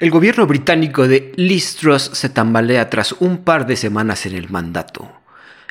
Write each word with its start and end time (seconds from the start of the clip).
El 0.00 0.12
gobierno 0.12 0.46
británico 0.46 1.08
de 1.08 1.32
Liz 1.34 1.74
Truss 1.74 2.10
se 2.12 2.28
tambalea 2.28 2.88
tras 2.88 3.16
un 3.18 3.38
par 3.38 3.66
de 3.66 3.74
semanas 3.74 4.26
en 4.26 4.36
el 4.36 4.48
mandato. 4.48 5.10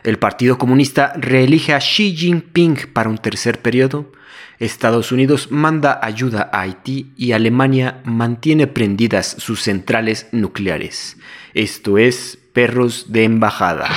El 0.04 0.20
Partido 0.20 0.58
Comunista 0.58 1.14
reelige 1.16 1.74
a 1.74 1.80
Xi 1.80 2.14
Jinping 2.14 2.92
para 2.92 3.10
un 3.10 3.20
tercer 3.20 3.62
periodo. 3.62 4.12
Estados 4.60 5.14
Unidos 5.14 5.50
manda 5.50 6.02
ayuda 6.04 6.50
a 6.52 6.60
Haití 6.60 7.14
y 7.16 7.32
Alemania 7.32 8.02
mantiene 8.04 8.68
prendidas 8.68 9.38
sus 9.40 9.62
centrales 9.62 10.28
nucleares. 10.34 11.16
Esto 11.54 11.98
es 11.98 12.38
Perros 12.52 13.06
de 13.14 13.24
Embajada. 13.24 13.88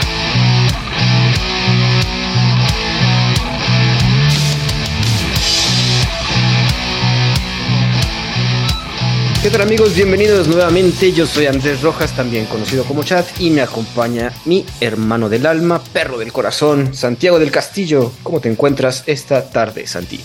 ¿Qué 9.43 9.48
tal 9.48 9.62
amigos? 9.62 9.95
Bienvenidos 9.95 10.48
nuevamente. 10.48 11.12
Yo 11.12 11.25
soy 11.25 11.46
Andrés 11.46 11.80
Rojas, 11.80 12.14
también 12.14 12.45
conocido 12.45 12.84
como 12.84 13.05
Chat, 13.05 13.27
y 13.41 13.48
me 13.48 13.62
acompaña 13.62 14.34
mi 14.45 14.66
hermano 14.83 15.30
del 15.30 15.47
alma, 15.47 15.83
perro 15.95 16.19
del 16.19 16.30
corazón, 16.30 16.92
Santiago 16.92 17.38
del 17.38 17.50
Castillo. 17.50 18.12
¿Cómo 18.23 18.42
te 18.42 18.50
encuentras 18.50 19.02
esta 19.06 19.48
tarde, 19.48 19.87
Santi? 19.87 20.20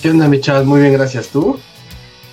¿Qué 0.00 0.10
onda, 0.10 0.28
mi 0.28 0.40
Chat? 0.40 0.64
Muy 0.64 0.80
bien, 0.80 0.92
gracias. 0.92 1.26
¿Tú? 1.30 1.58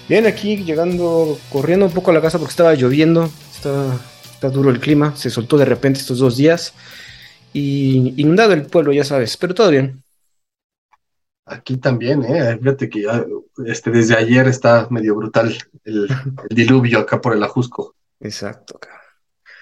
Bien, 0.08 0.28
aquí 0.28 0.58
llegando, 0.58 1.40
corriendo 1.50 1.88
un 1.88 1.94
poco 1.94 2.12
a 2.12 2.14
la 2.14 2.22
casa 2.22 2.38
porque 2.38 2.52
estaba 2.52 2.76
lloviendo. 2.76 3.28
Está, 3.52 3.98
está 4.32 4.52
duro 4.52 4.70
el 4.70 4.80
clima, 4.80 5.16
se 5.16 5.32
soltó 5.32 5.58
de 5.58 5.66
repente 5.66 6.00
estos 6.00 6.20
dos 6.20 6.38
días. 6.38 6.74
Y 7.54 8.14
inundado 8.22 8.54
el 8.54 8.68
pueblo, 8.68 8.94
ya 8.94 9.04
sabes, 9.04 9.36
pero 9.36 9.56
todo 9.56 9.72
bien. 9.72 10.04
Aquí 11.50 11.78
también, 11.78 12.24
¿eh? 12.24 12.58
Fíjate 12.58 12.90
que 12.90 13.02
ya, 13.02 13.26
este, 13.66 13.90
desde 13.90 14.16
ayer 14.16 14.48
está 14.48 14.88
medio 14.92 15.16
brutal 15.16 15.58
el, 15.84 16.08
diluvio 16.50 17.00
acá 17.00 17.20
por 17.20 17.34
el 17.34 17.44
Ajusco. 17.44 17.96
Exacto, 18.20 18.80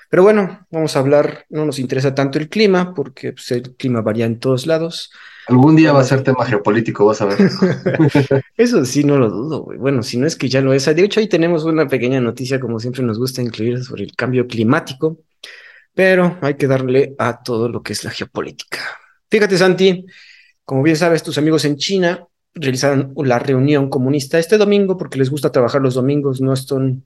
Pero 0.09 0.23
bueno, 0.23 0.65
vamos 0.71 0.95
a 0.95 0.99
hablar, 0.99 1.45
no 1.49 1.65
nos 1.65 1.79
interesa 1.79 2.13
tanto 2.13 2.39
el 2.39 2.49
clima, 2.49 2.93
porque 2.93 3.33
pues, 3.33 3.51
el 3.51 3.75
clima 3.75 4.01
varía 4.01 4.25
en 4.25 4.39
todos 4.39 4.65
lados. 4.65 5.11
Algún 5.47 5.77
día 5.77 5.93
va 5.93 6.01
a 6.01 6.03
ser 6.03 6.23
tema 6.23 6.45
geopolítico, 6.45 7.05
vas 7.05 7.21
a 7.21 7.25
ver. 7.25 7.37
Eso 8.57 8.83
sí, 8.83 9.05
no 9.05 9.17
lo 9.17 9.29
dudo, 9.29 9.63
güey. 9.63 9.77
Bueno, 9.77 10.03
si 10.03 10.17
no 10.17 10.27
es 10.27 10.35
que 10.35 10.49
ya 10.49 10.59
lo 10.59 10.73
es. 10.73 10.85
De 10.85 11.03
hecho, 11.03 11.21
ahí 11.21 11.29
tenemos 11.29 11.63
una 11.63 11.87
pequeña 11.87 12.19
noticia, 12.19 12.59
como 12.59 12.79
siempre 12.79 13.03
nos 13.03 13.17
gusta 13.17 13.41
incluir, 13.41 13.81
sobre 13.83 14.03
el 14.03 14.13
cambio 14.13 14.45
climático, 14.45 15.19
pero 15.93 16.37
hay 16.41 16.55
que 16.55 16.67
darle 16.67 17.15
a 17.17 17.41
todo 17.41 17.69
lo 17.69 17.81
que 17.81 17.93
es 17.93 18.03
la 18.03 18.11
geopolítica. 18.11 18.79
Fíjate, 19.29 19.57
Santi, 19.57 20.05
como 20.67 20.83
bien 20.83 20.97
sabes, 20.97 21.23
tus 21.23 21.37
amigos 21.37 21.63
en 21.63 21.77
China 21.77 22.27
realizaron 22.53 23.13
la 23.23 23.39
reunión 23.39 23.89
comunista 23.89 24.37
este 24.37 24.57
domingo 24.57 24.97
porque 24.97 25.17
les 25.17 25.29
gusta 25.29 25.49
trabajar 25.49 25.81
los 25.81 25.93
domingos, 25.93 26.41
no 26.41 26.53
son 26.57 27.05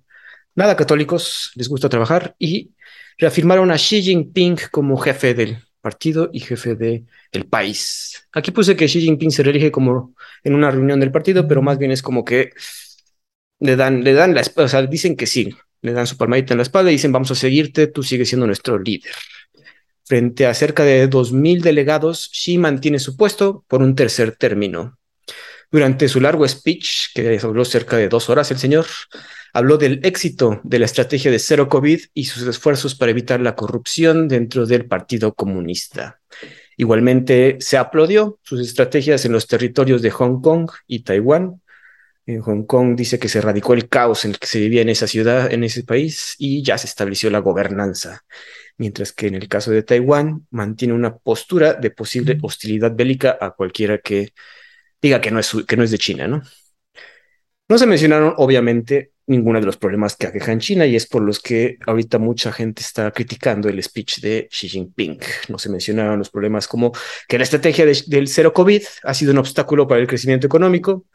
nada 0.55 0.75
católicos, 0.75 1.51
les 1.53 1.69
gusta 1.69 1.87
trabajar 1.87 2.35
y 2.39 2.71
reafirmaron 3.19 3.69
a 3.69 3.75
Xi 3.77 4.01
Jinping 4.01 4.57
como 4.71 4.97
jefe 4.97 5.35
del 5.35 5.59
partido 5.79 6.31
y 6.33 6.39
jefe 6.39 6.75
del 6.75 7.45
país. 7.51 8.27
Aquí 8.31 8.49
puse 8.49 8.75
que 8.75 8.87
Xi 8.87 8.99
Jinping 8.99 9.29
se 9.29 9.43
reelige 9.43 9.69
como 9.69 10.15
en 10.43 10.55
una 10.55 10.71
reunión 10.71 10.99
del 10.99 11.11
partido, 11.11 11.47
pero 11.47 11.61
más 11.61 11.77
bien 11.77 11.91
es 11.91 12.01
como 12.01 12.25
que 12.25 12.53
le 13.59 13.75
dan, 13.75 14.03
le 14.03 14.13
dan 14.13 14.33
la 14.33 14.41
espalda, 14.41 14.65
o 14.65 14.69
sea, 14.69 14.81
dicen 14.87 15.15
que 15.15 15.27
sí, 15.27 15.53
le 15.83 15.93
dan 15.93 16.07
su 16.07 16.17
palmadita 16.17 16.55
en 16.55 16.57
la 16.57 16.63
espalda 16.63 16.89
y 16.89 16.95
dicen 16.95 17.11
vamos 17.11 17.29
a 17.29 17.35
seguirte, 17.35 17.85
tú 17.85 18.01
sigues 18.01 18.27
siendo 18.27 18.47
nuestro 18.47 18.79
líder. 18.79 19.13
Frente 20.11 20.45
a 20.45 20.53
cerca 20.53 20.83
de 20.83 21.09
2.000 21.09 21.61
delegados, 21.61 22.29
Xi 22.33 22.57
mantiene 22.57 22.99
su 22.99 23.15
puesto 23.15 23.63
por 23.69 23.81
un 23.81 23.95
tercer 23.95 24.35
término. 24.35 24.99
Durante 25.71 26.09
su 26.09 26.19
largo 26.19 26.45
speech, 26.45 27.13
que 27.15 27.39
habló 27.41 27.63
cerca 27.63 27.95
de 27.95 28.09
dos 28.09 28.29
horas, 28.29 28.51
el 28.51 28.57
señor 28.57 28.87
habló 29.53 29.77
del 29.77 30.01
éxito 30.03 30.59
de 30.65 30.79
la 30.79 30.85
estrategia 30.85 31.31
de 31.31 31.39
cero 31.39 31.69
COVID 31.69 32.01
y 32.13 32.25
sus 32.25 32.45
esfuerzos 32.45 32.93
para 32.93 33.11
evitar 33.11 33.39
la 33.39 33.55
corrupción 33.55 34.27
dentro 34.27 34.65
del 34.65 34.85
Partido 34.85 35.33
Comunista. 35.33 36.19
Igualmente, 36.75 37.55
se 37.61 37.77
aplaudió 37.77 38.37
sus 38.43 38.59
estrategias 38.59 39.23
en 39.23 39.31
los 39.31 39.47
territorios 39.47 40.01
de 40.01 40.11
Hong 40.11 40.41
Kong 40.41 40.69
y 40.87 41.03
Taiwán. 41.05 41.61
En 42.25 42.41
Hong 42.41 42.63
Kong 42.63 42.95
dice 42.95 43.19
que 43.19 43.27
se 43.27 43.39
erradicó 43.39 43.73
el 43.73 43.89
caos 43.89 44.25
en 44.25 44.31
el 44.31 44.39
que 44.39 44.47
se 44.47 44.59
vivía 44.59 44.81
en 44.81 44.89
esa 44.89 45.07
ciudad, 45.07 45.51
en 45.51 45.63
ese 45.63 45.83
país, 45.83 46.35
y 46.37 46.63
ya 46.63 46.77
se 46.77 46.87
estableció 46.87 47.29
la 47.29 47.39
gobernanza 47.39 48.23
mientras 48.81 49.11
que 49.13 49.27
en 49.27 49.35
el 49.35 49.47
caso 49.47 49.69
de 49.69 49.83
Taiwán 49.83 50.47
mantiene 50.49 50.95
una 50.95 51.15
postura 51.15 51.75
de 51.75 51.91
posible 51.91 52.39
hostilidad 52.41 52.91
bélica 52.95 53.37
a 53.39 53.51
cualquiera 53.51 53.99
que 53.99 54.33
diga 54.99 55.21
que 55.21 55.29
no 55.29 55.39
es, 55.39 55.55
que 55.67 55.77
no 55.77 55.83
es 55.83 55.91
de 55.91 55.99
China, 55.99 56.27
¿no? 56.27 56.41
No 57.69 57.77
se 57.77 57.85
mencionaron, 57.85 58.33
obviamente, 58.37 59.11
ninguno 59.27 59.59
de 59.59 59.67
los 59.67 59.77
problemas 59.77 60.17
que 60.17 60.25
aquejan 60.25 60.59
China 60.59 60.87
y 60.87 60.95
es 60.95 61.05
por 61.05 61.21
los 61.21 61.39
que 61.39 61.77
ahorita 61.85 62.17
mucha 62.17 62.51
gente 62.51 62.81
está 62.81 63.11
criticando 63.11 63.69
el 63.69 63.81
speech 63.83 64.19
de 64.19 64.49
Xi 64.51 64.67
Jinping. 64.67 65.19
No 65.49 65.59
se 65.59 65.69
mencionaron 65.69 66.17
los 66.17 66.31
problemas 66.31 66.67
como 66.67 66.91
que 67.27 67.37
la 67.37 67.43
estrategia 67.43 67.85
del 67.85 68.27
cero 68.27 68.51
COVID 68.51 68.81
ha 69.03 69.13
sido 69.13 69.31
un 69.31 69.37
obstáculo 69.37 69.87
para 69.87 70.01
el 70.01 70.07
crecimiento 70.07 70.47
económico. 70.47 71.05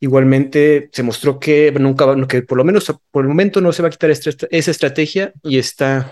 Igualmente 0.00 0.88
se 0.92 1.02
mostró 1.02 1.38
que 1.38 1.70
nunca, 1.72 2.06
que 2.26 2.42
por 2.42 2.56
lo 2.58 2.64
menos 2.64 2.92
por 3.10 3.24
el 3.24 3.28
momento 3.28 3.60
no 3.60 3.72
se 3.72 3.82
va 3.82 3.88
a 3.88 3.90
quitar 3.90 4.10
esa 4.10 4.70
estrategia 4.70 5.32
y 5.42 5.58
está 5.58 6.10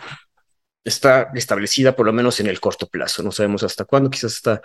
está 0.88 1.30
establecida 1.34 1.94
por 1.94 2.06
lo 2.06 2.12
menos 2.12 2.40
en 2.40 2.48
el 2.48 2.60
corto 2.60 2.88
plazo. 2.88 3.22
No 3.22 3.30
sabemos 3.30 3.62
hasta 3.62 3.84
cuándo, 3.84 4.10
quizás 4.10 4.34
hasta 4.34 4.62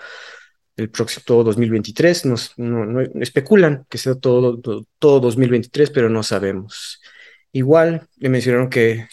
el 0.75 0.89
próximo 0.89 1.23
todo 1.25 1.44
2023. 1.45 2.25
Nos, 2.25 2.57
no, 2.57 3.01
especulan 3.01 3.85
que 3.89 3.97
sea 3.97 4.16
todo, 4.16 4.59
todo, 5.00 5.19
2023, 5.19 5.91
pero 5.91 6.09
no 6.09 6.23
sabemos. 6.23 7.01
Igual 7.51 8.07
le 8.17 8.29
mencionaron 8.29 8.69
que, 8.69 9.07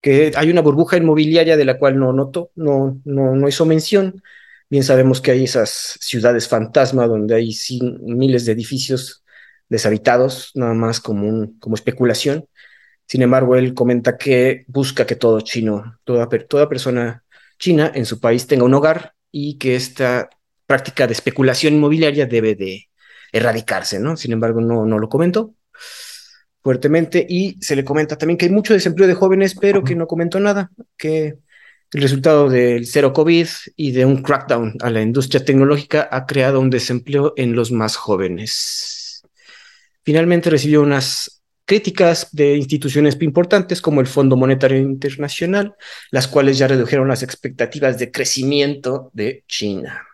que 0.00 0.32
hay 0.36 0.50
una 0.50 0.60
burbuja 0.60 0.96
inmobiliaria 0.96 1.56
de 1.56 1.64
la 1.64 1.78
cual 1.78 1.98
no 1.98 2.12
noto, 2.12 2.50
no, 2.54 3.00
no, 3.04 3.34
no 3.34 3.48
hizo 3.48 3.66
mención. 3.66 4.22
Bien 4.68 4.82
sabemos 4.82 5.20
que 5.20 5.30
hay 5.30 5.44
esas 5.44 5.96
ciudades 6.00 6.48
fantasma 6.48 7.06
donde 7.06 7.34
hay 7.36 7.56
miles 8.02 8.44
de 8.46 8.52
edificios 8.52 9.24
deshabitados, 9.68 10.50
nada 10.54 10.74
más 10.74 11.00
como, 11.00 11.28
un, 11.28 11.58
como 11.60 11.76
especulación. 11.76 12.48
Sin 13.06 13.22
embargo, 13.22 13.54
él 13.56 13.74
comenta 13.74 14.16
que 14.16 14.64
busca 14.66 15.06
que 15.06 15.14
todo 15.14 15.40
chino, 15.40 15.98
toda, 16.04 16.28
toda 16.48 16.68
persona 16.68 17.24
china 17.58 17.92
en 17.94 18.06
su 18.06 18.18
país 18.20 18.46
tenga 18.46 18.64
un 18.64 18.74
hogar 18.74 19.14
y 19.30 19.56
que 19.58 19.76
esta 19.76 20.28
práctica 20.66 21.06
de 21.06 21.12
especulación 21.12 21.74
inmobiliaria 21.74 22.26
debe 22.26 22.56
de 22.56 22.88
erradicarse, 23.32 24.00
¿no? 24.00 24.16
Sin 24.16 24.32
embargo, 24.32 24.60
no, 24.60 24.84
no 24.84 24.98
lo 24.98 25.08
comentó 25.08 25.54
fuertemente 26.62 27.24
y 27.28 27.56
se 27.60 27.76
le 27.76 27.84
comenta 27.84 28.18
también 28.18 28.36
que 28.36 28.46
hay 28.46 28.50
mucho 28.50 28.74
desempleo 28.74 29.06
de 29.06 29.14
jóvenes, 29.14 29.54
pero 29.54 29.84
que 29.84 29.94
no 29.94 30.08
comentó 30.08 30.40
nada, 30.40 30.72
que 30.96 31.38
el 31.92 32.02
resultado 32.02 32.48
del 32.48 32.86
cero 32.86 33.12
COVID 33.12 33.46
y 33.76 33.92
de 33.92 34.04
un 34.04 34.22
crackdown 34.22 34.74
a 34.80 34.90
la 34.90 35.02
industria 35.02 35.44
tecnológica 35.44 36.08
ha 36.10 36.26
creado 36.26 36.60
un 36.60 36.70
desempleo 36.70 37.32
en 37.36 37.54
los 37.54 37.70
más 37.70 37.96
jóvenes. 37.96 39.22
Finalmente 40.04 40.50
recibió 40.50 40.82
unas 40.82 41.42
críticas 41.64 42.28
de 42.32 42.56
instituciones 42.56 43.16
importantes 43.20 43.80
como 43.80 44.00
el 44.00 44.06
Fondo 44.06 44.36
Monetario 44.36 44.78
Internacional, 44.78 45.74
las 46.10 46.28
cuales 46.28 46.58
ya 46.58 46.68
redujeron 46.68 47.08
las 47.08 47.22
expectativas 47.22 47.98
de 47.98 48.10
crecimiento 48.10 49.10
de 49.12 49.44
China. 49.48 50.06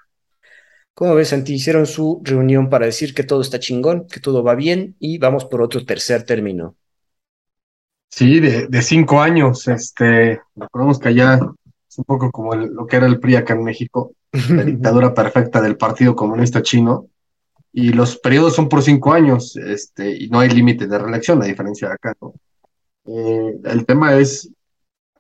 Como 0.94 1.15
ves, 1.15 1.28
Santi, 1.28 1.55
hicieron 1.55 1.87
su 1.87 2.21
reunión 2.25 2.69
para 2.69 2.87
decir 2.87 3.15
que 3.15 3.25
todo 3.25 3.41
está 3.41 3.59
chingón, 3.59 4.06
que 4.06 4.21
todo 4.21 4.43
va 4.43 4.55
bien 4.55 4.97
y 4.99 5.19
vamos 5.19 5.44
por 5.47 5.62
otro 5.62 5.84
tercer 5.84 6.25
término. 6.25 6.77
Sí, 8.11 8.41
de, 8.41 8.82
cinco 8.82 9.22
años. 9.22 9.66
Este, 9.69 10.41
recordemos 10.55 10.99
que 10.99 11.09
allá 11.09 11.41
es 11.93 11.99
un 11.99 12.05
poco 12.05 12.31
como 12.31 12.55
lo 12.55 12.87
que 12.87 12.97
era 12.97 13.07
el 13.07 13.21
PRI 13.21 13.37
acá 13.37 13.53
en 13.53 13.65
México, 13.65 14.13
la 14.33 14.33
dictadura 14.65 15.13
perfecta 15.13 15.61
del 15.61 15.77
Partido 15.77 16.17
Comunista 16.17 16.63
Chino 16.63 17.09
y 17.71 17.93
los 17.93 18.17
periodos 18.17 18.55
son 18.55 18.69
por 18.71 18.83
cinco 18.83 19.13
años, 19.13 19.57
este, 19.57 20.11
y 20.11 20.29
no 20.31 20.41
hay 20.41 20.49
límite 20.49 20.87
de 20.87 20.99
reelección, 20.99 21.43
a 21.43 21.47
diferencia 21.47 21.89
de 21.89 21.95
acá, 21.95 22.15
¿no? 22.21 22.33
Eh, 23.05 23.59
el 23.65 23.85
tema 23.85 24.15
es, 24.15 24.50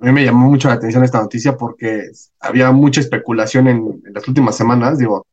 a 0.00 0.06
mí 0.06 0.12
me 0.12 0.24
llamó 0.24 0.48
mucho 0.48 0.68
la 0.68 0.74
atención 0.74 1.04
esta 1.04 1.20
noticia 1.20 1.58
porque 1.58 2.10
había 2.40 2.70
mucha 2.72 3.00
especulación 3.00 3.68
en, 3.68 4.02
las 4.06 4.26
últimas 4.26 4.56
semanas, 4.56 4.98
digo, 4.98 5.26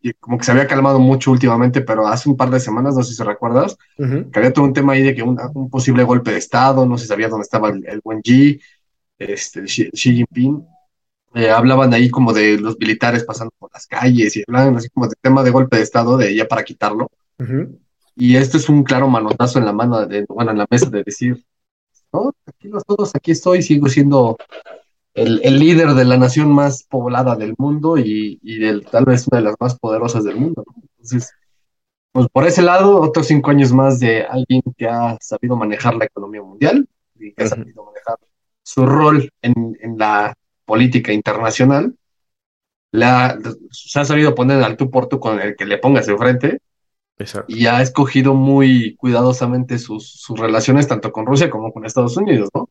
y 0.00 0.14
como 0.14 0.38
que 0.38 0.44
se 0.44 0.52
había 0.52 0.66
calmado 0.66 0.98
mucho 0.98 1.30
últimamente, 1.30 1.82
pero 1.82 2.06
hace 2.06 2.30
un 2.30 2.36
par 2.36 2.48
de 2.48 2.60
semanas, 2.60 2.96
no 2.96 3.02
sé 3.02 3.12
si 3.12 3.22
recuerdas, 3.22 3.76
que 3.96 4.38
había 4.38 4.52
todo 4.54 4.64
un 4.64 4.72
tema 4.72 4.94
ahí 4.94 5.02
de 5.02 5.14
que 5.14 5.22
un, 5.22 5.36
posible 5.68 6.02
golpe 6.02 6.30
de 6.30 6.38
Estado, 6.38 6.86
no 6.86 6.96
se 6.96 7.06
sabía 7.06 7.28
dónde 7.28 7.44
estaba 7.44 7.68
el, 7.68 7.84
el 7.86 8.00
buen 8.02 8.22
Xi, 8.22 8.58
este, 9.18 9.64
Xi 9.64 9.90
Jinping, 9.92 10.64
eh, 11.34 11.50
hablaban 11.50 11.92
ahí 11.94 12.10
como 12.10 12.32
de 12.32 12.58
los 12.58 12.78
militares 12.78 13.24
pasando 13.24 13.52
por 13.58 13.70
las 13.72 13.86
calles 13.86 14.36
y 14.36 14.44
hablaban 14.46 14.76
así 14.76 14.88
como 14.90 15.08
de 15.08 15.16
tema 15.20 15.42
de 15.42 15.50
golpe 15.50 15.76
de 15.76 15.82
Estado, 15.82 16.16
de 16.16 16.34
ya 16.34 16.46
para 16.46 16.64
quitarlo. 16.64 17.10
Y 18.16 18.36
esto 18.36 18.56
es 18.56 18.68
un 18.68 18.82
claro 18.82 19.08
manotazo 19.08 19.58
en 19.58 19.64
la 19.64 19.72
mano, 19.72 20.04
de, 20.06 20.24
bueno, 20.28 20.50
en 20.50 20.58
la 20.58 20.66
mesa 20.68 20.90
de 20.90 21.04
decir, 21.04 21.44
no, 22.12 22.32
los 22.62 22.84
todos, 22.84 23.14
aquí 23.14 23.30
estoy, 23.30 23.62
sigo 23.62 23.88
siendo 23.88 24.36
el, 25.14 25.40
el, 25.44 25.58
líder 25.58 25.94
de 25.94 26.04
la 26.04 26.16
nación 26.16 26.50
más 26.50 26.82
poblada 26.82 27.36
del 27.36 27.54
mundo 27.58 27.96
y, 27.96 28.40
y 28.42 28.58
del, 28.58 28.84
tal 28.86 29.04
vez 29.04 29.28
una 29.28 29.38
de 29.38 29.44
las 29.44 29.54
más 29.60 29.78
poderosas 29.78 30.24
del 30.24 30.36
mundo. 30.36 30.64
Entonces, 30.96 31.32
pues 32.12 32.26
por 32.32 32.46
ese 32.46 32.62
lado, 32.62 33.00
otros 33.00 33.26
cinco 33.26 33.50
años 33.50 33.72
más 33.72 34.00
de 34.00 34.24
alguien 34.24 34.62
que 34.76 34.88
ha 34.88 35.16
sabido 35.20 35.56
manejar 35.56 35.94
la 35.94 36.06
economía 36.06 36.42
mundial 36.42 36.88
y 37.14 37.32
que 37.32 37.44
ha 37.44 37.48
sabido 37.48 37.84
manejar 37.84 38.16
su 38.62 38.84
rol 38.86 39.30
en, 39.42 39.76
la 39.96 40.34
política 40.68 41.12
internacional. 41.12 41.94
La, 42.92 43.38
se 43.70 43.98
ha 43.98 44.04
sabido 44.04 44.34
poner 44.34 44.62
al 44.62 44.76
tú 44.76 44.90
por 44.90 45.08
tú 45.08 45.18
con 45.18 45.40
el 45.40 45.56
que 45.56 45.64
le 45.64 45.78
pongas 45.78 46.08
enfrente 46.08 46.60
y 47.48 47.66
ha 47.66 47.82
escogido 47.82 48.34
muy 48.34 48.94
cuidadosamente 48.96 49.78
sus, 49.78 50.08
sus, 50.08 50.38
relaciones 50.38 50.86
tanto 50.86 51.10
con 51.10 51.26
Rusia 51.26 51.50
como 51.50 51.72
con 51.72 51.84
Estados 51.84 52.16
Unidos, 52.16 52.48
¿no? 52.54 52.68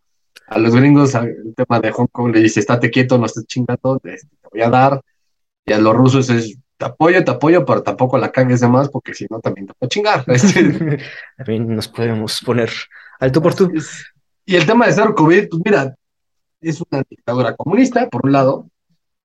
A 0.48 0.58
los 0.60 0.74
gringos 0.74 1.14
el 1.16 1.54
tema 1.56 1.82
de 1.82 1.92
Hong 1.92 2.08
Kong 2.08 2.34
le 2.34 2.42
dice, 2.42 2.62
estate 2.62 2.90
quieto, 2.90 3.18
no 3.18 3.26
estés 3.26 3.46
chingando, 3.48 4.00
te, 4.00 4.18
voy 4.50 4.62
a 4.62 4.70
dar. 4.70 5.02
Y 5.66 5.74
a 5.74 5.80
los 5.80 5.94
rusos 5.94 6.30
es, 6.30 6.58
te 6.78 6.86
apoyo, 6.86 7.24
te 7.26 7.32
apoyo, 7.32 7.66
pero 7.66 7.84
tampoco 7.84 8.18
la 8.18 8.32
cagues 8.32 8.62
de 8.62 8.70
más 8.70 8.88
porque 8.88 9.14
si 9.14 9.26
no 9.30 9.42
también 9.42 9.68
te 9.68 9.74
puedo 9.74 9.90
chingar. 9.90 10.24
también 11.38 11.76
nos 11.76 11.90
podemos 11.90 12.42
poner 12.46 12.72
al 13.20 13.32
tú 13.34 13.42
por 13.42 13.54
tú. 13.56 13.70
Y 14.46 14.56
el 14.56 14.66
tema 14.66 14.86
de 14.88 14.94
cero 14.94 15.14
COVID, 15.14 15.50
pues 15.50 15.62
mira, 15.66 15.97
es 16.62 16.81
una 16.81 17.04
dictadura 17.09 17.56
comunista, 17.56 18.09
por 18.09 18.25
un 18.25 18.31
lado. 18.31 18.69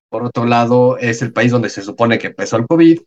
Por 0.08 0.25
otro 0.25 0.44
lado, 0.44 0.99
es 0.99 1.23
el 1.23 1.32
país 1.32 1.52
donde 1.52 1.70
se 1.70 1.82
supone 1.82 2.19
que 2.19 2.29
empezó 2.29 2.56
el 2.56 2.67
COVID. 2.67 3.00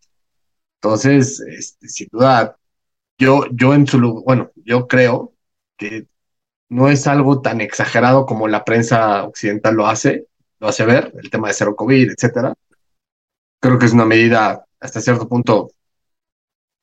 Entonces, 0.81 1.39
este, 1.39 1.87
sin 1.87 2.07
duda, 2.11 2.57
yo, 3.17 3.45
yo 3.51 3.73
en 3.73 3.87
su 3.87 4.23
bueno, 4.25 4.51
yo 4.55 4.87
creo 4.87 5.33
que 5.77 6.07
no 6.69 6.89
es 6.89 7.07
algo 7.07 7.41
tan 7.41 7.61
exagerado 7.61 8.25
como 8.25 8.47
la 8.47 8.65
prensa 8.65 9.23
occidental 9.23 9.75
lo 9.75 9.87
hace, 9.87 10.27
lo 10.59 10.67
hace 10.67 10.85
ver, 10.85 11.13
el 11.21 11.29
tema 11.29 11.47
de 11.47 11.53
cero 11.53 11.75
COVID, 11.75 12.11
etcétera. 12.11 12.53
Creo 13.59 13.79
que 13.79 13.85
es 13.85 13.93
una 13.93 14.05
medida 14.05 14.65
hasta 14.79 15.01
cierto 15.01 15.27
punto 15.27 15.69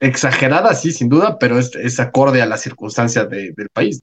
exagerada, 0.01 0.75
sí, 0.75 0.93
sin 0.93 1.09
duda, 1.09 1.39
pero 1.39 1.59
es, 1.59 2.01
acorde 2.01 2.43
a 2.43 2.47
las 2.47 2.61
circunstancias 2.61 3.29
del 3.29 3.69
país. 3.73 4.03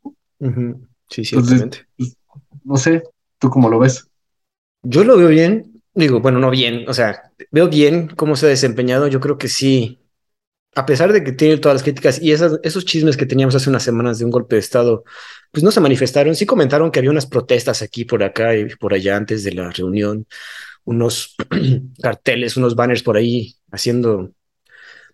Sí, 1.10 1.26
ciertamente. 1.26 1.88
Pues, 1.98 2.16
no 2.64 2.78
sé, 2.78 3.04
¿tú 3.40 3.50
cómo 3.50 3.70
lo 3.70 3.80
ves? 3.80 4.08
Yo 4.84 5.04
lo 5.04 5.18
veo 5.18 5.28
bien, 5.30 5.80
Digo, 5.94 6.22
bueno, 6.22 6.40
no 6.40 6.50
bien, 6.50 6.86
o 6.88 6.94
sea, 6.94 7.34
veo 7.52 7.68
bien 7.68 8.08
cómo 8.16 8.36
se 8.36 8.46
ha 8.46 8.50
desempeñado. 8.50 9.08
Yo 9.08 9.20
creo 9.20 9.38
que 9.38 9.50
sí, 9.50 10.00
a 10.76 10.86
pesar 10.86 11.14
de 11.14 11.24
que 11.24 11.34
tiene 11.34 11.58
todas 11.58 11.76
las 11.76 11.84
críticas 11.84 12.22
y 12.22 12.32
esos 12.32 12.86
chismes 12.86 13.18
que 13.18 13.26
teníamos 13.26 13.56
hace 13.56 13.70
unas 13.70 13.84
semanas 13.84 14.20
de 14.20 14.26
un 14.26 14.32
golpe 14.32 14.56
de 14.56 14.62
Estado, 14.62 15.04
pues 15.52 15.64
no 15.64 15.72
se 15.72 15.82
manifestaron. 15.82 16.36
Sí 16.36 16.46
comentaron 16.46 16.92
que 16.92 17.00
había 17.00 17.12
unas 17.12 17.26
protestas 17.28 17.82
aquí, 17.82 18.06
por 18.06 18.24
acá 18.24 18.56
y 18.56 18.76
por 18.76 18.94
allá 18.94 19.18
antes 19.18 19.44
de 19.44 19.54
la 19.54 19.72
reunión, 19.72 20.28
unos 20.86 21.36
carteles, 22.02 22.58
unos 22.58 22.76
banners 22.76 23.04
por 23.04 23.18
ahí 23.18 23.56
haciendo, 23.72 24.32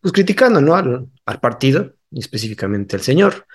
pues 0.02 0.14
criticando, 0.14 0.62
¿no? 0.62 0.76
Al, 0.76 1.08
al 1.26 1.40
partido 1.40 1.96
y 2.12 2.20
específicamente 2.20 2.96
al 2.96 3.02
señor. 3.02 3.48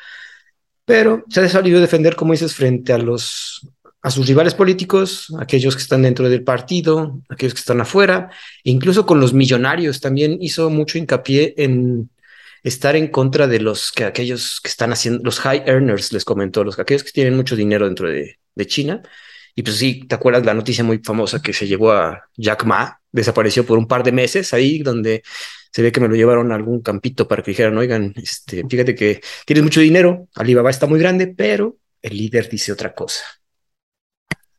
Pero 0.85 1.25
se 1.29 1.41
ha 1.43 1.49
salido 1.49 1.79
a 1.79 1.83
defender, 1.83 2.17
como 2.17 2.33
dices, 2.33 2.55
frente 2.55 2.93
a 2.93 2.99
los 2.99 3.69
a 4.03 4.11
sus 4.11 4.27
rivales 4.27 4.55
políticos, 4.55 5.35
aquellos 5.39 5.77
que 5.77 5.83
están 5.83 6.03
dentro 6.03 6.29
del 6.29 6.43
partido, 6.43 7.21
aquellos 7.29 7.55
que 7.55 7.61
están 7.61 7.81
afuera, 7.81 8.31
incluso 8.65 9.05
con 9.05 9.21
los 9.21 9.35
millonarios 9.35 10.01
también 10.01 10.39
hizo 10.41 10.71
mucho 10.71 10.97
hincapié 10.97 11.55
en 11.59 12.11
estar 12.63 12.97
en 12.97 13.09
contra 13.09 13.47
de 13.47 13.61
los 13.61 13.93
que 13.93 14.05
aquellos 14.05 14.61
que 14.63 14.69
están 14.69 14.93
haciendo, 14.93 15.23
los 15.23 15.41
high 15.41 15.63
earners, 15.67 16.13
les 16.13 16.25
comentó, 16.25 16.65
los 16.65 16.79
aquellos 16.79 17.05
que 17.05 17.13
tienen 17.13 17.37
mucho 17.37 17.57
dinero 17.57 17.87
dentro 17.87 18.09
de, 18.09 18.39
de 18.55 18.67
China. 18.67 19.03
Y 19.55 19.63
pues 19.63 19.77
sí, 19.77 20.07
¿te 20.07 20.15
acuerdas 20.15 20.45
la 20.47 20.55
noticia 20.55 20.85
muy 20.85 20.99
famosa 20.99 21.43
que 21.43 21.53
se 21.53 21.67
llevó 21.67 21.93
a 21.93 22.23
Jack 22.37 22.65
Ma? 22.65 23.01
Desapareció 23.13 23.67
por 23.67 23.79
un 23.79 23.87
par 23.87 24.03
de 24.03 24.13
meses 24.13 24.55
ahí, 24.55 24.79
donde 24.79 25.23
se 25.73 25.83
ve 25.83 25.93
que 25.93 26.01
me 26.01 26.09
lo 26.09 26.15
llevaron 26.15 26.53
a 26.53 26.55
algún 26.55 26.81
campito 26.83 27.29
para 27.29 27.43
que 27.43 27.51
dijeran, 27.51 27.77
oigan, 27.77 28.15
este, 28.17 28.65
fíjate 28.69 28.95
que 28.95 29.21
tienes 29.45 29.65
mucho 29.65 29.81
dinero, 29.81 30.29
Alibaba 30.35 30.71
está 30.71 30.87
muy 30.87 30.99
grande, 30.99 31.27
pero 31.29 31.77
el 32.03 32.17
líder 32.17 32.49
dice 32.49 32.73
otra 32.73 32.95
cosa. 32.95 33.25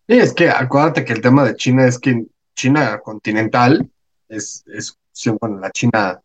Sí, 0.08 0.18
es 0.18 0.34
que 0.34 0.50
acuérdate 0.50 1.06
que 1.06 1.14
el 1.14 1.22
tema 1.22 1.44
de 1.44 1.56
China 1.56 1.86
es 1.86 2.00
que 2.00 2.26
China 2.56 3.00
continental 3.00 3.90
es, 4.28 4.64
es 4.68 4.98
bueno, 5.40 5.60
la 5.60 5.72
China, 5.72 6.22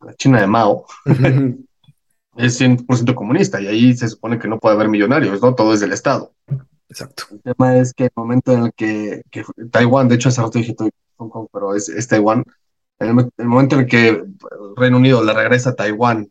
la 0.00 0.14
China 0.14 0.40
de 0.40 0.46
Mao 0.46 0.86
es 2.36 2.60
100% 2.60 3.14
comunista 3.14 3.60
y 3.60 3.66
ahí 3.66 3.94
se 3.94 4.08
supone 4.08 4.38
que 4.38 4.48
no 4.48 4.58
puede 4.58 4.74
haber 4.74 4.88
millonarios, 4.88 5.40
¿no? 5.40 5.54
Todo 5.54 5.74
es 5.74 5.80
del 5.80 5.92
Estado. 5.92 6.32
Exacto. 6.88 7.24
El 7.30 7.42
tema 7.42 7.76
es 7.76 7.92
que 7.92 8.04
el 8.04 8.12
momento 8.16 8.52
en 8.52 8.64
el 8.64 8.72
que, 8.72 9.22
Taiwán, 9.70 10.08
de 10.08 10.14
hecho 10.14 10.28
hace 10.28 10.40
rato 10.40 10.58
dije 10.58 10.74
Hong 11.16 11.28
Kong, 11.28 11.48
pero 11.52 11.74
es, 11.74 12.08
Taiwán, 12.08 12.44
en 12.98 13.08
el, 13.08 13.46
momento 13.46 13.74
en 13.76 13.82
el 13.82 13.86
que 13.86 14.24
Reino 14.76 14.96
Unido 14.96 15.22
le 15.22 15.34
regresa 15.34 15.70
a 15.70 15.74
Taiwán, 15.74 16.30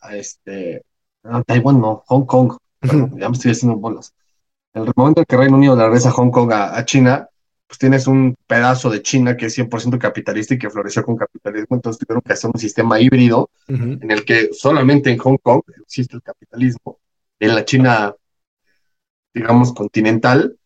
a 0.00 0.16
este, 0.16 0.82
a 1.22 1.42
Taiwán 1.42 1.80
no, 1.80 2.02
Hong 2.06 2.26
Kong, 2.26 2.56
ya 2.82 3.28
me 3.28 3.36
estoy 3.36 3.52
haciendo 3.52 3.78
bolas 3.78 4.14
el 4.84 4.92
momento 4.94 5.20
en 5.20 5.24
que 5.26 5.36
Reino 5.36 5.56
Unido 5.56 5.76
le 5.76 5.84
regresa 5.84 6.10
a 6.10 6.12
Hong 6.12 6.30
Kong 6.30 6.52
a, 6.52 6.84
China, 6.84 7.28
pues 7.66 7.78
tienes 7.78 8.06
un 8.06 8.36
pedazo 8.46 8.90
de 8.90 9.02
China 9.02 9.36
que 9.36 9.46
es 9.46 9.58
100% 9.58 9.98
capitalista 9.98 10.54
y 10.54 10.58
que 10.58 10.70
floreció 10.70 11.02
con 11.04 11.16
capitalismo, 11.16 11.76
entonces 11.76 11.98
tuvieron 11.98 12.22
que 12.22 12.32
hacer 12.32 12.50
un 12.52 12.60
sistema 12.60 13.00
híbrido 13.00 13.50
en 13.68 14.10
el 14.10 14.24
que 14.24 14.50
solamente 14.52 15.10
en 15.10 15.18
Hong 15.18 15.38
Kong 15.42 15.62
existe 15.82 16.16
el 16.16 16.22
capitalismo, 16.22 16.98
en 17.40 17.54
la 17.54 17.64
China, 17.64 18.14
digamos, 19.34 19.72
continental, 19.72 20.56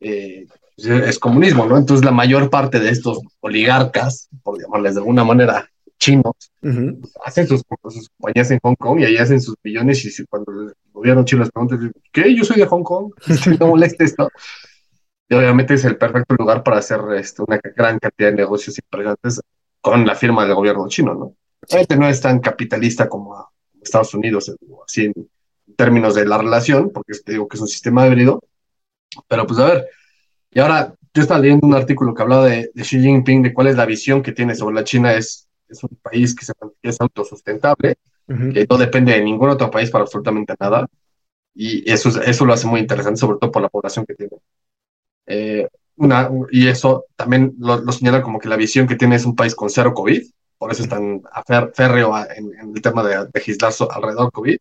eh, 0.00 0.46
es 0.76 1.18
comunismo, 1.18 1.66
¿no? 1.66 1.76
Entonces 1.76 2.04
la 2.04 2.12
mayor 2.12 2.48
parte 2.48 2.80
de 2.80 2.90
estos 2.90 3.20
oligarcas, 3.40 4.28
por 4.42 4.60
llamarles 4.60 4.94
de 4.94 5.00
alguna 5.00 5.24
manera, 5.24 5.68
chinos, 5.98 6.34
hacen 7.24 7.46
sus, 7.46 7.62
compañías 7.64 8.50
en 8.50 8.58
Hong 8.62 8.76
Kong 8.76 9.00
y 9.00 9.04
ahí 9.04 9.16
hacen 9.18 9.40
sus 9.40 9.56
millones 9.62 10.04
y 10.04 10.26
cuando 10.26 10.72
gobierno 10.92 11.24
chino 11.24 11.42
les 11.42 11.50
pregunta, 11.50 11.78
¿qué? 12.12 12.34
Yo 12.34 12.44
soy 12.44 12.58
de 12.58 12.66
Hong 12.66 12.82
Kong, 12.82 13.12
no 13.60 13.66
moleste 13.66 14.04
esto. 14.04 14.30
Y 15.28 15.34
obviamente 15.34 15.74
es 15.74 15.84
el 15.84 15.96
perfecto 15.96 16.34
lugar 16.34 16.62
para 16.62 16.78
hacer 16.78 17.00
este, 17.16 17.42
una 17.42 17.60
gran 17.76 17.98
cantidad 17.98 18.30
de 18.30 18.36
negocios 18.36 18.76
impresionantes 18.78 19.40
con 19.80 20.04
la 20.06 20.14
firma 20.14 20.44
del 20.44 20.54
gobierno 20.54 20.88
chino, 20.88 21.14
¿no? 21.14 21.34
Obviamente 21.68 21.96
no 21.96 22.08
es 22.08 22.20
tan 22.20 22.40
capitalista 22.40 23.08
como 23.08 23.50
Estados 23.80 24.12
Unidos, 24.14 24.54
así 24.86 25.04
en 25.06 25.28
términos 25.76 26.14
de 26.14 26.26
la 26.26 26.38
relación, 26.38 26.90
porque 26.90 27.12
te 27.24 27.32
digo 27.32 27.46
que 27.46 27.56
es 27.56 27.60
un 27.60 27.68
sistema 27.68 28.06
híbrido, 28.06 28.42
pero 29.28 29.46
pues 29.46 29.58
a 29.60 29.66
ver, 29.66 29.88
y 30.50 30.58
ahora 30.58 30.94
yo 31.14 31.22
estaba 31.22 31.40
leyendo 31.40 31.66
un 31.66 31.74
artículo 31.74 32.14
que 32.14 32.22
hablaba 32.22 32.46
de, 32.46 32.70
de 32.74 32.82
Xi 32.82 33.00
Jinping, 33.00 33.42
de 33.42 33.54
cuál 33.54 33.68
es 33.68 33.76
la 33.76 33.86
visión 33.86 34.22
que 34.22 34.32
tiene 34.32 34.54
sobre 34.54 34.74
la 34.74 34.84
China, 34.84 35.14
es 35.14 35.48
es 35.70 35.82
un 35.84 35.96
país 36.02 36.34
que, 36.34 36.44
se, 36.44 36.52
es 36.82 37.00
autosustentable, 37.00 37.96
que 38.52 38.66
no 38.68 38.78
depende 38.78 39.12
de 39.12 39.24
ningún 39.24 39.50
otro 39.50 39.70
país 39.70 39.90
para 39.90 40.04
absolutamente 40.04 40.54
nada. 40.58 40.86
Y 41.54 41.90
eso, 41.90 42.08
eso 42.22 42.44
lo 42.44 42.52
hace 42.52 42.66
muy 42.66 42.80
interesante, 42.80 43.18
sobre 43.18 43.38
todo 43.38 43.50
por 43.50 43.62
la 43.62 43.68
población 43.68 44.06
que 44.06 44.14
tiene. 44.14 44.36
Eh, 45.26 45.68
una, 45.96 46.30
y 46.50 46.68
eso 46.68 47.06
también 47.16 47.54
lo, 47.58 47.90
señala 47.92 48.22
como 48.22 48.38
que 48.38 48.48
la 48.48 48.56
visión 48.56 48.86
que 48.86 48.96
tiene 48.96 49.16
es 49.16 49.26
un 49.26 49.36
país 49.36 49.54
con 49.54 49.68
cero 49.68 49.92
COVID, 49.92 50.22
por 50.58 50.72
eso 50.72 50.82
es 50.82 50.88
tan 50.88 51.22
férreo 51.74 52.14
en, 52.34 52.74
el 52.74 52.82
tema 52.82 53.02
de 53.02 53.28
legislar 53.34 53.72
alrededor 53.90 54.32
COVID, 54.32 54.56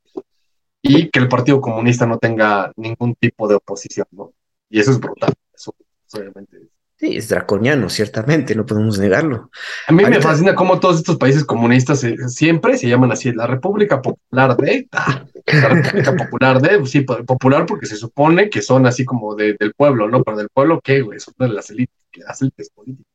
y 0.82 1.10
que 1.10 1.20
el 1.20 1.30
Partido 1.30 1.62
Comunista 1.62 2.06
no 2.06 2.18
tenga 2.18 2.72
ningún 2.76 3.16
tipo 3.16 3.48
de 3.48 3.56
oposición, 3.56 4.08
¿no? 4.12 4.34
Y 4.70 4.80
eso 4.80 4.92
es 4.92 5.00
brutal, 5.00 5.34
eso, 5.54 5.74
obviamente 6.14 6.70
Sí, 7.00 7.16
es 7.16 7.30
draconiano, 7.30 7.90
ciertamente, 7.90 8.54
no 8.56 8.66
podemos 8.66 9.00
negarlo. 9.00 9.50
A 9.88 9.94
mí 9.94 10.04
me 10.04 10.22
fascina 10.22 10.54
cómo 10.54 10.82
todos 10.82 10.98
estos 10.98 11.16
países 11.16 11.46
comunistas 11.46 12.06
siempre 12.28 12.78
se 12.78 12.90
llaman 12.90 13.14
así, 13.14 13.32
la 13.32 13.48
República 13.48 14.02
Popular 14.02 14.58
de, 14.58 14.86
ah, 14.92 15.24
la 15.46 15.70
República 15.70 16.14
Popular 16.18 16.62
de, 16.62 16.86
sí, 16.86 17.02
popular 17.02 17.66
porque 17.66 17.86
se 17.86 17.96
supone 17.96 18.50
que 18.50 18.62
son 18.62 18.86
así 18.86 19.06
como 19.06 19.34
del 19.34 19.74
pueblo, 19.78 20.10
¿no? 20.10 20.26
Pero 20.26 20.36
del 20.36 20.50
pueblo, 20.50 20.82
¿qué, 20.84 21.02
güey? 21.02 21.22
Son 21.22 21.34
de 21.40 21.48
las 21.48 21.70
élites, 21.70 21.96
las 22.18 22.42
élites 22.42 22.70
políticas. 22.72 23.08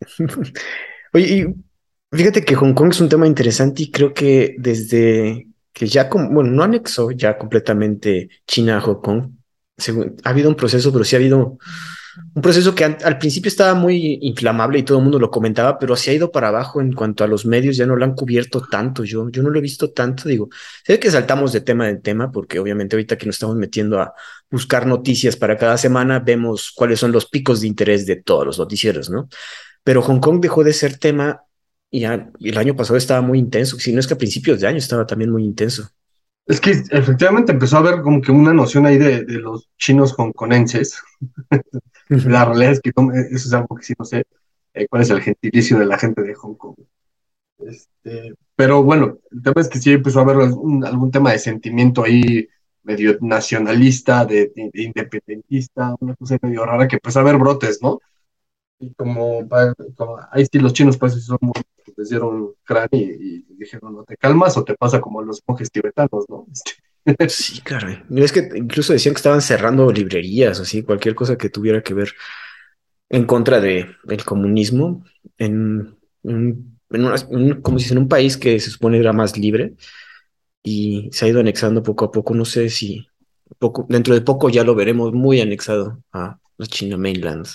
Oye, 1.12 1.26
y 1.26 2.16
fíjate 2.16 2.44
que 2.44 2.56
Hong 2.56 2.74
Kong 2.74 2.90
es 2.90 3.00
un 3.00 3.08
tema 3.08 3.28
interesante 3.28 3.84
y 3.84 3.92
creo 3.92 4.12
que 4.12 4.56
desde 4.58 5.46
que 5.72 5.86
ya, 5.86 6.08
bueno, 6.10 6.50
no 6.50 6.64
anexó 6.64 7.12
ya 7.12 7.38
completamente 7.38 8.30
China 8.48 8.78
a 8.78 8.80
Hong 8.80 9.00
Kong, 9.00 9.30
ha 10.24 10.28
habido 10.28 10.48
un 10.48 10.56
proceso, 10.56 10.92
pero 10.92 11.04
sí 11.04 11.14
ha 11.14 11.20
habido 11.20 11.56
un 12.34 12.42
proceso 12.42 12.74
que 12.74 12.84
al, 12.84 13.18
principio 13.18 13.48
estaba 13.48 13.74
muy 13.74 14.18
inflamable 14.22 14.78
y 14.78 14.82
todo 14.82 14.98
el 14.98 15.04
mundo 15.04 15.18
lo 15.18 15.30
comentaba, 15.30 15.78
pero 15.78 15.96
se 15.96 16.10
ha 16.10 16.14
ido 16.14 16.30
para 16.30 16.48
abajo 16.48 16.80
en 16.80 16.92
cuanto 16.92 17.24
a 17.24 17.26
los 17.26 17.44
medios, 17.46 17.76
ya 17.76 17.86
no 17.86 17.96
lo 17.96 18.04
han 18.04 18.14
cubierto 18.14 18.62
tanto. 18.70 19.04
Yo, 19.04 19.28
yo 19.30 19.42
no 19.42 19.50
lo 19.50 19.58
he 19.58 19.62
visto 19.62 19.90
tanto. 19.90 20.28
Digo, 20.28 20.48
sé 20.84 20.98
que 21.00 21.10
saltamos 21.10 21.52
de 21.52 21.62
tema 21.62 21.88
en 21.88 22.00
tema, 22.00 22.30
porque 22.30 22.58
obviamente 22.58 22.96
ahorita 22.96 23.18
que 23.18 23.26
nos 23.26 23.36
estamos 23.36 23.56
metiendo 23.56 24.00
a 24.00 24.12
buscar 24.50 24.86
noticias 24.86 25.36
para 25.36 25.56
cada 25.56 25.76
semana, 25.78 26.20
vemos 26.20 26.72
cuáles 26.74 27.00
son 27.00 27.12
los 27.12 27.26
picos 27.26 27.60
de 27.60 27.66
interés 27.66 28.06
de 28.06 28.16
todos 28.16 28.46
los 28.46 28.58
noticieros, 28.58 29.10
¿no? 29.10 29.28
Pero 29.82 30.02
Hong 30.02 30.20
Kong 30.20 30.40
dejó 30.40 30.64
de 30.64 30.72
ser 30.72 30.98
tema 30.98 31.42
y 31.90 32.04
el 32.04 32.58
año 32.58 32.76
pasado 32.76 32.96
estaba 32.96 33.20
muy 33.20 33.38
intenso, 33.38 33.78
si 33.78 33.92
no 33.92 34.00
es 34.00 34.06
que 34.06 34.14
a 34.14 34.18
principios 34.18 34.60
de 34.60 34.66
año 34.66 34.78
estaba 34.78 35.06
también 35.06 35.30
muy 35.30 35.44
intenso. 35.44 35.88
Es 36.48 36.60
que 36.60 36.70
efectivamente 36.90 37.52
empezó 37.52 37.76
a 37.76 37.80
haber 37.80 38.02
como 38.02 38.20
que 38.20 38.32
una 38.32 38.52
noción 38.52 38.86
ahí 38.86 38.98
de, 38.98 39.24
de 39.24 39.34
los 39.34 39.68
chinos 39.78 40.14
hongkonenses. 40.18 41.00
la 42.08 42.44
realidad 42.44 42.72
es 42.72 42.80
que 42.80 42.90
eso 42.90 43.48
es 43.48 43.52
algo 43.52 43.76
que 43.76 43.84
sí 43.84 43.94
no 43.98 44.04
sé. 44.04 44.24
Eh, 44.74 44.86
¿Cuál 44.88 45.02
es 45.02 45.10
el 45.10 45.20
gentilicio 45.20 45.78
de 45.78 45.86
la 45.86 45.98
gente 45.98 46.22
de 46.22 46.34
Hong 46.34 46.54
Kong? 46.56 46.76
Este, 47.58 48.34
pero 48.56 48.82
bueno, 48.82 49.18
el 49.32 49.42
tema 49.42 49.60
es 49.62 49.68
que 49.68 49.78
sí 49.78 49.92
empezó 49.92 50.20
a 50.20 50.22
haber 50.24 50.36
algún, 50.38 50.84
algún 50.84 51.10
tema 51.10 51.32
de 51.32 51.40
sentimiento 51.40 52.04
ahí 52.04 52.48
medio 52.84 53.18
nacionalista, 53.22 54.26
de, 54.26 54.52
de- 54.56 54.70
de 54.72 54.82
independentista, 54.84 55.94
una 56.00 56.16
cosa 56.16 56.38
medio 56.42 56.66
rara 56.66 56.88
que 56.88 56.96
empezó 56.96 57.20
a 57.20 57.22
haber 57.22 57.38
brotes, 57.38 57.80
¿no? 57.82 58.00
Y 58.80 58.94
como, 58.94 59.48
como 59.96 60.18
ahí 60.32 60.46
sí 60.50 60.58
los 60.58 60.72
chinos 60.72 60.98
pues 60.98 61.14
sí 61.14 61.20
son 61.20 61.38
muy, 61.42 61.52
les 61.98 62.10
dieron 62.10 62.54
cráneo 62.64 62.88
y, 63.02 63.46
y 63.50 63.56
dijeron, 63.56 63.94
no 63.96 64.04
te 64.04 64.16
calmas 64.18 64.56
o 64.58 64.64
te 64.64 64.76
pasa 64.76 65.00
como 65.02 65.20
a 65.20 65.24
los 65.24 65.42
monjes 65.48 65.70
tibetanos, 65.72 66.26
¿no? 66.30 66.46
Este, 66.52 66.72
Sí, 67.28 67.60
caray. 67.62 68.02
Y 68.10 68.22
Es 68.22 68.32
que 68.32 68.48
incluso 68.54 68.92
decían 68.92 69.14
que 69.14 69.18
estaban 69.18 69.42
cerrando 69.42 69.90
librerías, 69.92 70.60
así, 70.60 70.82
cualquier 70.82 71.14
cosa 71.14 71.36
que 71.36 71.50
tuviera 71.50 71.82
que 71.82 71.94
ver 71.94 72.12
en 73.10 73.24
contra 73.26 73.60
de 73.60 73.88
el 74.08 74.24
comunismo 74.24 75.04
en, 75.38 75.96
en, 76.24 76.78
en 76.90 77.04
una- 77.04 77.16
en 77.30 77.62
como 77.62 77.78
si 77.78 77.84
dice, 77.84 77.94
en 77.94 78.00
un 78.02 78.08
país 78.08 78.36
que 78.36 78.60
se 78.60 78.70
supone 78.70 78.98
era 78.98 79.12
más 79.12 79.36
libre 79.38 79.74
y 80.64 81.10
se 81.12 81.26
ha 81.26 81.28
ido 81.28 81.40
anexando 81.40 81.82
poco 81.82 82.06
a 82.06 82.12
poco. 82.12 82.34
No 82.34 82.44
sé 82.46 82.70
si 82.70 83.06
poco, 83.58 83.86
dentro 83.88 84.14
de 84.14 84.22
poco 84.22 84.50
ya 84.50 84.64
lo 84.64 84.74
veremos 84.76 85.12
muy 85.14 85.40
anexado 85.40 86.02
a 86.12 86.38
la 86.58 86.66
China 86.66 86.96
mainland. 86.98 87.46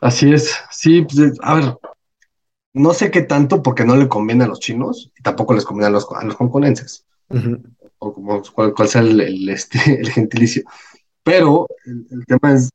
así 0.00 0.32
es, 0.32 0.54
sí, 0.70 1.02
pues, 1.02 1.18
es- 1.18 1.38
a 1.42 1.54
ver, 1.54 1.64
no 2.76 2.92
sé 2.94 3.10
qué 3.10 3.22
tanto 3.22 3.62
porque 3.62 3.84
no 3.84 3.96
le 3.96 4.08
conviene 4.08 4.44
a 4.44 4.48
los 4.48 4.60
chinos 4.60 5.10
y 5.18 5.22
tampoco 5.22 5.54
les 5.54 5.64
conviene 5.64 5.88
a 5.88 5.90
los, 5.90 6.06
a 6.12 6.24
los 6.24 6.36
hongkonenses. 6.38 7.04
O 7.98 8.12
como 8.12 8.42
cual, 8.54 8.74
cual 8.74 8.88
sea 8.88 9.00
el, 9.02 9.20
el, 9.20 9.48
este, 9.48 9.78
el 10.00 10.10
gentilicio. 10.10 10.62
Pero 11.22 11.66
el, 11.84 12.06
el 12.10 12.26
tema 12.26 12.52
es, 12.54 12.70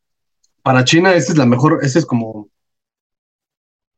para 0.64 0.84
China, 0.84 1.14
esta 1.16 1.32
es 1.34 1.38
la 1.38 1.46
mejor, 1.46 1.80
este 1.84 2.00
es 2.00 2.06
como, 2.06 2.50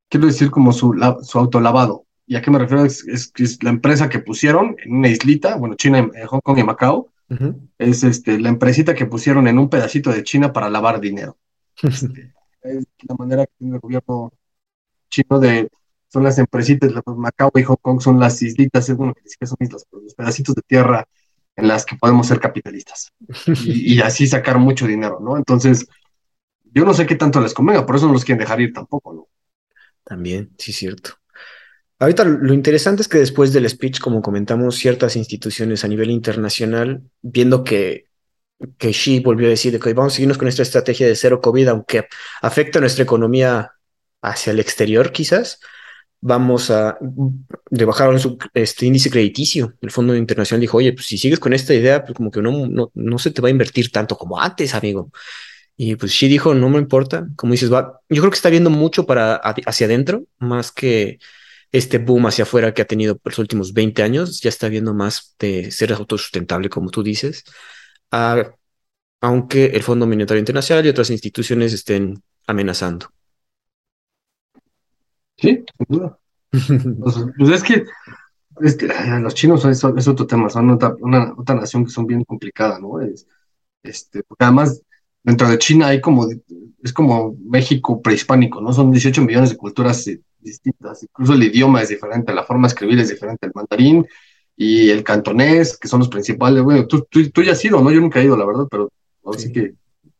quiero 0.10 0.28
decir, 0.28 0.52
como 0.52 0.72
su, 0.72 0.94
la- 0.94 1.18
su 1.24 1.40
autolavado. 1.40 2.06
¿Y 2.26 2.36
a 2.36 2.42
qué 2.42 2.52
me 2.52 2.60
refiero? 2.60 2.86
Es, 2.86 3.06
es, 3.08 3.32
es 3.38 3.62
la 3.64 3.70
empresa 3.70 4.10
que 4.10 4.20
pusieron 4.20 4.76
en 4.84 4.96
una 4.96 5.10
islita, 5.10 5.56
bueno, 5.58 5.76
China, 5.76 6.10
eh, 6.16 6.26
Hong 6.26 6.40
Kong 6.44 6.58
y 6.60 6.64
Macao, 6.64 7.10
es 7.80 8.04
este, 8.04 8.40
la 8.40 8.50
empresita 8.50 8.94
que 8.94 9.08
pusieron 9.08 9.48
en 9.48 9.58
un 9.58 9.68
pedacito 9.70 10.12
de 10.12 10.24
China 10.24 10.54
para 10.54 10.70
lavar 10.70 11.00
dinero. 11.00 11.38
Este, 11.82 12.32
es 12.62 12.86
la 13.10 13.16
manera 13.18 13.46
que 13.46 13.52
tiene 13.58 13.76
el 13.76 13.80
gobierno 13.82 14.32
chino 15.10 15.40
de, 15.40 15.68
son 16.14 16.24
las 16.26 16.40
empresitas, 16.40 16.94
la- 16.94 17.04
Macao 17.08 17.52
y 17.56 17.64
Hong 17.64 17.78
Kong 17.82 18.02
son 18.02 18.20
las 18.22 18.42
islitas, 18.44 18.90
es 18.90 18.98
bueno 18.98 19.16
que 19.16 19.24
que 19.40 19.48
son 19.48 19.58
islas, 19.62 19.86
pero 19.92 20.04
los 20.04 20.16
pedacitos 20.16 20.56
de 20.56 20.62
tierra 20.64 21.06
en 21.58 21.68
las 21.68 21.86
que 21.86 21.98
podemos 21.98 22.28
ser 22.28 22.40
capitalistas 22.40 23.12
y, 23.60 23.96
y 23.96 24.02
así 24.02 24.28
sacar 24.28 24.60
mucho 24.60 24.88
dinero, 24.88 25.20
¿no? 25.22 25.38
Entonces, 25.38 25.88
yo 26.66 26.86
no 26.86 26.94
sé 26.94 27.06
qué 27.06 27.16
tanto 27.16 27.42
les 27.42 27.54
convenga, 27.54 27.86
por 27.86 27.96
eso 27.98 28.08
no 28.08 28.14
los 28.14 28.26
quieren 28.26 28.40
dejar 28.40 28.62
ir 28.62 28.74
tampoco, 28.74 29.14
¿no? 29.14 29.28
También, 30.04 30.52
sí, 30.58 30.72
es 30.72 30.78
cierto. 30.78 31.12
Ahorita 32.00 32.26
lo 32.26 32.54
interesante 32.54 33.02
es 33.02 33.08
que 33.08 33.20
después 33.20 33.54
del 33.54 33.70
speech, 33.70 34.00
como 34.00 34.22
comentamos, 34.22 34.76
ciertas 34.76 35.16
instituciones 35.16 35.84
a 35.86 35.88
nivel 35.88 36.12
internacional, 36.12 37.04
viendo 37.22 37.64
que, 37.64 38.06
que 38.78 38.92
Xi 38.92 39.20
volvió 39.22 39.48
a 39.48 39.52
decir 39.52 39.74
de 39.74 39.80
que 39.80 39.94
vamos 39.94 40.14
a 40.14 40.16
seguirnos 40.18 40.38
con 40.38 40.48
esta 40.48 40.64
estrategia 40.64 41.08
de 41.08 41.16
cero 41.16 41.42
COVID, 41.42 41.70
aunque 41.70 42.08
afecta 42.42 42.80
nuestra 42.82 43.04
economía 43.04 43.74
hacia 44.22 44.52
el 44.52 44.60
exterior, 44.60 45.12
quizás, 45.12 45.60
vamos 46.26 46.72
a, 46.72 46.98
le 47.70 47.86
bajaron 47.86 48.18
su 48.18 48.38
este 48.54 48.86
índice 48.86 49.10
crediticio. 49.10 49.74
El 49.82 49.92
Fondo 49.92 50.16
Internacional 50.16 50.62
dijo, 50.62 50.78
oye, 50.78 50.94
pues 50.94 51.06
si 51.08 51.18
sigues 51.18 51.40
con 51.40 51.52
esta 51.52 51.74
idea, 51.74 52.04
pues 52.04 52.16
como 52.16 52.32
que 52.32 52.42
no, 52.42 52.66
no, 52.68 52.92
no 52.94 53.20
se 53.20 53.32
te 53.32 53.42
va 53.42 53.50
a 53.50 53.52
invertir 53.52 53.92
tanto 53.92 54.18
como 54.18 54.40
antes, 54.40 54.74
amigo. 54.74 55.12
Y 55.76 55.96
pues 55.98 56.14
Xi 56.14 56.28
dijo, 56.30 56.54
no 56.54 56.70
me 56.70 56.80
importa, 56.80 57.28
como 57.36 57.52
dices, 57.52 57.72
va, 57.72 58.00
yo 58.10 58.22
creo 58.22 58.32
que 58.32 58.36
está 58.36 58.50
viendo 58.50 58.70
mucho 58.70 59.06
para 59.06 59.36
hacia 59.36 59.86
adentro, 59.86 60.26
más 60.40 60.72
que 60.72 61.20
este 61.74 61.98
boom 61.98 62.28
hacia 62.28 62.44
afuera 62.44 62.74
que 62.74 62.84
ha 62.84 62.86
tenido 62.88 63.18
por 63.18 63.34
los 63.34 63.40
últimos 63.40 63.74
20 63.74 64.02
años, 64.04 64.40
ya 64.42 64.50
está 64.50 64.70
viendo 64.70 64.94
más 64.94 65.36
de 65.40 65.72
ser 65.72 65.92
autosustentable, 65.94 66.70
como 66.70 66.90
tú 66.90 67.04
dices, 67.04 67.44
a, 68.12 68.56
aunque 69.22 69.66
el 69.68 69.84
Fondo 69.84 70.08
Monetario 70.08 70.40
Internacional 70.40 70.86
y 70.86 70.90
otras 70.90 71.10
instituciones 71.10 71.74
estén 71.74 72.24
amenazando. 72.48 73.08
Sí, 75.38 75.64
sin 75.78 75.86
duda. 75.90 76.18
Pues, 76.52 77.16
pues 77.38 77.50
es 77.50 77.64
que, 77.64 77.86
los 79.22 79.34
chinos 79.34 79.62
son, 79.62 79.72
es, 79.72 79.84
es 79.84 80.08
otro 80.08 80.28
tema, 80.28 80.50
son 80.50 80.70
otra, 80.72 80.96
una, 81.00 81.34
otra 81.38 81.56
nación 81.56 81.86
que 81.86 81.92
son 81.92 82.06
bien 82.08 82.24
complicada, 82.24 82.80
¿no? 82.80 83.02
Es, 83.02 83.28
este, 83.84 84.24
porque 84.24 84.46
además, 84.46 84.82
dentro 85.24 85.50
de 85.50 85.58
China 85.58 85.88
hay 85.88 86.02
como, 86.02 86.28
es 86.84 86.94
como 86.94 87.36
México 87.46 88.02
prehispánico, 88.02 88.62
¿no? 88.62 88.74
Son 88.74 88.92
18 88.92 89.22
millones 89.24 89.52
de 89.52 89.58
culturas 89.58 90.08
eh, 90.08 90.22
distintas, 90.40 91.04
incluso 91.04 91.34
el 91.34 91.44
idioma 91.44 91.82
es 91.82 91.90
diferente, 91.90 92.34
la 92.34 92.44
forma 92.44 92.68
de 92.68 92.74
escribir 92.74 93.00
es 93.00 93.10
diferente, 93.10 93.48
el 93.48 93.54
mandarín 93.56 94.06
y 94.56 94.90
el 94.90 95.04
cantonés, 95.04 95.78
que 95.78 95.88
son 95.88 96.00
los 96.00 96.10
principales. 96.10 96.64
Bueno, 96.64 96.86
tú, 96.88 97.06
tú, 97.10 97.30
tú 97.32 97.44
ya 97.44 97.54
has 97.54 97.66
ido, 97.66 97.82
¿no? 97.82 97.92
Yo 97.92 98.02
nunca 98.02 98.20
he 98.22 98.26
ido, 98.26 98.38
la 98.38 98.46
verdad, 98.46 98.68
pero 98.70 98.90
así 99.26 99.48
Sí. 99.48 99.54
que 99.54 99.76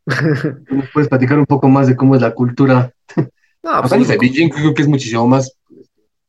tú 0.68 0.82
puedes 0.92 1.08
platicar 1.08 1.38
un 1.38 1.46
poco 1.46 1.68
más 1.68 1.86
de 1.86 1.96
cómo 1.96 2.14
es 2.14 2.20
la 2.22 2.34
cultura. 2.34 2.92
No, 3.64 3.82
pues, 3.82 4.08
de 4.08 4.16
digo, 4.16 4.20
Beijing, 4.20 4.48
creo 4.50 4.74
que 4.74 4.82
es 4.82 4.88
muchísimo 4.88 5.26
más 5.26 5.56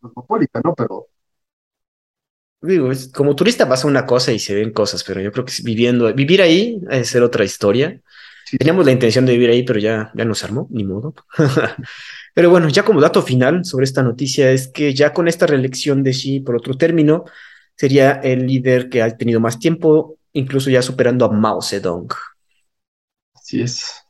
cosmopolita, 0.01 0.62
¿no? 0.63 0.75
Pero 0.75 1.08
digo, 2.62 2.92
es- 2.92 3.10
como 3.12 3.36
turista 3.36 3.68
pasa 3.70 3.88
una 3.88 4.06
cosa 4.06 4.32
y 4.32 4.39
se 4.39 4.56
ven 4.56 4.72
cosas, 4.72 5.04
pero 5.04 5.22
yo 5.22 5.32
creo 5.32 5.46
que 5.46 5.54
viviendo, 5.63 6.13
vivir 6.13 6.42
ahí 6.42 6.80
es 6.89 7.10
ser 7.10 7.24
otra 7.24 7.44
historia. 7.46 8.00
Sí. 8.46 8.58
Teníamos 8.58 8.86
la 8.86 8.92
intención 8.92 9.25
de 9.25 9.34
vivir 9.34 9.50
ahí, 9.50 9.63
pero 9.63 9.80
ya, 9.80 10.12
ya 10.15 10.25
nos 10.25 10.44
armó, 10.44 10.68
ni 10.72 10.84
modo. 10.84 11.15
Pero 12.36 12.50
bueno, 12.51 12.70
ya 12.70 12.84
como 12.86 13.01
dato 13.01 13.22
final 13.24 13.65
sobre 13.65 13.86
esta 13.86 14.04
noticia 14.04 14.51
es 14.51 14.68
que 14.70 14.94
ya 14.94 15.13
con 15.13 15.27
esta 15.27 15.48
reelección 15.48 16.04
de 16.04 16.12
Xi, 16.13 16.42
por 16.42 16.56
otro 16.58 16.75
término, 16.77 17.25
sería 17.75 18.13
el 18.13 18.46
líder 18.48 18.89
que 18.89 19.01
ha 19.01 19.18
tenido 19.18 19.39
más 19.39 19.60
tiempo, 19.60 20.18
incluso 20.34 20.70
ya 20.70 20.82
superando 20.84 21.25
a 21.25 21.32
Mao 21.32 21.62
Zedong. 21.62 22.08
así 23.34 23.62
es. 23.62 24.04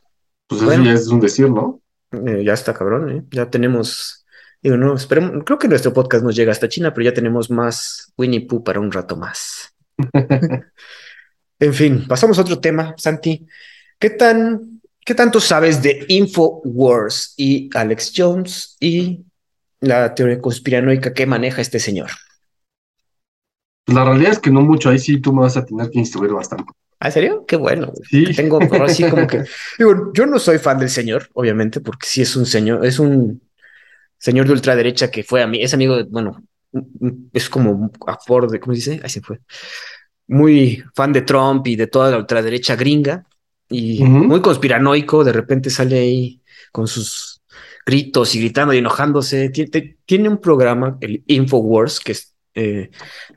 Pues 0.47 0.63
Bueno. 0.63 0.83
eso 0.83 0.93
ya 0.93 0.99
es 0.99 1.07
un 1.07 1.19
decir, 1.19 1.49
¿no? 1.49 1.81
Eh, 2.27 2.43
ya 2.43 2.53
está 2.53 2.73
cabrón, 2.73 3.09
¿eh? 3.09 3.23
Ya 3.31 3.49
tenemos, 3.49 4.25
digo, 4.61 4.77
no, 4.77 4.95
esperemos, 4.95 5.43
creo 5.45 5.59
que 5.59 5.67
nuestro 5.67 5.93
podcast 5.93 6.23
nos 6.23 6.35
llega 6.35 6.51
hasta 6.51 6.69
China, 6.69 6.93
pero 6.93 7.05
ya 7.05 7.13
tenemos 7.13 7.49
más 7.49 8.13
Winnie 8.17 8.47
Pooh 8.47 8.63
para 8.63 8.79
un 8.79 8.91
rato 8.91 9.15
más. 9.15 9.73
En 11.59 11.73
fin, 11.73 12.05
pasamos 12.07 12.37
a 12.37 12.41
otro 12.41 12.59
tema, 12.59 12.93
Santi. 12.97 13.47
¿Qué 13.97 14.09
tan, 14.09 14.81
qué 15.05 15.15
tanto 15.15 15.39
sabes 15.39 15.81
de 15.81 16.05
InfoWars 16.09 17.33
y 17.37 17.69
Alex 17.73 18.11
Jones 18.15 18.75
y 18.79 19.23
la 19.79 20.13
teoría 20.13 20.41
conspiranoica 20.41 21.13
que 21.13 21.25
maneja 21.25 21.61
este 21.61 21.79
señor? 21.79 22.09
La 23.87 24.03
realidad 24.03 24.33
es 24.33 24.39
que 24.39 24.51
no 24.51 24.61
mucho, 24.61 24.89
ahí 24.89 24.99
sí 24.99 25.21
tú 25.21 25.31
me 25.31 25.41
vas 25.41 25.55
a 25.55 25.65
tener 25.65 25.89
que 25.89 25.99
instruir 25.99 26.31
bastante. 26.31 26.73
¿Ah, 27.05 27.09
¿En 27.09 27.13
serio? 27.13 27.45
Qué 27.47 27.55
bueno. 27.55 27.93
Sí. 28.09 28.25
Que 28.25 28.33
Tengo 28.33 28.59
ahora 28.59 28.89
sí 28.89 29.07
como 29.07 29.27
que. 29.27 29.43
Digo, 29.77 30.11
yo 30.11 30.25
no 30.25 30.39
soy 30.39 30.57
fan 30.57 30.79
del 30.79 30.89
señor, 30.89 31.29
obviamente, 31.33 31.79
porque 31.79 32.07
sí 32.07 32.23
es 32.23 32.35
un 32.35 32.47
señor, 32.47 32.83
es 32.83 32.97
un 32.97 33.43
señor 34.17 34.47
de 34.47 34.53
ultraderecha 34.53 35.11
que 35.11 35.23
fue 35.23 35.43
a 35.43 35.47
mí, 35.47 35.61
es 35.61 35.71
amigo 35.75 35.97
de, 35.97 36.03
bueno, 36.03 36.43
es 37.31 37.47
como 37.47 37.91
a 38.07 38.17
favor 38.17 38.49
de, 38.49 38.59
¿cómo 38.59 38.73
se 38.73 38.77
dice? 38.77 39.01
Ahí 39.03 39.09
se 39.11 39.21
fue. 39.21 39.39
Muy 40.27 40.83
fan 40.95 41.13
de 41.13 41.21
Trump 41.21 41.67
y 41.67 41.75
de 41.75 41.85
toda 41.85 42.09
la 42.09 42.17
ultraderecha 42.17 42.75
gringa 42.75 43.23
y 43.69 44.03
muy 44.03 44.41
conspiranoico. 44.41 45.23
De 45.23 45.31
repente 45.31 45.69
sale 45.69 45.99
ahí 45.99 46.41
con 46.71 46.87
sus 46.87 47.43
gritos 47.85 48.33
y 48.33 48.39
gritando 48.39 48.73
y 48.73 48.79
enojándose. 48.79 49.49
Tiene, 49.49 49.97
tiene 50.07 50.27
un 50.27 50.41
programa, 50.41 50.97
el 51.01 51.23
Infowars, 51.27 51.99
que 51.99 52.13
es. 52.13 52.34
Eh, 52.55 52.89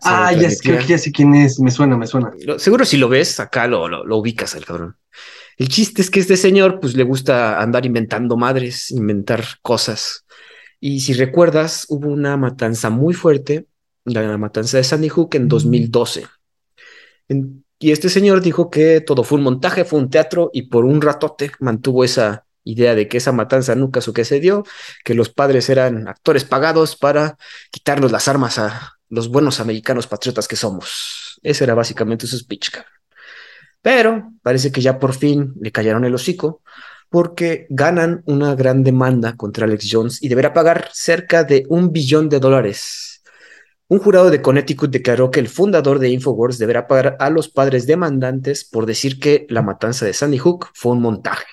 Ah, 0.03 0.33
ya 0.33 0.51
sé, 0.51 0.59
creo 0.63 0.79
que 0.79 0.87
ya 0.87 0.99
sé 0.99 1.13
quién 1.13 1.35
es, 1.35 1.61
me 1.61 1.71
suena, 1.71 1.97
me 1.97 2.07
suena. 2.07 2.31
lo- 2.47 2.59
seguro 2.59 2.85
si 2.85 2.97
lo 2.97 3.09
ves 3.09 3.41
acá 3.41 3.67
lo, 3.67 3.89
lo, 3.89 4.05
lo 4.05 4.17
ubicas 4.17 4.55
al 4.55 4.65
cabrón. 4.65 4.97
El 5.57 5.69
chiste 5.69 6.03
es 6.03 6.11
que 6.11 6.21
este 6.21 6.37
señor 6.37 6.79
pues 6.81 6.95
le 6.95 7.03
gusta 7.03 7.61
andar 7.61 7.85
inventando 7.85 8.37
madres, 8.37 8.91
inventar 8.93 9.45
cosas. 9.63 10.25
Y 10.81 11.01
si 11.01 11.13
recuerdas, 11.15 11.87
hubo 11.89 12.09
una 12.09 12.37
matanza 12.37 12.91
muy 12.91 13.13
fuerte, 13.15 13.67
la 14.05 14.39
matanza 14.39 14.77
de 14.77 14.85
Sandy 14.85 15.09
Hook 15.09 15.35
en 15.35 15.49
2012. 15.49 16.27
En- 17.29 17.65
y 17.81 17.93
este 17.93 18.09
señor 18.09 18.41
dijo 18.41 18.71
que 18.71 19.01
todo 19.01 19.23
fue 19.23 19.39
un 19.39 19.45
montaje, 19.45 19.85
fue 19.85 20.01
un 20.01 20.11
teatro 20.11 20.51
y 20.53 20.63
por 20.63 20.85
un 20.85 21.01
ratote 21.01 21.53
mantuvo 21.61 22.03
esa 22.05 22.45
idea 22.65 22.95
de 22.95 23.09
que 23.09 23.17
esa 23.19 23.33
matanza 23.33 23.75
nunca 23.75 24.01
sucedió, 24.01 24.65
que 25.05 25.15
los 25.15 25.29
padres 25.31 25.69
eran 25.71 26.07
actores 26.09 26.45
pagados 26.45 26.97
para 26.97 27.37
quitarnos 27.71 28.13
las 28.13 28.29
armas 28.29 28.59
a 28.59 28.98
los 29.09 29.29
buenos 29.29 29.61
americanos 29.61 30.07
patriotas 30.07 30.49
que 30.49 30.57
somos. 30.57 31.39
Ese 31.43 31.65
era 31.65 31.75
básicamente 31.75 32.27
su 32.27 32.39
speech. 32.39 32.71
cabrón. 32.71 32.93
Pero 33.83 34.33
parece 34.43 34.73
que 34.73 34.81
ya 34.81 34.99
por 34.99 35.15
fin 35.15 35.55
le 35.61 35.73
callaron 35.73 36.05
el 36.05 36.15
hocico 36.15 36.63
porque 37.11 37.67
ganan 37.71 38.23
una 38.27 38.55
gran 38.55 38.85
demanda 38.85 39.37
contra 39.37 39.65
Alex 39.67 39.89
Jones 39.91 40.23
y 40.23 40.29
deberá 40.29 40.53
pagar 40.53 40.91
cerca 40.93 41.45
de 41.45 41.65
un 41.69 41.93
billón 41.93 42.29
de 42.29 42.41
dólares. 42.41 43.23
Un 43.91 43.99
jurado 44.01 44.29
de 44.29 44.43
Connecticut 44.43 44.91
declaró 44.91 45.31
que 45.31 45.41
el 45.41 45.49
fundador 45.49 45.99
de 45.99 46.11
Infowars 46.11 46.59
deberá 46.59 46.87
pagar 46.87 47.17
a 47.19 47.31
los 47.31 47.49
padres 47.49 47.87
demandantes 47.87 48.65
por 48.65 48.85
decir 48.85 49.19
que 49.19 49.47
la 49.49 49.63
matanza 49.63 50.05
de 50.05 50.13
Sandy 50.13 50.37
Hook 50.37 50.69
fue 50.75 50.93
un 50.93 51.01
montaje. 51.01 51.47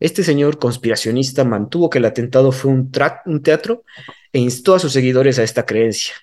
Este 0.00 0.24
señor 0.24 0.58
conspiracionista 0.58 1.44
mantuvo 1.44 1.88
que 1.88 1.98
el 1.98 2.04
atentado 2.04 2.50
fue 2.50 2.72
un, 2.72 2.90
un 3.26 3.42
teatro 3.42 3.84
e 4.32 4.40
instó 4.40 4.74
a 4.74 4.80
sus 4.80 4.92
seguidores 4.92 5.38
a 5.38 5.44
esta 5.44 5.64
creencia. 5.64 6.14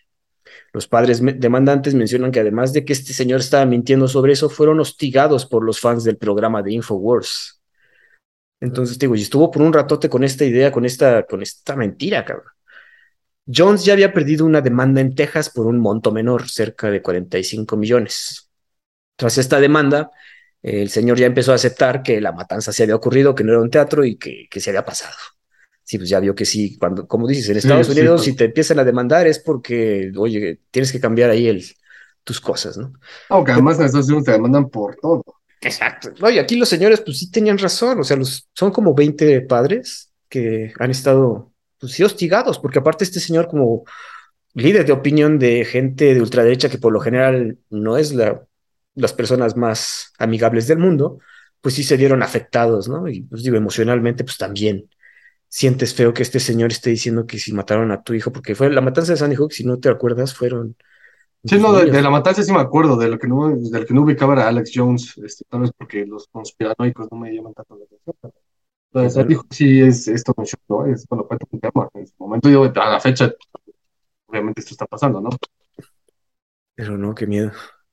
Los 0.72 0.88
padres 0.88 1.22
demandantes 1.40 1.96
mencionan 1.96 2.32
que 2.32 2.40
además 2.40 2.74
de 2.74 2.86
que 2.86 2.94
este 2.94 3.14
señor 3.14 3.40
estaba 3.40 3.66
mintiendo 3.66 4.08
sobre 4.08 4.34
eso, 4.34 4.50
fueron 4.50 4.80
hostigados 4.80 5.46
por 5.46 5.64
los 5.64 5.80
fans 5.80 6.04
del 6.04 6.18
programa 6.18 6.62
de 6.62 6.74
Infowars. 6.74 7.62
Entonces, 8.60 9.00
digo, 9.00 9.16
y 9.16 9.22
estuvo 9.22 9.50
por 9.50 9.62
un 9.62 9.74
ratote 9.74 10.10
con 10.10 10.24
esta 10.24 10.46
idea, 10.46 10.72
con 10.72 10.86
esta, 10.86 11.24
con 11.24 11.42
esta 11.42 11.76
mentira, 11.76 12.26
cabrón. 12.26 12.52
Jones 13.52 13.84
ya 13.84 13.94
había 13.94 14.14
perdido 14.14 14.46
una 14.46 14.62
demanda 14.62 15.02
en 15.02 15.16
Texas 15.16 15.50
por 15.50 15.66
un 15.66 15.80
monto 15.80 16.12
menor, 16.12 16.50
cerca 16.50 16.92
de 16.92 17.02
45 17.02 17.78
millones. 17.78 18.52
Tras 19.16 19.38
esta 19.40 19.60
demanda, 19.60 20.12
el 20.62 20.90
señor 20.90 21.18
ya 21.18 21.26
empezó 21.26 21.52
a 21.52 21.56
aceptar 21.56 22.04
que 22.04 22.22
la 22.22 22.32
matanza 22.32 22.72
se 22.72 22.84
había 22.84 22.96
ocurrido, 22.96 23.34
que 23.34 23.44
no 23.44 23.54
era 23.54 23.62
un 23.62 23.72
teatro 23.72 24.06
y 24.06 24.18
que, 24.18 24.48
que 24.52 24.60
se 24.60 24.70
había 24.70 24.86
pasado. 24.86 25.16
Sí, 25.90 25.98
pues 25.98 26.08
ya 26.08 26.20
vio 26.20 26.36
que 26.36 26.46
sí, 26.46 26.78
cuando, 26.78 27.08
como 27.08 27.28
dices, 27.28 27.50
en 27.50 27.58
Estados 27.58 27.90
Unidos, 27.90 28.24
si 28.24 28.36
te 28.36 28.46
empiezan 28.46 28.78
a 28.78 28.84
demandar 28.84 29.26
es 29.26 29.40
porque, 29.40 30.12
oye, 30.16 30.60
tienes 30.70 30.92
que 30.92 31.00
cambiar 31.00 31.32
ahí 31.32 31.48
el, 31.48 31.66
tus 32.24 32.40
cosas, 32.40 32.78
¿no? 32.78 32.94
Aunque 33.30 33.54
además 33.54 33.80
en 33.80 33.88
Estados 33.88 34.06
Unidos 34.06 34.26
te 34.26 34.34
demandan 34.34 34.70
por 34.70 34.98
todo. 34.98 35.24
Exacto. 35.60 36.12
Oye, 36.22 36.40
aquí 36.40 36.58
los 36.58 36.70
señores, 36.70 37.02
pues 37.02 37.18
sí 37.18 37.32
tenían 37.32 37.58
razón, 37.58 38.00
o 38.00 38.04
sea, 38.04 38.18
los, 38.18 38.48
son 38.54 38.70
como 38.70 38.94
20 38.94 39.42
padres 39.42 40.12
que 40.30 40.74
han 40.78 40.92
estado, 40.92 41.54
pues 41.80 41.94
sí, 41.94 42.04
hostigados, 42.04 42.60
porque 42.60 42.78
aparte 42.78 43.04
este 43.04 43.20
señor 43.20 43.48
como 43.48 43.84
líder 44.54 44.86
de 44.86 44.94
opinión 44.94 45.40
de 45.40 45.66
gente 45.66 46.14
de 46.14 46.22
ultraderecha 46.22 46.70
que 46.70 46.78
por 46.78 46.94
lo 46.94 47.00
general 47.00 47.58
no 47.72 47.98
es 47.98 48.14
la, 48.14 48.44
las 48.94 49.14
personas 49.14 49.58
más 49.58 50.14
amigables 50.20 50.68
del 50.68 50.78
mundo, 50.78 51.18
pues 51.62 51.74
sí 51.74 51.84
se 51.84 51.98
vieron 51.98 52.22
afectados, 52.22 52.88
¿no? 52.88 53.08
Y 53.08 53.22
pues 53.22 53.42
digo, 53.42 53.58
emocionalmente, 53.58 54.24
pues 54.24 54.38
también 54.38 54.88
sientes 55.50 55.96
feo 55.96 56.14
que 56.14 56.22
este 56.22 56.40
señor 56.40 56.72
esté 56.72 56.92
diciendo 56.92 57.26
que 57.26 57.40
si 57.40 57.52
mataron 57.52 57.92
a 57.92 58.04
tu 58.04 58.14
hijo, 58.14 58.32
porque 58.32 58.56
fue 58.56 58.70
la 58.70 58.82
matanza 58.82 59.14
de 59.14 59.18
Sandy 59.18 59.36
Hook, 59.36 59.52
si 59.52 59.66
no 59.66 59.80
te 59.80 59.90
acuerdas, 59.90 60.34
fueron... 60.34 60.78
Sí, 61.44 61.58
no, 61.58 61.74
de, 61.74 62.02
la 62.02 62.10
matanza 62.10 62.44
sí 62.44 62.52
me 62.52 62.60
acuerdo, 62.60 62.98
de 62.98 63.10
lo 63.10 63.18
que 63.18 63.28
no, 63.28 63.50
del 63.56 63.86
que 63.86 63.94
no 63.94 64.04
ubicaba 64.04 64.34
era 64.34 64.48
Alex 64.48 64.72
Jones, 64.74 65.18
este, 65.24 65.46
tal 65.50 65.62
vez 65.62 65.72
porque 65.76 66.06
los 66.06 66.28
conspiranoicos 66.28 67.08
no 67.12 67.18
me 67.18 67.34
llaman 67.34 67.54
tanto 67.54 67.78
la 67.78 67.86
atención. 67.86 68.16
Pero 68.92 69.10
Sandy 69.10 69.36
Hook 69.36 69.48
sí 69.52 69.82
es 69.82 70.08
esto 70.08 70.34
¿no? 70.68 70.86
Es, 70.86 71.06
bueno, 71.08 71.26
fue 71.28 71.38
un 71.52 71.60
tema. 71.60 71.90
En 71.94 72.08
su 72.08 72.14
momento, 72.18 72.50
yo, 72.50 72.64
a 72.64 72.90
la 72.90 73.00
fecha, 73.00 73.32
obviamente 74.28 74.62
esto 74.62 74.74
está 74.74 74.86
pasando, 74.86 75.22
¿no? 75.22 75.30
Pero 76.76 76.98
no, 76.98 77.16
qué 77.16 77.26
miedo. 77.26 77.52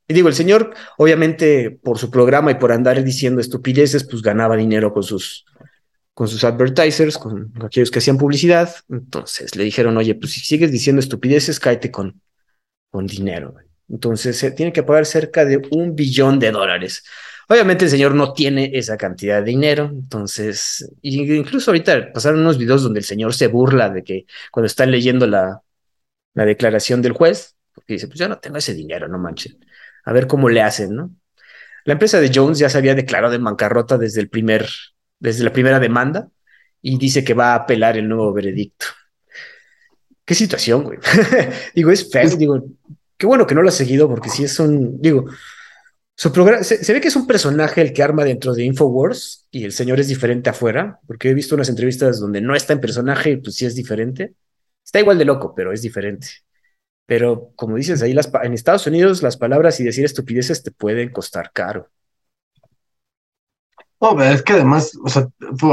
Y 0.08 0.14
digo, 0.14 0.28
el 0.28 0.34
señor, 0.34 0.74
obviamente, 0.98 1.70
por 1.70 1.98
su 1.98 2.10
programa 2.10 2.50
y 2.50 2.56
por 2.56 2.72
andar 2.72 3.02
diciendo 3.04 3.40
estupideces, 3.40 4.04
pues 4.08 4.22
ganaba 4.22 4.56
dinero 4.56 4.92
con 4.92 5.02
sus, 5.02 5.44
con 6.16 6.28
sus 6.28 6.44
advertisers, 6.44 7.18
con 7.18 7.52
aquellos 7.62 7.90
que 7.90 7.98
hacían 7.98 8.16
publicidad. 8.16 8.74
Entonces 8.88 9.54
le 9.54 9.64
dijeron, 9.64 9.98
oye, 9.98 10.14
pues 10.14 10.32
si 10.32 10.40
sigues 10.40 10.72
diciendo 10.72 11.00
estupideces, 11.00 11.60
cáete 11.60 11.90
con, 11.90 12.22
con 12.90 13.06
dinero. 13.06 13.54
Entonces 13.86 14.38
se 14.38 14.50
tiene 14.50 14.72
que 14.72 14.82
pagar 14.82 15.04
cerca 15.04 15.44
de 15.44 15.60
un 15.72 15.94
billón 15.94 16.38
de 16.38 16.52
dólares. 16.52 17.04
Obviamente 17.50 17.84
el 17.84 17.90
señor 17.90 18.14
no 18.14 18.32
tiene 18.32 18.70
esa 18.72 18.96
cantidad 18.96 19.40
de 19.40 19.50
dinero, 19.50 19.90
entonces, 19.92 20.90
incluso 21.02 21.70
ahorita 21.70 22.10
pasaron 22.14 22.40
unos 22.40 22.56
videos 22.56 22.82
donde 22.82 23.00
el 23.00 23.04
señor 23.04 23.34
se 23.34 23.48
burla 23.48 23.90
de 23.90 24.02
que 24.02 24.24
cuando 24.50 24.68
está 24.68 24.86
leyendo 24.86 25.26
la, 25.26 25.60
la 26.32 26.46
declaración 26.46 27.02
del 27.02 27.12
juez, 27.12 27.56
porque 27.74 27.92
dice, 27.92 28.06
pues 28.06 28.18
yo 28.18 28.26
no 28.26 28.38
tengo 28.38 28.56
ese 28.56 28.72
dinero, 28.72 29.06
no 29.06 29.18
manchen. 29.18 29.58
A 30.06 30.14
ver 30.14 30.26
cómo 30.26 30.48
le 30.48 30.62
hacen, 30.62 30.96
¿no? 30.96 31.14
La 31.84 31.92
empresa 31.92 32.20
de 32.20 32.32
Jones 32.34 32.58
ya 32.58 32.70
se 32.70 32.78
había 32.78 32.94
declarado 32.94 33.34
en 33.34 33.44
bancarrota 33.44 33.98
desde 33.98 34.22
el 34.22 34.30
primer 34.30 34.66
desde 35.18 35.44
la 35.44 35.52
primera 35.52 35.80
demanda 35.80 36.28
y 36.82 36.98
dice 36.98 37.24
que 37.24 37.34
va 37.34 37.52
a 37.52 37.56
apelar 37.56 37.96
el 37.96 38.08
nuevo 38.08 38.32
veredicto. 38.32 38.86
Qué 40.24 40.34
situación, 40.34 40.84
güey. 40.84 40.98
digo, 41.74 41.90
es 41.90 42.10
feo, 42.10 42.28
digo, 42.36 42.64
qué 43.16 43.26
bueno 43.26 43.46
que 43.46 43.54
no 43.54 43.62
lo 43.62 43.68
ha 43.68 43.72
seguido 43.72 44.08
porque 44.08 44.28
si 44.28 44.44
es 44.44 44.58
un, 44.58 45.00
digo, 45.00 45.26
su 46.18 46.32
programa, 46.32 46.64
se, 46.64 46.92
ve 46.92 47.00
que 47.00 47.08
es 47.08 47.16
un 47.16 47.26
personaje 47.26 47.82
el 47.82 47.92
que 47.92 48.02
arma 48.02 48.24
dentro 48.24 48.54
de 48.54 48.64
Infowars 48.64 49.46
y 49.50 49.64
el 49.64 49.72
señor 49.72 50.00
es 50.00 50.08
diferente 50.08 50.48
afuera, 50.48 50.98
porque 51.06 51.28
he 51.28 51.34
visto 51.34 51.54
unas 51.54 51.68
entrevistas 51.68 52.18
donde 52.18 52.40
no 52.40 52.56
está 52.56 52.72
en 52.72 52.80
personaje 52.80 53.32
y 53.32 53.36
pues 53.36 53.56
sí 53.56 53.66
es 53.66 53.74
diferente. 53.74 54.34
Está 54.82 55.00
igual 55.00 55.18
de 55.18 55.26
loco, 55.26 55.54
pero 55.54 55.72
es 55.72 55.82
diferente. 55.82 56.28
Pero 57.04 57.52
como 57.54 57.76
dices, 57.76 58.00
ahí 58.02 58.14
las, 58.14 58.30
en 58.42 58.54
Estados 58.54 58.86
Unidos 58.86 59.22
las 59.22 59.36
palabras 59.36 59.78
y 59.78 59.84
decir 59.84 60.04
estupideces 60.04 60.62
te 60.62 60.70
pueden 60.70 61.10
costar 61.10 61.52
caro. 61.52 61.90
No, 64.00 64.22
es 64.22 64.42
que 64.42 64.52
además, 64.54 64.92
o 65.02 65.08
sea, 65.08 65.26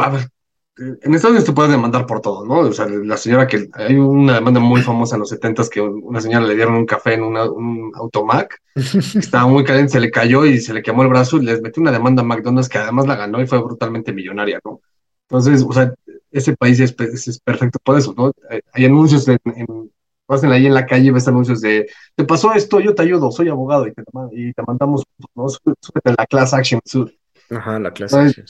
a 0.03 0.09
ver, 0.09 0.29
en 0.77 1.13
Estados 1.13 1.31
Unidos 1.31 1.45
te 1.45 1.51
puedes 1.53 1.71
demandar 1.71 2.05
por 2.05 2.21
todo, 2.21 2.45
¿no? 2.45 2.59
O 2.59 2.73
sea, 2.73 2.87
la 2.87 3.17
señora 3.17 3.47
que 3.47 3.69
hay 3.73 3.95
una 3.95 4.35
demanda 4.35 4.59
muy 4.59 4.81
famosa 4.81 5.15
en 5.15 5.19
los 5.19 5.29
setentas 5.29 5.69
que 5.69 5.81
una 5.81 6.19
señora 6.21 6.45
le 6.45 6.55
dieron 6.55 6.75
un 6.75 6.85
café 6.85 7.13
en 7.13 7.23
un 7.23 7.91
automac, 7.95 8.59
estaba 8.75 9.47
muy 9.47 9.63
caliente, 9.63 9.91
se 9.93 9.99
le 9.99 10.09
cayó 10.09 10.45
y 10.45 10.59
se 10.59 10.73
le 10.73 10.81
quemó 10.81 11.03
el 11.03 11.09
brazo 11.09 11.37
y 11.37 11.45
les 11.45 11.61
metió 11.61 11.81
una 11.81 11.91
demanda 11.91 12.21
a 12.23 12.25
McDonald's 12.25 12.69
que 12.69 12.79
además 12.79 13.07
la 13.07 13.15
ganó 13.15 13.41
y 13.41 13.47
fue 13.47 13.61
brutalmente 13.61 14.13
millonaria, 14.13 14.59
¿no? 14.63 14.81
Entonces, 15.29 15.63
o 15.67 15.71
sea, 15.73 15.93
ese 16.31 16.55
país 16.57 16.79
es, 16.79 16.95
es 16.99 17.39
perfecto 17.39 17.79
por 17.83 17.97
eso, 17.97 18.13
¿no? 18.17 18.31
Hay 18.73 18.85
anuncios 18.85 19.27
en, 19.27 19.39
en 19.45 19.91
pasen 20.25 20.51
ahí 20.51 20.65
en 20.65 20.73
la 20.73 20.85
calle 20.85 21.07
y 21.07 21.11
ves 21.11 21.27
anuncios 21.27 21.61
de, 21.61 21.87
te 22.15 22.23
pasó 22.23 22.53
esto, 22.53 22.79
yo 22.79 22.95
te 22.95 23.03
ayudo, 23.03 23.31
soy 23.31 23.49
abogado 23.49 23.87
y 23.87 23.93
te, 23.93 24.03
y 24.31 24.53
te 24.53 24.63
mandamos, 24.65 25.03
¿no? 25.35 25.49
Súbete 25.49 26.13
la 26.17 26.25
class 26.25 26.53
action 26.53 26.79
suit. 26.85 27.09
Ajá, 27.55 27.79
la 27.79 27.91
clase. 27.91 28.43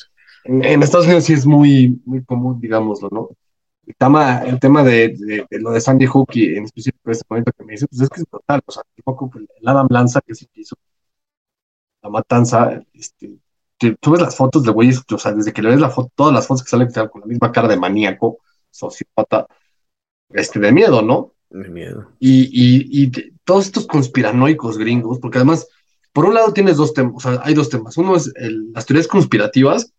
En, 0.45 0.83
Estados 0.83 1.05
Unidos 1.05 1.25
sí 1.25 1.33
es 1.33 1.45
muy, 1.45 2.01
muy 2.05 2.23
común, 2.23 2.59
digámoslo, 2.59 3.09
¿no? 3.11 3.29
El 3.85 3.95
tema, 3.95 4.39
el 4.39 4.59
tema 4.59 4.83
de, 4.83 5.45
lo 5.51 5.71
de 5.71 5.81
Sandy 5.81 6.05
Hook 6.05 6.29
y 6.33 6.55
en 6.55 6.65
específico 6.65 7.11
este 7.11 7.25
momento 7.29 7.51
que 7.51 7.63
me 7.63 7.73
dice, 7.73 7.87
pues 7.87 8.01
es 8.01 8.09
que 8.09 8.21
es 8.21 8.27
total, 8.29 8.61
o 8.65 8.71
sea, 8.71 8.83
el 8.95 9.67
Adam 9.67 9.87
Lanza 9.89 10.21
que 10.21 10.35
se 10.35 10.47
hizo 10.55 10.75
la 12.01 12.09
matanza, 12.09 12.81
este, 12.93 13.37
tú 13.99 14.11
ves 14.11 14.21
las 14.21 14.35
fotos 14.35 14.63
de 14.63 14.71
güeyes, 14.71 15.01
o 15.09 15.17
sea, 15.17 15.31
desde 15.31 15.53
que 15.53 15.61
le 15.61 15.69
ves 15.69 15.79
la 15.79 15.89
foto, 15.89 16.11
todas 16.15 16.33
las 16.33 16.47
fotos 16.47 16.63
que 16.63 16.69
salen 16.69 16.89
con 17.09 17.21
la 17.21 17.27
misma 17.27 17.51
cara 17.51 17.67
de 17.67 17.77
maníaco, 17.77 18.39
sociópata, 18.69 19.47
este, 20.29 20.59
de 20.59 20.71
miedo, 20.71 21.01
¿no? 21.01 21.33
De 21.49 21.69
miedo. 21.69 22.11
Y, 22.19 22.43
y, 22.51 23.03
y 23.03 23.11
todos 23.43 23.65
estos 23.65 23.87
conspiranoicos 23.87 24.77
gringos, 24.77 25.19
porque 25.19 25.37
además 25.37 25.67
por 26.13 26.25
un 26.25 26.35
lado 26.35 26.53
tienes 26.53 26.77
dos 26.77 26.93
temas, 26.93 27.13
o 27.15 27.19
sea, 27.19 27.41
hay 27.43 27.53
dos 27.53 27.69
temas. 27.69 27.97
Uno 27.97 28.15
es 28.15 28.31
las 28.73 28.85
teorías 28.85 29.07
conspirativas 29.07 29.91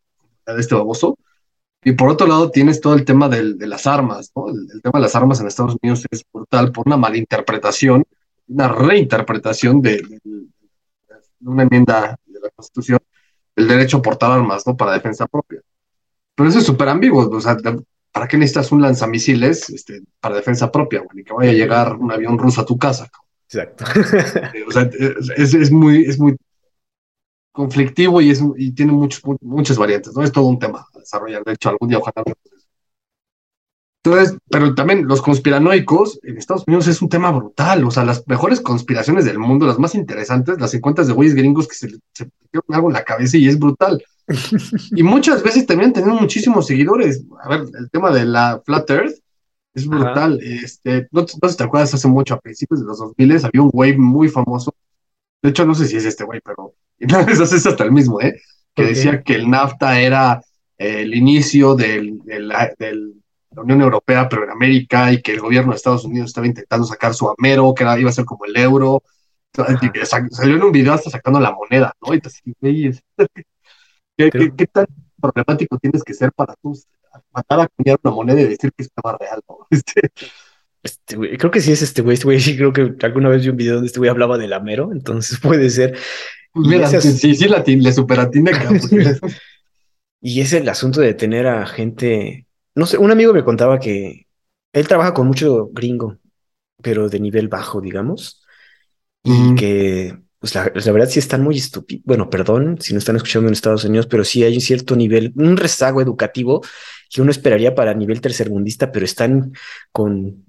de 0.47 0.61
este 0.61 0.75
baboso, 0.75 1.19
y 1.85 1.93
por 1.93 2.09
otro 2.09 2.27
lado 2.27 2.51
tienes 2.51 2.81
todo 2.81 2.95
el 2.95 3.05
tema 3.05 3.29
de 3.29 3.67
las 3.67 3.87
armas, 3.87 4.33
¿no? 4.35 4.49
El, 4.49 4.81
tema 4.83 4.99
de 4.99 5.03
las 5.03 5.15
armas 5.15 5.41
en 5.41 5.47
Estados 5.47 5.77
Unidos 5.83 6.05
es 6.11 6.25
brutal 6.33 6.73
por 6.73 6.87
una 6.87 6.97
malinterpretación, 6.97 8.05
una 8.49 8.69
reinterpretación 8.69 9.83
de, 9.83 10.03
una 11.43 11.65
enmienda 11.65 12.19
de 12.25 12.41
la 12.41 12.49
Constitución, 12.57 12.99
el 13.55 13.69
derecho 13.69 13.99
a 13.99 14.03
portar 14.03 14.33
armas, 14.33 14.67
¿no? 14.67 14.75
Para 14.77 14.93
defensa 14.93 15.27
propia. 15.27 15.61
Pero 16.35 16.49
eso 16.49 16.59
es 16.59 16.65
súper 16.65 16.89
ambiguo, 16.89 17.29
o 17.29 17.41
sea, 17.41 17.57
¿para 18.11 18.27
qué 18.27 18.39
necesitas 18.39 18.73
un 18.73 18.81
lanzamisiles 18.81 19.69
este, 19.69 20.03
para 20.21 20.37
defensa 20.37 20.73
propia, 20.73 21.01
güey? 21.01 21.23
que 21.23 21.35
vaya 21.35 21.51
a 21.51 21.55
llegar 21.55 21.97
un 21.97 22.11
avión 22.11 22.39
ruso 22.39 22.63
a 22.63 22.67
tu 22.67 22.79
casa, 22.79 23.11
Exacto. 23.55 23.85
o 24.69 24.73
sea, 24.73 24.91
es, 25.37 25.71
muy, 25.71 26.05
es 26.05 26.19
muy 26.19 26.37
conflictivo 27.53 28.21
y, 28.21 28.31
es, 28.31 28.43
y 28.57 28.73
tiene 28.73 28.93
muchos, 28.93 29.23
muchas 29.41 29.79
variantes, 29.79 30.15
¿no? 30.15 30.23
Es 30.23 30.33
todo 30.33 30.47
un 30.47 30.59
tema 30.59 30.87
a 30.93 30.99
desarrollar. 30.99 31.45
De 31.45 31.53
hecho, 31.53 31.71
algún 31.71 31.89
día 31.89 31.99
ojalá 31.99 32.23
entonces, 34.05 34.37
pero 34.51 34.75
también 34.75 35.07
los 35.07 35.23
conspiranoicos 35.23 36.21
en 36.25 36.37
Estados 36.37 36.65
Unidos 36.67 36.89
es 36.89 37.01
un 37.01 37.09
tema 37.09 37.31
brutal. 37.31 37.85
O 37.85 37.91
sea, 37.91 38.05
las 38.05 38.27
mejores 38.27 38.61
conspiraciones 38.61 39.25
del 39.25 39.39
mundo, 39.39 39.67
las 39.67 39.79
más 39.79 39.95
interesantes, 39.95 40.61
las 40.61 40.75
encuentras 40.75 41.07
de 41.07 41.15
güeyes 41.15 41.35
gringos 41.35 41.67
que 41.67 41.75
se, 41.75 41.89
se 42.13 42.29
algo 42.69 42.89
en 42.89 42.95
la 42.95 43.05
cabeza 43.05 43.39
y 43.39 43.49
es 43.49 43.59
brutal. 43.59 44.05
y 44.95 45.03
muchas 45.03 45.43
veces 45.43 45.65
también 45.65 45.95
tienen 45.95 46.17
muchísimos 46.17 46.67
seguidores. 46.67 47.25
A 47.43 47.49
ver, 47.49 47.65
el 47.79 47.91
tema 47.91 48.11
de 48.11 48.27
la 48.27 48.61
Flat 48.67 48.91
Earth 48.91 49.24
es 49.75 49.87
brutal. 49.87 50.41
Este, 50.43 51.09
no, 51.11 51.23
no, 51.23 51.27
sé 51.27 51.51
si 51.51 51.57
te 51.57 51.65
acuerdas, 51.65 51.95
hace 51.95 52.09
mucho, 52.09 52.35
a 52.35 52.41
principios 52.41 52.81
de 52.81 52.87
los 52.87 52.99
2000 52.99 53.45
había 53.45 53.63
un 53.63 53.71
güey 53.71 53.97
muy 53.97 54.29
famoso. 54.29 54.75
De 55.43 55.51
hecho, 55.51 55.67
no 55.67 55.75
sé 55.75 55.87
si 55.87 55.97
es 55.97 56.05
este 56.05 56.25
güey, 56.25 56.41
pero 56.43 56.75
eso 57.29 57.43
es 57.45 57.67
hasta 57.67 57.85
el 57.85 57.93
mismo, 57.93 58.21
¿eh? 58.21 58.41
Que 58.75 58.85
decía 58.85 59.23
que 59.23 59.35
el 59.35 59.51
NAFTA 59.51 60.01
era 60.01 60.41
eh, 60.79 61.03
el 61.03 61.15
inicio 61.15 61.75
del, 61.75 62.19
del, 62.25 62.53
del, 62.79 63.15
la 63.51 63.63
Unión 63.63 63.83
Europea, 63.83 64.29
pero 64.29 64.45
en 64.45 64.51
América, 64.51 65.13
y 65.13 65.21
que 65.23 65.33
el 65.33 65.41
gobierno 65.41 65.73
de 65.73 65.77
Estados 65.77 66.05
Unidos 66.05 66.31
estaba 66.31 66.47
intentando 66.47 66.87
sacar 66.87 67.15
su 67.15 67.29
amero, 67.29 67.75
que 67.75 67.85
era, 67.85 67.99
iba 67.99 68.11
a 68.11 68.13
ser 68.13 68.25
como 68.25 68.45
el 68.45 68.57
euro. 68.57 69.03
Salió 69.53 70.57
en 70.57 70.63
un 70.63 70.73
video 70.73 70.95
hasta 70.95 71.11
sacando 71.11 71.39
la 71.39 71.53
moneda, 71.53 71.93
¿no? 72.05 72.15
Y 72.15 72.21
te, 72.21 72.31
¿qué, 74.17 74.31
¿qué, 74.31 74.53
¿qué, 74.57 74.67
tan 74.67 74.87
problemático 75.21 75.79
tienes 75.79 76.03
que 76.03 76.15
ser 76.15 76.33
para 76.33 76.55
tú 76.61 76.77
matar 77.33 77.61
a 77.61 77.69
cambiar 77.69 77.99
una 78.03 78.15
moneda 78.15 78.41
y 78.41 78.45
decir 78.45 78.73
que 78.77 78.83
es 78.83 78.91
más 79.03 79.17
real, 79.19 79.41
¿no? 79.49 79.59
Este... 79.71 80.11
Este, 80.85 81.17
creo 81.39 81.51
que 81.51 81.63
sí 81.63 81.73
es 81.73 81.81
este 81.81 82.03
güey, 82.03 82.13
este 82.13 82.27
güey, 82.27 82.41
sí 82.41 82.59
creo 82.59 82.71
que 82.71 82.95
alguna 83.01 83.31
vez 83.31 83.43
vi 83.43 83.49
un 83.49 83.57
video 83.57 83.75
donde 83.77 83.87
este 83.87 83.99
güey 83.99 84.11
hablaba 84.11 84.37
del 84.37 84.53
Amero, 84.53 84.93
entonces 84.93 85.39
puede 85.43 85.71
ser. 85.71 85.97
Pues 86.53 86.69
mira, 86.69 86.87
sí, 87.01 87.35
sí, 87.35 87.49
la 87.49 87.65
le 87.67 87.93
superatina. 87.93 88.53
y 90.21 90.41
es 90.43 90.53
el 90.53 90.69
asunto 90.69 91.01
de 91.01 91.15
tener 91.15 91.47
a 91.47 91.67
gente, 91.67 92.47
no 92.75 92.85
sé, 92.85 92.99
un 92.99 93.11
amigo 93.11 93.33
me 93.33 93.43
contaba 93.43 93.81
que, 93.81 94.27
él 94.75 94.89
trabaja 94.89 95.15
con 95.15 95.27
mucho 95.27 95.71
gringo, 95.73 96.19
pero 96.83 97.09
de 97.09 97.21
nivel 97.21 97.49
bajo, 97.49 97.81
digamos, 97.81 98.45
y 99.23 99.31
Ujú. 99.31 99.55
que, 99.55 100.19
pues 100.39 100.55
la, 100.55 100.71
la 100.75 100.93
verdad 100.93 101.09
sí 101.09 101.19
están 101.19 101.43
muy 101.43 101.57
estúpidos. 101.57 102.05
Bueno, 102.05 102.29
perdón 102.29 102.79
si 102.81 102.93
no 102.93 102.99
están 102.99 103.17
escuchando 103.17 103.49
en 103.49 103.55
Estados 103.55 103.85
Unidos, 103.85 104.07
pero 104.07 104.25
sí 104.25 104.43
hay 104.45 104.55
un 104.55 104.61
cierto 104.61 104.97
nivel, 104.97 105.33
un 105.37 105.57
rezago 105.57 106.03
educativo 106.03 106.61
que 107.15 107.23
uno 107.23 107.31
esperaría 107.31 107.77
para 107.77 107.95
nivel 107.95 108.21
tercermundista, 108.21 108.91
pero 108.91 109.05
están 109.05 109.53
con, 109.93 110.47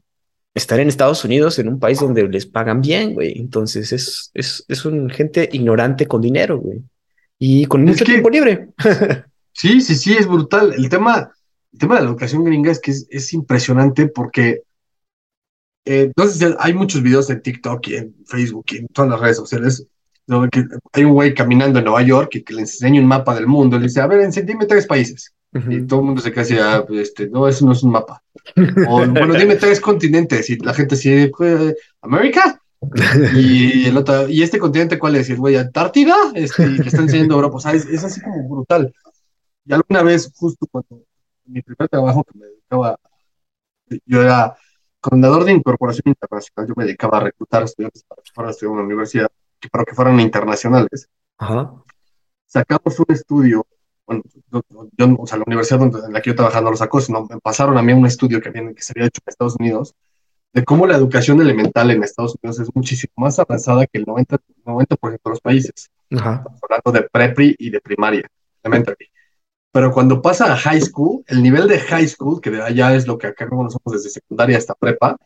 están 0.56 0.80
en 0.80 0.88
Estados 0.88 1.24
Unidos, 1.24 1.60
en 1.60 1.68
un 1.68 1.80
país 1.80 2.00
donde 2.00 2.28
les 2.28 2.48
pagan 2.48 2.82
bien, 2.82 3.14
güey. 3.14 3.38
Entonces 3.38 3.92
es, 3.92 4.32
es, 4.34 4.66
es 4.68 4.84
un 4.84 5.12
gente 5.12 5.48
ignorante 5.52 6.08
con 6.08 6.22
dinero, 6.22 6.58
güey. 6.58 6.82
Y 7.38 7.66
con 7.66 7.82
Es 7.84 7.90
mucho 7.90 8.06
que 8.06 8.14
tiempo 8.14 8.32
libre. 8.32 8.70
sí, 9.54 9.80
sí, 9.80 9.94
sí, 9.94 10.14
es 10.14 10.26
brutal. 10.26 10.74
El 10.76 10.90
tema, 10.90 11.32
el 11.72 11.80
tema 11.80 11.96
de 11.96 12.02
la 12.02 12.08
educación 12.08 12.44
gringa 12.44 12.72
es 12.72 12.80
que 12.80 12.90
es, 12.90 13.06
es 13.12 13.32
impresionante 13.34 14.08
porque 14.08 14.64
eh, 15.86 16.02
entonces 16.06 16.56
hay 16.58 16.74
muchos 16.74 17.04
videos 17.04 17.30
en 17.30 17.44
TikTok 17.44 17.88
y 17.90 17.96
en 17.98 18.16
Facebook 18.26 18.66
y 18.72 18.78
en 18.78 18.88
todas 18.88 19.12
las 19.12 19.20
redes 19.20 19.38
sociales 19.38 19.86
donde 20.26 20.68
hay 20.94 21.04
un 21.04 21.14
güey 21.14 21.36
caminando 21.36 21.78
en 21.78 21.86
Nueva 21.86 22.02
York 22.02 22.32
y 22.34 22.44
que 22.44 22.56
le 22.56 22.62
enseña 22.62 23.00
un 23.00 23.08
mapa 23.08 23.36
del 23.36 23.46
mundo 23.46 23.76
y 23.76 23.82
le 23.82 23.86
dice, 23.86 24.02
a 24.02 24.08
ver, 24.08 24.22
enséñame 24.22 24.66
tres 24.66 24.88
países. 24.88 25.35
Y 25.70 25.88
todo 25.88 26.02
el 26.02 26.06
mundo 26.08 26.22
se 26.22 26.32
queda 26.32 26.42
así, 26.42 26.58
ah, 26.58 26.84
pues, 26.86 27.00
este, 27.00 27.30
no, 27.30 27.48
eso 27.48 27.66
no 27.66 27.72
es 27.72 27.82
un 27.82 27.92
mapa. 27.92 28.22
O, 28.90 29.06
bueno, 29.08 29.34
dime 29.40 29.56
tres 29.56 29.80
continentes. 29.80 30.50
Y 30.50 30.58
la 30.58 30.74
gente 30.74 30.96
así, 30.96 31.32
pues, 31.36 31.76
¿América? 32.02 32.62
Y 33.34 33.86
el 33.88 33.98
otro, 33.98 34.28
¿y 34.28 34.44
este 34.44 34.60
continente 34.60 35.00
cuál 35.00 35.16
es? 35.16 35.30
Y 35.30 35.34
el 35.34 35.40
güey, 35.40 35.56
¿Antártida? 35.56 36.16
Este, 36.34 36.66
y 36.66 36.78
le 36.78 36.88
está 36.88 37.02
enseñando 37.02 37.36
Europa. 37.36 37.58
O 37.58 37.60
sea, 37.60 37.74
es, 37.74 37.86
es 37.86 38.04
así 38.04 38.22
como 38.22 38.48
brutal. 38.50 38.94
Y 39.66 39.74
alguna 39.74 40.04
vez, 40.04 40.32
justo 40.36 40.68
cuando 40.70 41.04
en 41.46 41.54
mi 41.54 41.62
primer 41.62 41.90
trabajo 41.90 42.24
que 42.24 42.38
me 42.38 42.46
dedicaba, 42.46 43.00
yo 44.06 44.22
era 44.22 44.56
coordinador 45.00 45.46
de 45.46 45.54
incorporación 45.54 46.04
internacional, 46.06 46.68
yo 46.68 46.74
me 46.76 46.86
dedicaba 46.86 47.18
a 47.18 47.22
reclutar 47.22 47.64
estudiantes 47.64 48.04
para 48.04 48.22
que 48.22 48.32
fueran 48.34 48.50
a 48.50 48.52
estudiar 48.52 48.72
en 48.72 48.78
una 48.78 48.86
universidad, 48.86 49.28
para 49.72 49.86
que 49.86 49.94
fueran 49.94 50.20
internacionales. 50.20 51.08
Ajá. 51.38 51.74
Sacamos 52.46 53.00
un 53.00 53.06
estudio, 53.10 53.66
bueno, 54.06 54.24
yo, 54.52 54.62
yo- 54.98 55.16
o 55.18 55.28
sea, 55.28 55.38
la 55.38 55.44
universidad 55.48 55.80
donde, 55.80 56.00
en 56.06 56.14
la 56.14 56.22
que 56.22 56.30
yo 56.32 56.36
trabajaba 56.36 56.66
no 56.66 56.72
lo 56.72 56.78
sacó, 56.78 57.02
sino 57.02 57.26
me 57.26 57.40
pasaron 57.40 57.78
a 57.78 57.82
mí 57.82 57.94
un 57.94 58.06
estudio 58.06 58.42
que, 58.42 58.50
habían, 58.50 58.74
que 58.74 58.84
se 58.84 58.94
había 58.96 59.08
hecho 59.08 59.22
en 59.26 59.32
Estados 59.32 59.56
Unidos, 59.60 59.96
de 60.54 60.64
cómo 60.64 60.88
la 60.88 60.96
educación 60.96 61.42
elemental 61.42 61.92
en 61.92 62.04
Estados 62.04 62.38
Unidos 62.42 62.60
es 62.60 62.70
muchísimo 62.74 63.12
más 63.18 63.38
avanzada 63.40 63.86
que 63.88 63.98
el 63.98 64.06
90%, 64.06 64.40
90 64.66 64.96
de 65.02 65.20
los 65.30 65.42
países. 65.42 65.90
Ajá. 66.12 66.36
Estamos 66.38 66.60
hablando 66.64 66.92
de 66.92 67.10
prepri 67.12 67.56
y 67.60 67.70
de 67.70 67.82
primaria, 67.82 68.28
elementary. 68.64 69.10
Pero 69.72 69.92
cuando 69.92 70.22
pasa 70.22 70.54
a 70.54 70.56
high 70.56 70.80
school, 70.80 71.24
el 71.28 71.44
nivel 71.44 71.68
de 71.68 71.80
high 71.80 72.08
school, 72.08 72.40
que 72.40 72.52
de 72.52 72.62
allá 72.62 72.96
es 72.96 73.06
lo 73.06 73.18
que 73.18 73.28
acá 73.28 73.50
conocemos 73.50 73.92
desde 73.92 74.10
secundaria 74.10 74.58
hasta 74.58 74.74
prepa, 74.76 75.18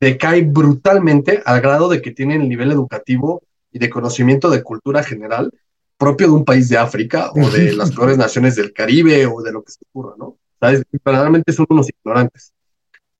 decae 0.00 0.42
brutalmente 0.42 1.40
al 1.44 1.60
grado 1.60 1.88
de 1.88 2.02
que 2.02 2.10
tienen 2.10 2.42
el 2.42 2.48
nivel 2.48 2.72
educativo 2.72 3.42
y 3.70 3.78
de 3.78 3.88
conocimiento 3.88 4.50
de 4.50 4.64
cultura 4.64 5.04
general 5.04 5.52
propio 6.02 6.26
de 6.26 6.32
un 6.32 6.44
país 6.44 6.68
de 6.68 6.76
África 6.76 7.30
o 7.30 7.48
de 7.48 7.74
las 7.74 7.92
peores 7.92 8.18
naciones 8.18 8.56
del 8.56 8.72
Caribe 8.72 9.24
o 9.26 9.40
de 9.40 9.52
lo 9.52 9.62
que 9.62 9.70
se 9.70 9.78
ocurra, 9.88 10.16
¿no? 10.18 10.36
¿Sabes? 10.58 10.82
Verdaderamente 11.04 11.52
son 11.52 11.66
unos 11.68 11.88
ignorantes. 11.88 12.52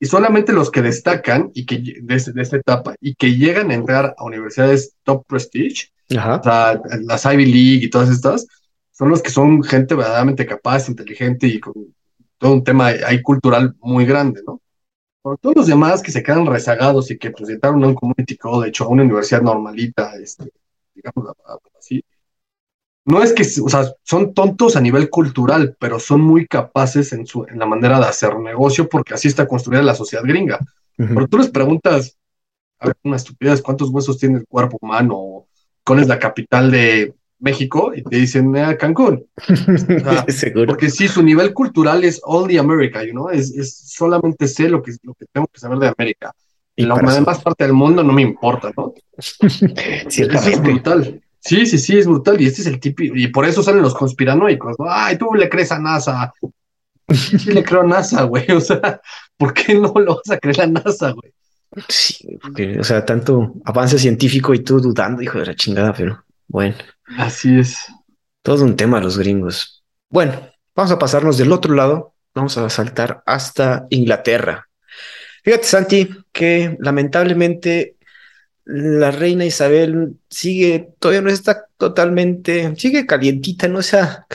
Y 0.00 0.06
solamente 0.06 0.52
los 0.52 0.68
que 0.68 0.82
destacan 0.82 1.52
y 1.54 1.64
que 1.64 1.78
de, 1.78 2.32
de 2.34 2.42
esta 2.42 2.56
etapa 2.56 2.96
y 3.00 3.14
que 3.14 3.36
llegan 3.36 3.70
a 3.70 3.74
entrar 3.74 4.16
a 4.18 4.24
universidades 4.24 4.96
top 5.04 5.24
prestige, 5.28 5.92
Ajá. 6.16 6.40
o 6.40 6.42
sea, 6.42 6.82
las 7.02 7.24
Ivy 7.24 7.46
League 7.46 7.84
y 7.84 7.88
todas 7.90 8.10
estas, 8.10 8.48
son 8.90 9.10
los 9.10 9.22
que 9.22 9.30
son 9.30 9.62
gente 9.62 9.94
verdaderamente 9.94 10.44
capaz, 10.44 10.88
inteligente 10.88 11.46
y 11.46 11.60
con 11.60 11.74
todo 12.36 12.52
un 12.52 12.64
tema 12.64 12.88
ahí 12.88 13.22
cultural 13.22 13.76
muy 13.78 14.04
grande, 14.06 14.42
¿no? 14.44 14.60
Por 15.22 15.38
todos 15.38 15.54
los 15.54 15.66
demás 15.68 16.02
que 16.02 16.10
se 16.10 16.24
quedan 16.24 16.46
rezagados 16.46 17.12
y 17.12 17.16
que 17.16 17.28
entraron 17.28 17.84
a 17.84 17.86
un 17.86 17.94
community 17.94 18.36
college 18.36 18.82
o 18.82 18.86
a 18.86 18.88
una 18.88 19.04
universidad 19.04 19.40
normalita, 19.40 20.16
este, 20.16 20.50
digamos 20.96 21.32
así, 21.78 22.04
no 23.04 23.22
es 23.22 23.32
que, 23.32 23.42
o 23.62 23.68
sea, 23.68 23.92
son 24.04 24.32
tontos 24.32 24.76
a 24.76 24.80
nivel 24.80 25.10
cultural, 25.10 25.76
pero 25.78 25.98
son 25.98 26.20
muy 26.20 26.46
capaces 26.46 27.12
en, 27.12 27.26
su, 27.26 27.44
en 27.44 27.58
la 27.58 27.66
manera 27.66 27.98
de 27.98 28.06
hacer 28.06 28.38
negocio 28.38 28.88
porque 28.88 29.14
así 29.14 29.28
está 29.28 29.46
construida 29.46 29.82
la 29.82 29.94
sociedad 29.94 30.24
gringa. 30.24 30.58
Pero 30.96 31.26
tú 31.26 31.38
les 31.38 31.48
preguntas, 31.50 32.16
a 32.78 32.86
ver, 32.86 32.96
una 33.02 33.16
estupidez, 33.16 33.60
¿cuántos 33.60 33.88
huesos 33.90 34.18
tiene 34.18 34.38
el 34.38 34.46
cuerpo 34.46 34.78
humano? 34.80 35.46
¿Cuál 35.84 35.98
es 35.98 36.06
la 36.06 36.18
capital 36.18 36.70
de 36.70 37.12
México? 37.40 37.92
Y 37.92 38.02
te 38.04 38.16
dicen, 38.16 38.56
"Ah, 38.56 38.76
Cancún. 38.76 39.26
sea, 39.46 40.24
Seguro. 40.28 40.66
Porque 40.66 40.88
sí, 40.90 41.08
su 41.08 41.22
nivel 41.24 41.52
cultural 41.52 42.04
es 42.04 42.20
only 42.22 42.56
America, 42.58 43.02
you 43.02 43.10
know? 43.10 43.30
es, 43.30 43.50
es 43.56 43.76
solamente 43.90 44.46
sé 44.46 44.68
lo 44.68 44.80
que, 44.80 44.92
lo 45.02 45.14
que 45.14 45.26
tengo 45.32 45.48
que 45.48 45.58
saber 45.58 45.78
de 45.78 45.92
América. 45.96 46.32
Y 46.76 46.84
la 46.84 46.94
demás 46.94 47.42
parte 47.42 47.64
del 47.64 47.72
mundo 47.74 48.02
no 48.02 48.12
me 48.12 48.22
importa, 48.22 48.70
¿no? 48.76 48.94
Eso 49.16 49.46
es 49.46 50.14
Ciertamente. 50.14 50.60
brutal. 50.60 51.21
Sí, 51.44 51.66
sí, 51.66 51.76
sí, 51.78 51.98
es 51.98 52.06
brutal. 52.06 52.40
Y 52.40 52.46
este 52.46 52.60
es 52.62 52.66
el 52.68 52.78
típico, 52.80 53.14
y 53.16 53.26
por 53.28 53.44
eso 53.44 53.62
salen 53.62 53.82
los 53.82 53.94
conspiranoicos, 53.94 54.76
¿no? 54.78 54.86
Ay, 54.88 55.18
tú 55.18 55.34
le 55.34 55.48
crees 55.48 55.72
a 55.72 55.78
NASA. 55.78 56.32
Sí 57.12 57.52
le 57.52 57.62
creo 57.64 57.82
a 57.82 57.84
NASA, 57.84 58.22
güey. 58.22 58.50
O 58.52 58.60
sea, 58.60 59.00
¿por 59.36 59.52
qué 59.52 59.74
no 59.74 59.92
lo 59.94 60.16
vas 60.16 60.30
a 60.30 60.38
creer 60.38 60.62
a 60.62 60.66
NASA, 60.66 61.10
güey? 61.10 61.32
Sí, 61.88 62.38
porque, 62.40 62.78
o 62.78 62.84
sea, 62.84 63.04
tanto 63.04 63.54
avance 63.64 63.98
científico 63.98 64.54
y 64.54 64.60
tú 64.60 64.78
dudando, 64.80 65.22
hijo 65.22 65.38
de 65.38 65.46
la 65.46 65.54
chingada, 65.54 65.92
pero 65.92 66.22
bueno, 66.48 66.74
Así 67.18 67.58
es. 67.58 67.86
todo 68.42 68.64
un 68.64 68.76
tema 68.76 69.00
los 69.00 69.16
gringos. 69.18 69.82
Bueno, 70.10 70.34
vamos 70.76 70.92
a 70.92 70.98
pasarnos 70.98 71.38
del 71.38 71.50
otro 71.50 71.74
lado, 71.74 72.14
vamos 72.34 72.56
a 72.58 72.68
saltar 72.68 73.22
hasta 73.26 73.86
Inglaterra. 73.88 74.68
Fíjate, 75.42 75.64
Santi, 75.64 76.08
que 76.30 76.76
lamentablemente 76.78 77.96
la 78.64 79.10
reina 79.10 79.44
Isabel 79.44 80.16
sigue, 80.28 80.90
todavía 80.98 81.22
no 81.22 81.30
está 81.30 81.66
totalmente, 81.76 82.74
sigue 82.76 83.06
calientita, 83.06 83.68
no 83.68 83.82
se 83.82 83.98
ha, 83.98 84.26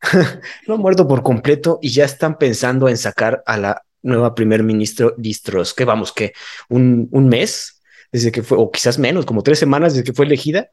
no 0.66 0.74
ha 0.74 0.78
muerto 0.78 1.06
por 1.06 1.22
completo 1.22 1.78
y 1.82 1.90
ya 1.90 2.04
están 2.04 2.38
pensando 2.38 2.88
en 2.88 2.96
sacar 2.96 3.42
a 3.46 3.56
la 3.56 3.82
nueva 4.02 4.34
primer 4.34 4.62
ministro 4.62 5.14
Liz 5.18 5.42
Truss, 5.42 5.74
que 5.74 5.84
vamos, 5.84 6.12
que 6.12 6.32
un, 6.68 7.08
un 7.10 7.28
mes 7.28 7.82
desde 8.12 8.32
que 8.32 8.42
fue, 8.42 8.58
o 8.58 8.70
quizás 8.70 8.98
menos, 8.98 9.26
como 9.26 9.42
tres 9.42 9.58
semanas 9.58 9.94
desde 9.94 10.04
que 10.04 10.12
fue 10.12 10.26
elegida, 10.26 10.70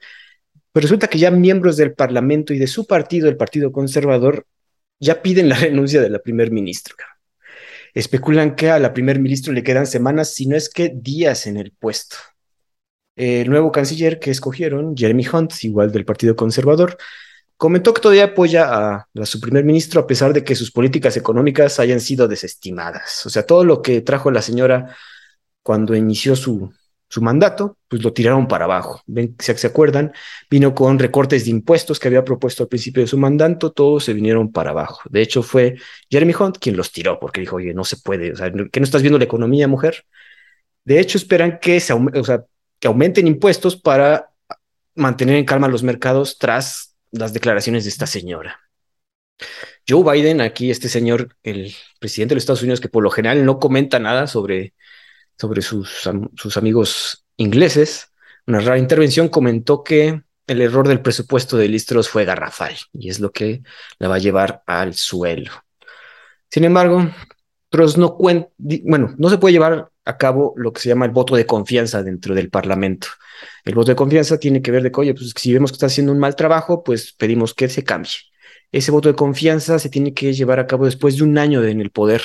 pero 0.71 0.83
resulta 0.83 1.07
que 1.07 1.19
ya 1.19 1.31
miembros 1.31 1.77
del 1.77 1.93
Parlamento 1.93 2.53
y 2.53 2.59
de 2.59 2.67
su 2.67 2.87
partido, 2.87 3.29
el 3.29 3.37
Partido 3.37 3.71
Conservador, 3.71 4.47
ya 4.99 5.21
piden 5.21 5.49
la 5.49 5.55
renuncia 5.59 6.01
de 6.01 6.09
la 6.09 6.19
primer 6.19 6.51
ministra. 6.51 6.95
Especulan 7.93 8.55
que 8.55 8.71
a 8.71 8.79
la 8.79 8.91
primer 8.91 9.19
ministro 9.19 9.53
le 9.53 9.63
quedan 9.63 9.85
semanas, 9.85 10.33
si 10.33 10.47
no 10.47 10.55
es 10.55 10.69
que 10.69 10.91
días 10.95 11.45
en 11.45 11.57
el 11.57 11.71
puesto. 11.71 12.15
El 13.15 13.49
nuevo 13.49 13.71
canciller 13.71 14.19
que 14.19 14.31
escogieron, 14.31 14.95
Jeremy 14.97 15.25
Hunt, 15.31 15.53
igual 15.63 15.91
del 15.91 16.05
Partido 16.05 16.35
Conservador, 16.35 16.97
comentó 17.57 17.93
que 17.93 18.01
todavía 18.01 18.25
apoya 18.25 18.65
a, 18.65 19.07
a, 19.15 19.25
su 19.25 19.39
primer 19.39 19.63
ministro 19.63 20.01
a 20.01 20.07
pesar 20.07 20.33
de 20.33 20.43
que 20.43 20.55
sus 20.55 20.71
políticas 20.71 21.15
económicas 21.17 21.79
hayan 21.79 21.99
sido 21.99 22.27
desestimadas. 22.27 23.25
O 23.25 23.29
sea, 23.29 23.45
todo 23.45 23.63
lo 23.63 23.81
que 23.81 24.01
trajo 24.01 24.31
la 24.31 24.41
señora 24.41 24.95
cuando 25.61 25.95
inició 25.95 26.35
su, 26.35 26.73
su 27.13 27.21
mandato, 27.21 27.77
pues 27.87 28.03
lo 28.03 28.11
tiraron 28.11 28.47
para 28.47 28.65
abajo. 28.65 29.01
Ven, 29.05 29.35
si 29.37 29.53
se 29.53 29.67
acuerdan, 29.67 30.13
vino 30.49 30.73
con 30.73 30.97
recortes 30.97 31.45
de 31.45 31.51
impuestos 31.51 31.99
que 31.99 32.07
había 32.07 32.25
propuesto 32.25 32.63
al 32.63 32.69
principio 32.69 33.03
de 33.03 33.07
su 33.07 33.19
mandato, 33.19 33.71
todos 33.71 34.03
se 34.05 34.13
vinieron 34.13 34.51
para 34.51 34.71
abajo. 34.71 35.01
De 35.11 35.21
hecho, 35.21 35.43
fue 35.43 35.75
Jeremy 36.09 36.33
Hunt 36.39 36.57
quien 36.59 36.75
los 36.75 36.91
tiró 36.91 37.19
porque 37.19 37.41
dijo, 37.41 37.57
oye, 37.57 37.71
no 37.75 37.83
se 37.85 37.97
puede, 37.97 38.31
o 38.31 38.35
sea, 38.35 38.51
que 38.51 38.79
no 38.79 38.83
estás 38.83 39.03
viendo 39.03 39.19
la 39.19 39.25
economía, 39.25 39.67
mujer. 39.67 40.05
De 40.85 40.99
hecho, 40.99 41.19
esperan 41.19 41.59
que, 41.61 41.79
se, 41.79 41.93
o 41.93 42.23
sea, 42.23 42.45
que 42.83 42.87
aumenten 42.87 43.27
impuestos 43.27 43.77
para 43.77 44.33
mantener 44.93 45.37
en 45.37 45.45
calma 45.45 45.69
los 45.69 45.83
mercados 45.83 46.37
tras 46.37 46.97
las 47.11 47.31
declaraciones 47.31 47.85
de 47.85 47.89
esta 47.89 48.05
señora. 48.05 48.59
Joe 49.87 50.03
Biden, 50.03 50.41
aquí 50.41 50.69
este 50.69 50.89
señor, 50.89 51.37
el 51.43 51.73
presidente 52.01 52.33
de 52.33 52.35
los 52.35 52.41
Estados 52.41 52.61
Unidos, 52.61 52.81
que 52.81 52.89
por 52.89 53.01
lo 53.01 53.09
general 53.09 53.45
no 53.45 53.57
comenta 53.57 53.99
nada 53.99 54.27
sobre, 54.27 54.73
sobre 55.39 55.61
sus, 55.61 56.09
sus 56.35 56.57
amigos 56.57 57.25
ingleses, 57.37 58.11
una 58.47 58.59
rara 58.59 58.77
intervención, 58.77 59.29
comentó 59.29 59.81
que 59.81 60.21
el 60.47 60.61
error 60.61 60.85
del 60.85 60.99
presupuesto 60.99 61.55
de 61.55 61.69
Listros 61.69 62.09
fue 62.09 62.25
garrafal 62.25 62.75
y 62.91 63.07
es 63.07 63.21
lo 63.21 63.31
que 63.31 63.63
la 63.97 64.09
va 64.09 64.15
a 64.15 64.19
llevar 64.19 64.61
al 64.67 64.93
suelo. 64.93 65.53
Sin 66.51 66.65
embargo, 66.65 67.09
Truss 67.69 67.97
no 67.97 68.17
cuenta, 68.17 68.49
bueno, 68.57 69.15
no 69.17 69.29
se 69.29 69.37
puede 69.37 69.53
llevar 69.53 69.92
a 70.05 70.17
cabo 70.17 70.53
lo 70.57 70.73
que 70.73 70.81
se 70.81 70.89
llama 70.89 71.05
el 71.05 71.11
voto 71.11 71.35
de 71.35 71.45
confianza 71.45 72.03
dentro 72.03 72.35
del 72.35 72.49
Parlamento. 72.49 73.07
El 73.63 73.75
voto 73.75 73.91
de 73.91 73.95
confianza 73.95 74.37
tiene 74.37 74.61
que 74.61 74.71
ver 74.71 74.83
de 74.83 74.91
que, 74.91 74.99
oye, 74.99 75.13
pues 75.13 75.33
si 75.35 75.53
vemos 75.53 75.71
que 75.71 75.75
está 75.75 75.85
haciendo 75.85 76.11
un 76.11 76.19
mal 76.19 76.35
trabajo, 76.35 76.83
pues 76.83 77.13
pedimos 77.13 77.53
que 77.53 77.69
se 77.69 77.83
cambie. 77.83 78.11
Ese 78.71 78.91
voto 78.91 79.09
de 79.09 79.15
confianza 79.15 79.79
se 79.79 79.89
tiene 79.89 80.13
que 80.13 80.33
llevar 80.33 80.59
a 80.59 80.67
cabo 80.67 80.85
después 80.85 81.17
de 81.17 81.23
un 81.23 81.37
año 81.37 81.63
en 81.63 81.79
el 81.79 81.91
poder. 81.91 82.23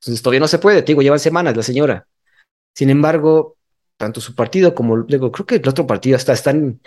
Entonces 0.00 0.22
todavía 0.22 0.40
no 0.40 0.48
se 0.48 0.58
puede, 0.58 0.82
te 0.82 0.92
digo, 0.92 1.02
llevan 1.02 1.18
semanas 1.18 1.56
la 1.56 1.62
señora. 1.62 2.06
Sin 2.74 2.88
embargo, 2.88 3.56
tanto 3.96 4.20
su 4.20 4.34
partido 4.34 4.74
como, 4.74 5.02
digo, 5.02 5.30
creo 5.30 5.46
que 5.46 5.56
el 5.56 5.68
otro 5.68 5.86
partido 5.86 6.16
hasta 6.16 6.32
están 6.32 6.80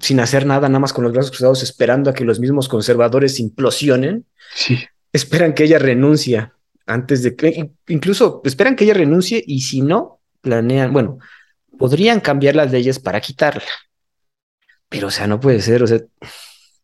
sin 0.00 0.20
hacer 0.20 0.46
nada, 0.46 0.68
nada 0.68 0.78
más 0.78 0.92
con 0.92 1.04
los 1.04 1.12
brazos 1.12 1.30
cruzados, 1.30 1.62
esperando 1.62 2.10
a 2.10 2.14
que 2.14 2.24
los 2.24 2.40
mismos 2.40 2.68
conservadores 2.68 3.38
implosionen. 3.40 4.24
Sí. 4.54 4.78
Esperan 5.12 5.54
que 5.54 5.64
ella 5.64 5.78
renuncie 5.78 6.50
antes 6.86 7.22
de 7.22 7.34
que, 7.34 7.72
incluso 7.88 8.40
esperan 8.44 8.76
que 8.76 8.84
ella 8.84 8.94
renuncie 8.94 9.42
y 9.46 9.60
si 9.60 9.82
no, 9.82 10.20
planean, 10.40 10.92
bueno, 10.92 11.18
podrían 11.78 12.20
cambiar 12.20 12.54
las 12.56 12.70
leyes 12.72 12.98
para 12.98 13.20
quitarla. 13.20 13.64
Pero, 14.88 15.08
o 15.08 15.10
sea, 15.10 15.26
no 15.26 15.40
puede 15.40 15.60
ser, 15.60 15.82
o 15.82 15.86
sea, 15.86 16.00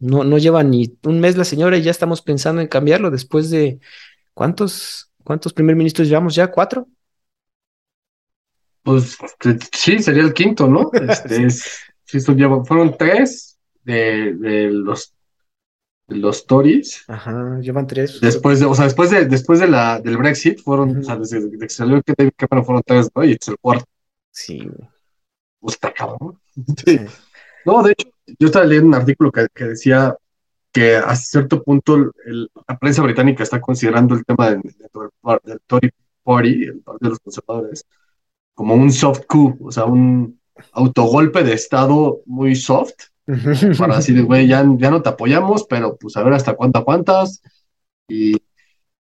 no, 0.01 0.25
no 0.25 0.38
lleva 0.38 0.62
ni 0.65 0.99
un 1.05 1.21
mes 1.21 1.37
la 1.37 1.45
señora 1.45 1.77
y 1.77 1.83
ya 1.83 1.93
estamos 1.93 2.21
pensando 2.21 2.61
en 2.61 2.67
cambiarlo 2.67 3.11
después 3.11 3.51
de 3.51 3.79
cuántos, 4.35 5.12
cuántos 5.23 5.53
primer 5.53 5.77
ministros 5.77 6.09
llevamos 6.09 6.35
ya, 6.35 6.51
cuatro. 6.51 6.88
Pues 8.83 9.17
sí, 9.73 10.01
sería 10.01 10.25
el 10.25 10.35
quinto, 10.35 10.67
¿no? 10.67 10.91
Este, 11.09 11.49
sí. 11.51 12.21
fueron 12.67 12.97
tres 12.99 13.59
de, 13.85 14.35
de 14.35 14.71
los 14.73 15.15
los 16.14 16.46
Tories. 16.46 17.05
Ajá, 17.09 17.59
llevan 17.61 17.87
tres. 17.87 18.20
Después 18.20 18.61
de, 18.61 18.66
o 18.66 18.75
sea, 18.75 18.85
después 18.87 19.11
de, 19.11 19.27
después 19.27 19.61
de 19.61 19.68
la, 19.68 20.01
del 20.01 20.16
Brexit, 20.16 20.61
fueron, 20.61 20.98
o 20.98 21.03
sea, 21.03 21.16
desde, 21.16 21.51
que 21.59 21.68
salió 21.68 21.96
el 21.96 22.03
David 22.07 22.33
Cameron 22.37 22.64
fueron 22.64 22.83
tres, 22.85 23.11
¿no? 23.14 23.25
Y 23.25 23.33
es 23.33 23.48
el 23.48 23.59
cuarto. 23.59 23.85
Sí. 24.31 24.68
Pues 25.61 25.75
está 25.75 25.92
cabrón. 25.92 26.38
Sí. 26.85 27.01
No, 27.64 27.81
de 27.81 27.92
hecho, 27.92 28.09
yo 28.40 28.46
estaba 28.48 28.64
leyendo 28.64 28.88
un 28.88 28.94
artículo 28.96 29.31
que, 29.31 29.46
que 29.55 29.64
decía 29.66 30.16
que 30.72 30.96
a 30.96 31.14
cierto 31.14 31.62
punto 31.62 31.94
el, 31.94 32.51
la 32.66 32.79
prensa 32.79 33.03
británica 33.03 33.42
está 33.42 33.61
considerando 33.61 34.14
el 34.14 34.25
tema 34.25 34.51
del, 34.51 34.62
del, 34.62 35.61
Tory 35.66 35.90
Party, 36.25 36.64
el 36.64 36.81
partido 36.81 36.98
de 37.01 37.09
los 37.11 37.18
conservadores, 37.20 37.87
como 38.55 38.75
un 38.75 38.90
soft 38.90 39.27
coup, 39.27 39.66
o 39.66 39.70
sea, 39.70 39.85
un 39.85 40.40
autogolpe 40.72 41.44
de 41.44 41.53
Estado 41.53 42.22
muy 42.27 42.57
soft, 42.57 42.94
para 43.79 43.97
decir, 43.97 44.23
güey, 44.25 44.47
ya, 44.47 44.65
ya 44.77 44.91
no 44.91 45.03
te 45.03 45.09
apoyamos, 45.09 45.65
pero 45.65 45.97
pues 45.97 46.17
a 46.17 46.23
ver 46.23 46.33
hasta 46.33 46.55
cuánto 46.55 46.85
cuántas 46.85 47.43
Y 48.09 48.37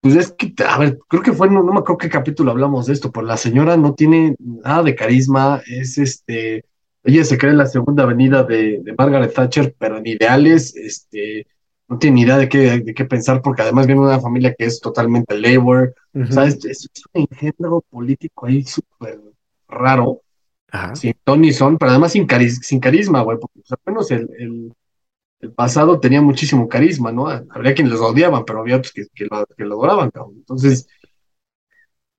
pues 0.01 0.15
es 0.15 0.31
que, 0.33 0.53
a 0.67 0.77
ver, 0.79 0.97
creo 1.07 1.21
que 1.21 1.33
fue, 1.33 1.49
no, 1.49 1.63
no 1.63 1.73
me 1.73 1.79
acuerdo 1.79 1.99
qué 1.99 2.09
capítulo 2.09 2.51
hablamos 2.51 2.87
de 2.87 2.93
esto, 2.93 3.11
pero 3.11 3.25
la 3.25 3.37
señora 3.37 3.77
no 3.77 3.93
tiene 3.93 4.35
nada 4.39 4.83
de 4.83 4.95
carisma, 4.95 5.61
es 5.67 5.97
este, 5.97 6.65
ella 7.03 7.23
se 7.23 7.37
cree 7.37 7.51
en 7.51 7.57
la 7.57 7.67
segunda 7.67 8.03
avenida 8.03 8.43
de, 8.43 8.81
Margaret 8.97 9.33
Thatcher, 9.33 9.75
pero 9.77 9.97
en 9.97 10.07
ideales, 10.07 10.75
este, 10.75 11.47
no 11.87 11.99
tiene 11.99 12.15
ni 12.15 12.21
idea 12.21 12.37
de 12.37 12.49
qué, 12.49 12.79
de 12.79 12.93
qué 12.93 13.05
pensar, 13.05 13.41
porque 13.41 13.61
además 13.61 13.85
viene 13.85 14.01
de 14.01 14.07
una 14.07 14.19
familia 14.19 14.55
que 14.57 14.65
es 14.65 14.79
totalmente 14.79 15.37
labor, 15.37 15.93
o 16.13 16.31
sea, 16.31 16.45
es, 16.45 16.63
es, 16.65 16.89
un 17.13 17.27
engendro 17.29 17.81
político 17.89 18.47
ahí 18.47 18.63
súper 18.63 19.19
raro, 19.67 20.21
sin 20.93 21.13
Tony 21.23 21.51
Son, 21.51 21.77
pero 21.77 21.91
además 21.91 22.11
sin, 22.11 22.27
sin 22.61 22.79
carisma, 22.79 23.21
güey, 23.21 23.37
porque 23.39 23.59
pues, 23.59 23.71
al 23.71 23.79
menos 23.85 24.11
el, 24.11 24.29
el, 24.39 25.51
pasado 25.53 25.99
tenía 25.99 26.21
muchísimo 26.21 26.69
carisma, 26.69 27.11
¿no? 27.11 27.27
Habría 27.27 27.73
quienes 27.73 27.93
los 27.93 28.01
odiaban, 28.01 28.45
pero 28.45 28.59
había 28.59 28.77
otros 28.77 28.93
que, 28.93 29.07
que, 29.13 29.25
lo, 29.25 29.45
que 29.57 29.65
lo 29.65 29.75
adoraban, 29.75 30.11
cabrón. 30.11 30.35
Entonces, 30.37 30.87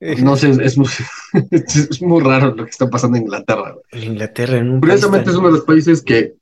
no 0.01 0.37
sé, 0.37 0.51
es 0.51 0.77
muy, 0.77 0.89
es 1.51 2.03
muy 2.03 2.21
raro 2.23 2.55
lo 2.55 2.65
que 2.65 2.71
está 2.71 2.91
pasando 2.91 3.17
en 3.17 3.25
Inglaterra. 3.25 3.77
En 3.93 4.03
Inglaterra, 4.03 4.59
en 4.59 4.71
un 4.71 4.81
Curiosamente 4.81 5.31
es 5.31 5.37
uno 5.37 5.49
de 5.49 5.55
los 5.55 5.65
países 5.65 6.03
que 6.03 6.35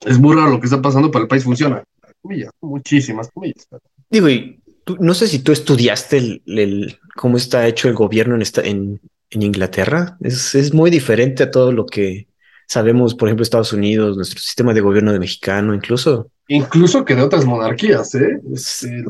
es 0.00 0.18
muy 0.18 0.36
raro 0.36 0.50
lo 0.50 0.60
que 0.60 0.66
está 0.66 0.82
pasando, 0.82 1.10
pero 1.10 1.22
el 1.22 1.28
país 1.28 1.44
funciona. 1.44 1.82
Comillas, 2.20 2.50
muchísimas 2.60 3.30
comillas. 3.30 3.66
Digo, 4.10 4.28
y 4.28 4.60
no 5.00 5.14
sé 5.14 5.26
si 5.26 5.38
tú 5.38 5.52
estudiaste 5.52 6.18
el, 6.18 6.42
el, 6.46 6.98
cómo 7.16 7.36
está 7.36 7.66
hecho 7.66 7.88
el 7.88 7.94
gobierno 7.94 8.34
en, 8.34 8.42
esta, 8.42 8.62
en, 8.62 9.00
en 9.30 9.42
Inglaterra. 9.42 10.16
Es, 10.20 10.54
es, 10.54 10.72
muy 10.72 10.90
diferente 10.90 11.42
a 11.42 11.50
todo 11.50 11.72
lo 11.72 11.86
que 11.86 12.28
sabemos, 12.66 13.14
por 13.14 13.28
ejemplo, 13.28 13.42
Estados 13.42 13.72
Unidos, 13.72 14.16
nuestro 14.16 14.40
sistema 14.40 14.74
de 14.74 14.80
gobierno 14.80 15.12
de 15.12 15.18
mexicano, 15.18 15.74
incluso. 15.74 16.30
Incluso 16.48 17.04
que 17.04 17.14
de 17.14 17.22
otras 17.22 17.44
monarquías, 17.44 18.14
¿eh? 18.14 18.40
Este, 18.52 19.02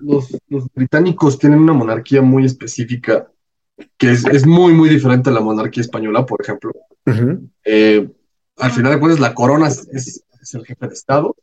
los, 0.00 0.30
los, 0.48 0.72
británicos 0.74 1.38
tienen 1.38 1.58
una 1.60 1.72
monarquía 1.72 2.22
muy 2.22 2.44
específica 2.44 3.28
que 3.98 4.12
es, 4.12 4.24
es, 4.26 4.46
muy, 4.46 4.72
muy 4.72 4.88
diferente 4.88 5.30
a 5.30 5.32
la 5.32 5.40
monarquía 5.40 5.82
española, 5.82 6.24
por 6.24 6.40
ejemplo. 6.40 6.72
eh, 7.64 8.08
al 8.56 8.70
final 8.70 8.92
de 8.92 9.00
cuentas, 9.00 9.20
la 9.20 9.34
corona 9.34 9.68
es, 9.68 9.86
es, 9.92 10.22
el 10.54 10.64
jefe 10.64 10.86
de 10.86 10.94
Estado 10.94 11.34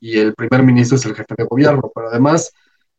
y 0.00 0.18
el 0.18 0.34
primer 0.34 0.62
ministro 0.62 0.96
es 0.96 1.04
el 1.04 1.14
jefe 1.14 1.34
de 1.36 1.44
gobierno, 1.44 1.90
pero 1.94 2.08
además 2.08 2.52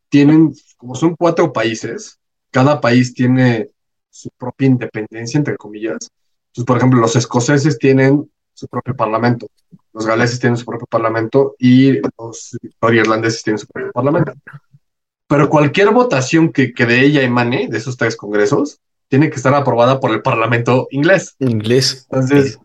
tienen, 0.09 0.53
como 0.77 0.95
son 0.95 1.15
cuatro 1.15 1.53
países, 1.53 2.19
cada 2.51 2.81
país 2.81 3.13
tiene 3.13 3.69
su 4.15 4.29
propia 4.37 4.67
independencia, 4.67 5.37
entre 5.37 5.57
comillas. 5.57 6.09
Entonces, 6.47 6.65
por 6.65 6.77
ejemplo, 6.77 7.01
los 7.01 7.17
escoceses 7.17 7.77
tienen 7.77 8.31
su 8.53 8.67
propio 8.67 8.95
parlamento, 8.95 9.47
los 9.91 10.05
galeses 10.05 10.39
tienen 10.39 10.55
su 10.55 10.63
propio 10.63 10.87
parlamento 10.87 11.55
y 11.59 11.99
los 12.17 12.57
irlandeses 12.93 13.43
tienen 13.43 13.57
su 13.57 13.67
propio 13.67 13.91
parlamento. 13.91 14.31
Pero 15.27 15.49
cualquier 15.49 15.91
votación 15.91 16.53
que, 16.53 16.73
que 16.73 16.85
de 16.85 17.01
ella 17.01 17.23
emane, 17.23 17.67
de 17.69 17.77
esos 17.77 17.97
tres 17.97 18.15
congresos, 18.15 18.79
tiene 19.09 19.29
que 19.29 19.35
estar 19.35 19.53
aprobada 19.53 19.99
por 19.99 20.11
el 20.11 20.21
parlamento 20.21 20.87
inglés. 20.91 21.35
Inglés. 21.39 22.07
Entonces, 22.09 22.57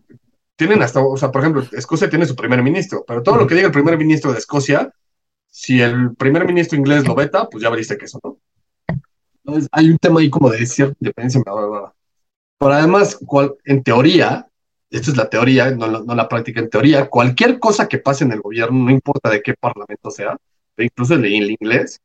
tienen 0.55 0.81
hasta, 0.81 1.01
o 1.01 1.17
sea, 1.17 1.31
por 1.31 1.41
ejemplo, 1.41 1.65
Escocia 1.73 2.09
tiene 2.09 2.25
su 2.25 2.35
primer 2.35 2.63
ministro, 2.63 3.03
pero 3.05 3.23
todo 3.23 3.35
lo 3.35 3.45
que 3.45 3.55
diga 3.55 3.67
el 3.67 3.73
primer 3.73 3.97
ministro 3.97 4.31
de 4.31 4.39
Escocia, 4.39 4.93
si 5.47 5.81
el 5.81 6.15
primer 6.15 6.45
ministro 6.45 6.77
inglés 6.77 7.05
lo 7.05 7.13
veta, 7.13 7.49
pues 7.49 7.61
ya 7.61 7.69
veriste 7.69 7.97
que 7.97 8.05
eso, 8.05 8.19
¿no? 8.23 8.37
Entonces, 9.43 9.69
hay 9.71 9.89
un 9.89 9.97
tema 9.97 10.19
ahí 10.19 10.29
como 10.29 10.49
de 10.49 10.65
cierta 10.65 10.95
independencia. 10.99 11.41
Pero 11.45 12.73
además, 12.73 13.19
en 13.65 13.83
teoría, 13.83 14.47
esto 14.89 15.11
es 15.11 15.17
la 15.17 15.29
teoría, 15.29 15.71
no, 15.71 15.87
la 15.87 16.29
práctica, 16.29 16.59
en 16.59 16.69
teoría, 16.69 17.09
cualquier 17.09 17.59
cosa 17.59 17.87
que 17.87 17.97
pase 17.97 18.23
en 18.23 18.33
el 18.33 18.41
gobierno, 18.41 18.85
no 18.85 18.91
importa 18.91 19.29
de 19.29 19.41
qué 19.41 19.53
parlamento 19.53 20.11
sea, 20.11 20.37
incluso 20.77 21.15
en 21.15 21.25
el 21.25 21.51
inglés, 21.51 21.99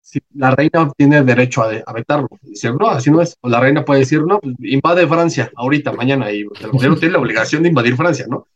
si 0.00 0.20
la 0.34 0.50
reina 0.50 0.90
tiene 0.96 1.22
derecho 1.22 1.62
a, 1.62 1.92
vetarlo. 1.92 2.28
Decir, 2.40 2.74
no, 2.74 2.88
así 2.88 3.10
no 3.10 3.20
es. 3.20 3.36
O 3.40 3.48
la 3.48 3.60
reina 3.60 3.84
puede 3.84 4.00
decir, 4.00 4.22
no, 4.24 4.40
pues 4.40 4.56
invade 4.60 5.06
Francia 5.06 5.50
ahorita, 5.54 5.92
mañana, 5.92 6.32
y 6.32 6.40
el 6.40 6.70
gobierno 6.70 6.96
tiene 6.96 7.12
la 7.12 7.20
obligación 7.20 7.62
de 7.62 7.68
invadir 7.68 7.94
Francia, 7.96 8.26
¿no? 8.28 8.48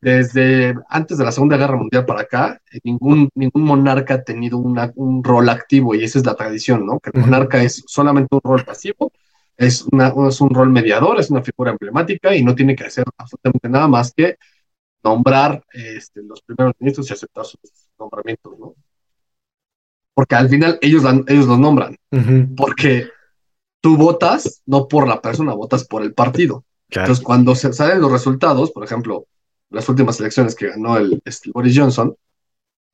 Desde 0.00 0.74
antes 0.88 1.18
de 1.18 1.24
la 1.24 1.32
Segunda 1.32 1.56
Guerra 1.56 1.76
Mundial 1.76 2.06
para 2.06 2.22
acá, 2.22 2.60
eh, 2.72 2.80
ningún, 2.84 3.28
ningún 3.34 3.62
monarca 3.62 4.14
ha 4.14 4.22
tenido 4.22 4.58
un 4.58 5.22
rol 5.22 5.48
activo 5.48 5.94
y 5.94 6.04
esa 6.04 6.18
es 6.18 6.26
la 6.26 6.34
tradición, 6.34 6.86
¿no? 6.86 7.00
Que 7.00 7.10
el 7.12 7.20
monarca 7.20 7.62
es 7.62 7.84
solamente 7.86 8.34
un 8.34 8.40
rol 8.42 8.64
pasivo, 8.64 9.12
es, 9.56 9.82
una, 9.92 10.12
es 10.28 10.40
un 10.40 10.50
rol 10.50 10.70
mediador, 10.70 11.20
es 11.20 11.30
una 11.30 11.42
figura 11.42 11.72
emblemática 11.72 12.34
y 12.34 12.42
no 12.42 12.54
tiene 12.54 12.74
que 12.74 12.84
hacer 12.84 13.04
absolutamente 13.18 13.68
nada 13.68 13.88
más 13.88 14.12
que 14.12 14.36
nombrar 15.02 15.62
este, 15.72 16.22
los 16.22 16.40
primeros 16.42 16.74
ministros 16.78 17.10
y 17.10 17.12
aceptar 17.12 17.44
sus 17.44 17.60
nombramientos, 17.98 18.58
¿no? 18.58 18.74
Porque 20.14 20.34
al 20.34 20.48
final 20.48 20.78
ellos, 20.80 21.04
ellos 21.28 21.46
los 21.46 21.58
nombran, 21.58 21.96
porque 22.56 23.08
tú 23.80 23.96
votas 23.96 24.62
no 24.66 24.88
por 24.88 25.08
la 25.08 25.22
persona, 25.22 25.54
votas 25.54 25.86
por 25.86 26.02
el 26.02 26.12
partido. 26.12 26.64
Entonces, 26.90 27.24
cuando 27.24 27.54
se 27.54 27.72
salen 27.72 28.00
los 28.00 28.10
resultados, 28.10 28.72
por 28.72 28.84
ejemplo, 28.84 29.26
las 29.70 29.88
últimas 29.88 30.18
elecciones 30.20 30.54
que 30.54 30.68
ganó 30.68 30.96
el, 30.96 31.20
este, 31.24 31.50
Boris 31.52 31.78
Johnson, 31.78 32.14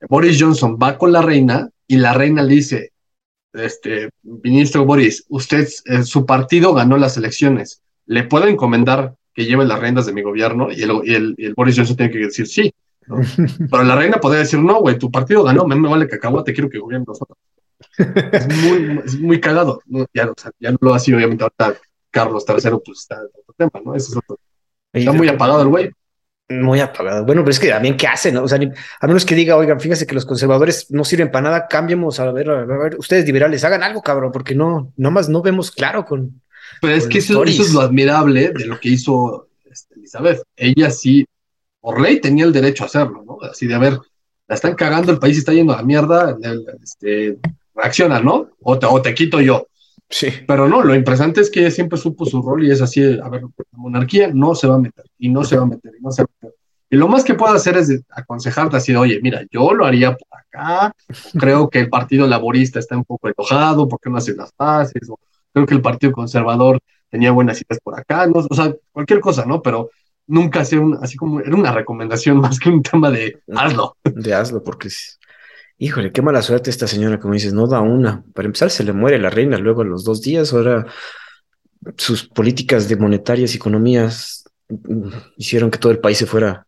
Boris 0.09 0.37
Johnson 0.41 0.79
va 0.81 0.99
con 0.99 1.13
la 1.13 1.23
reina 1.23 1.69
y 1.87 1.97
la 1.97 2.13
reina 2.13 2.43
le 2.43 2.55
dice, 2.55 2.93
este, 3.53 4.11
ministro 4.23 4.85
Boris, 4.85 5.25
usted, 5.29 5.67
eh, 5.87 6.03
su 6.03 6.27
partido 6.27 6.75
ganó 6.75 6.97
las 6.99 7.17
elecciones, 7.17 7.83
¿le 8.07 8.25
puedo 8.25 8.47
encomendar 8.47 9.15
que 9.35 9.45
lleve 9.45 9.65
las 9.65 9.81
riendas 9.81 10.07
de 10.07 10.13
mi 10.13 10.23
gobierno? 10.23 10.71
Y 10.71 10.83
el, 10.83 11.35
el, 11.39 11.55
Boris 11.55 11.77
Johnson 11.77 11.97
tiene 11.97 12.13
que 12.13 12.19
decir 12.19 12.47
sí. 12.47 12.73
Pero 13.71 13.85
la 13.85 13.97
reina 13.97 14.19
podría 14.19 14.41
decir, 14.41 14.59
no, 14.59 14.81
güey, 14.81 14.99
tu 14.99 15.11
partido 15.11 15.45
ganó, 15.45 15.67
me, 15.67 15.77
me 15.77 15.89
vale 15.89 16.09
que 16.09 16.17
acabó, 16.17 16.43
te 16.43 16.53
quiero 16.53 16.69
que 16.69 16.79
gobierne 16.79 17.07
nosotros. 17.07 17.39
es 17.99 18.49
muy, 18.49 19.01
es 19.05 19.19
muy 19.19 19.41
cagado. 19.41 19.81
Ya, 20.13 20.33
ya, 20.59 20.73
no 20.73 20.79
lo 20.81 20.95
ha 20.95 20.99
sido, 20.99 21.19
obviamente, 21.19 21.45
ahorita 21.45 21.81
Carlos 22.11 22.45
III, 22.49 22.71
pues 22.85 23.01
está 23.01 23.17
en 23.17 23.27
otro 23.27 23.55
tema, 23.57 23.85
¿no? 23.85 23.95
Eso 23.95 24.13
es 24.13 24.17
otro. 24.17 24.39
Está 24.93 25.13
muy 25.13 25.29
apagado 25.29 25.63
el 25.63 25.69
güey. 25.69 25.91
Muy 26.49 26.79
apagado. 26.79 27.25
Bueno, 27.25 27.43
pero 27.43 27.51
es 27.51 27.59
que 27.59 27.69
también, 27.69 27.97
¿qué 27.97 28.07
hacen? 28.07 28.37
O 28.37 28.47
sea, 28.47 28.59
a 29.01 29.07
menos 29.07 29.25
que 29.25 29.35
diga, 29.35 29.57
oigan, 29.57 29.81
fíjense 29.81 30.07
que 30.07 30.15
los 30.15 30.25
conservadores 30.25 30.91
no 30.91 31.05
sirven 31.05 31.31
para 31.31 31.43
nada, 31.43 31.67
cambiemos 31.67 32.21
a 32.21 32.31
ver, 32.31 32.49
a 32.49 32.65
ver, 32.65 32.97
ustedes 32.99 33.27
liberales, 33.27 33.65
hagan 33.65 33.83
algo, 33.83 34.01
cabrón, 34.01 34.31
porque 34.31 34.55
no, 34.55 34.93
nomás 34.97 35.29
no 35.29 35.43
vemos 35.43 35.73
claro 35.73 36.05
con. 36.05 36.41
Pero 36.81 36.95
es 36.95 37.09
que 37.09 37.19
eso, 37.19 37.43
es 37.43 37.73
lo 37.73 37.81
admirable 37.81 38.53
de 38.57 38.67
lo 38.67 38.79
que 38.79 38.91
hizo 38.91 39.49
este, 39.65 39.95
Elizabeth. 39.97 40.43
Ella 40.55 40.91
sí, 40.91 41.27
por 41.81 42.01
ley, 42.01 42.21
tenía 42.21 42.45
el 42.45 42.53
derecho 42.53 42.85
a 42.85 42.87
hacerlo, 42.87 43.25
¿no? 43.27 43.39
Así 43.43 43.67
de, 43.67 43.75
a 43.75 43.79
ver, 43.79 43.99
la 44.47 44.55
están 44.55 44.75
cagando, 44.77 45.11
el 45.11 45.19
país 45.19 45.39
está 45.39 45.53
yendo 45.53 45.73
a 45.73 45.79
la 45.79 45.83
mierda, 45.83 46.37
este, 46.81 47.39
reacciona, 47.75 48.21
¿no? 48.21 48.51
O 48.61 48.79
te, 48.79 48.87
o 48.87 49.03
te 49.03 49.15
quito 49.15 49.41
yo. 49.41 49.67
Sí. 50.09 50.29
Pero 50.47 50.69
no, 50.69 50.83
lo 50.83 50.95
interesante 50.95 51.41
es 51.41 51.51
que 51.51 51.61
ella 51.61 51.71
siempre 51.71 51.99
supo 51.99 52.25
su 52.25 52.41
rol 52.41 52.65
y 52.65 52.71
es 52.71 52.81
así, 52.81 53.03
a 53.03 53.29
ver, 53.29 53.43
la 53.43 53.79
monarquía 53.79 54.31
no 54.33 54.55
se 54.55 54.69
va 54.69 54.77
a 54.77 54.79
meter, 54.79 55.05
y 55.19 55.29
no 55.29 55.45
se 55.45 55.57
va 55.57 55.63
a 55.63 55.67
meter, 55.67 55.93
y 55.99 56.03
no 56.03 56.11
se 56.13 56.23
va 56.23 56.29
a 56.31 56.45
meter. 56.47 56.57
Y 56.89 56.97
lo 56.97 57.09
más 57.09 57.25
que 57.25 57.35
puedo 57.35 57.53
hacer 57.53 57.77
es 57.77 58.03
aconsejarte 58.11 58.77
así 58.77 58.93
de, 58.93 58.99
oye, 58.99 59.21
mira, 59.21 59.43
yo 59.51 59.75
lo 59.75 59.85
haría 59.85 60.17
por 60.17 60.29
acá, 60.39 60.95
creo 61.39 61.69
que 61.69 61.81
el 61.81 61.89
Partido 61.89 62.27
Laborista 62.29 62.79
está 62.79 62.97
un 62.97 63.05
poco 63.05 63.29
enojado, 63.29 63.89
¿por 63.89 63.99
qué 63.99 64.09
no 64.09 64.19
hace 64.19 64.35
las 64.35 64.53
bases? 64.57 65.09
O 65.11 65.19
creo 65.53 65.67
que 65.67 65.75
el 65.75 65.83
Partido 65.83 66.13
Conservador 66.13 66.79
tenía 67.11 67.33
buenas 67.33 67.61
ideas 67.61 67.81
por 67.83 67.99
acá, 67.99 68.27
no, 68.27 68.47
o 68.49 68.55
sea, 68.55 68.73
cualquier 68.93 69.21
cosa, 69.21 69.45
¿no? 69.45 69.61
Pero 69.63 69.91
nunca 70.29 70.61
hacer 70.61 70.79
un, 70.79 70.99
así 71.03 71.17
como, 71.17 71.41
era 71.41 71.55
una 71.55 71.73
recomendación 71.73 72.39
más 72.41 72.59
que 72.59 72.71
un 72.71 72.83
tema 72.83 73.11
de 73.11 73.41
hazlo. 73.55 73.97
De 74.05 74.35
hazlo, 74.35 74.63
porque 74.63 74.89
Híjole, 75.79 76.11
qué 76.13 76.23
mala 76.23 76.41
suerte 76.43 76.71
esta 76.71 76.87
señora, 76.87 77.21
como 77.21 77.35
dices, 77.35 77.53
no 77.53 77.67
da 77.67 77.81
una. 77.81 78.25
Para 78.35 78.47
empezar, 78.47 78.71
se 78.71 78.83
le 78.85 78.93
muere 78.93 79.19
la 79.19 79.31
reina 79.31 79.59
luego 79.59 79.83
a 79.83 79.85
los 79.85 80.05
dos 80.05 80.23
días. 80.23 80.53
Ahora 80.53 80.87
sus 81.97 82.27
políticas 82.29 82.89
de 82.89 82.97
monetarias 82.97 83.53
y 83.55 83.57
economías 83.57 84.45
mm, 84.69 85.09
hicieron 85.37 85.71
que 85.71 85.79
todo 85.79 85.93
el 85.93 85.99
país 86.01 86.19
se 86.19 86.27
fuera, 86.27 86.67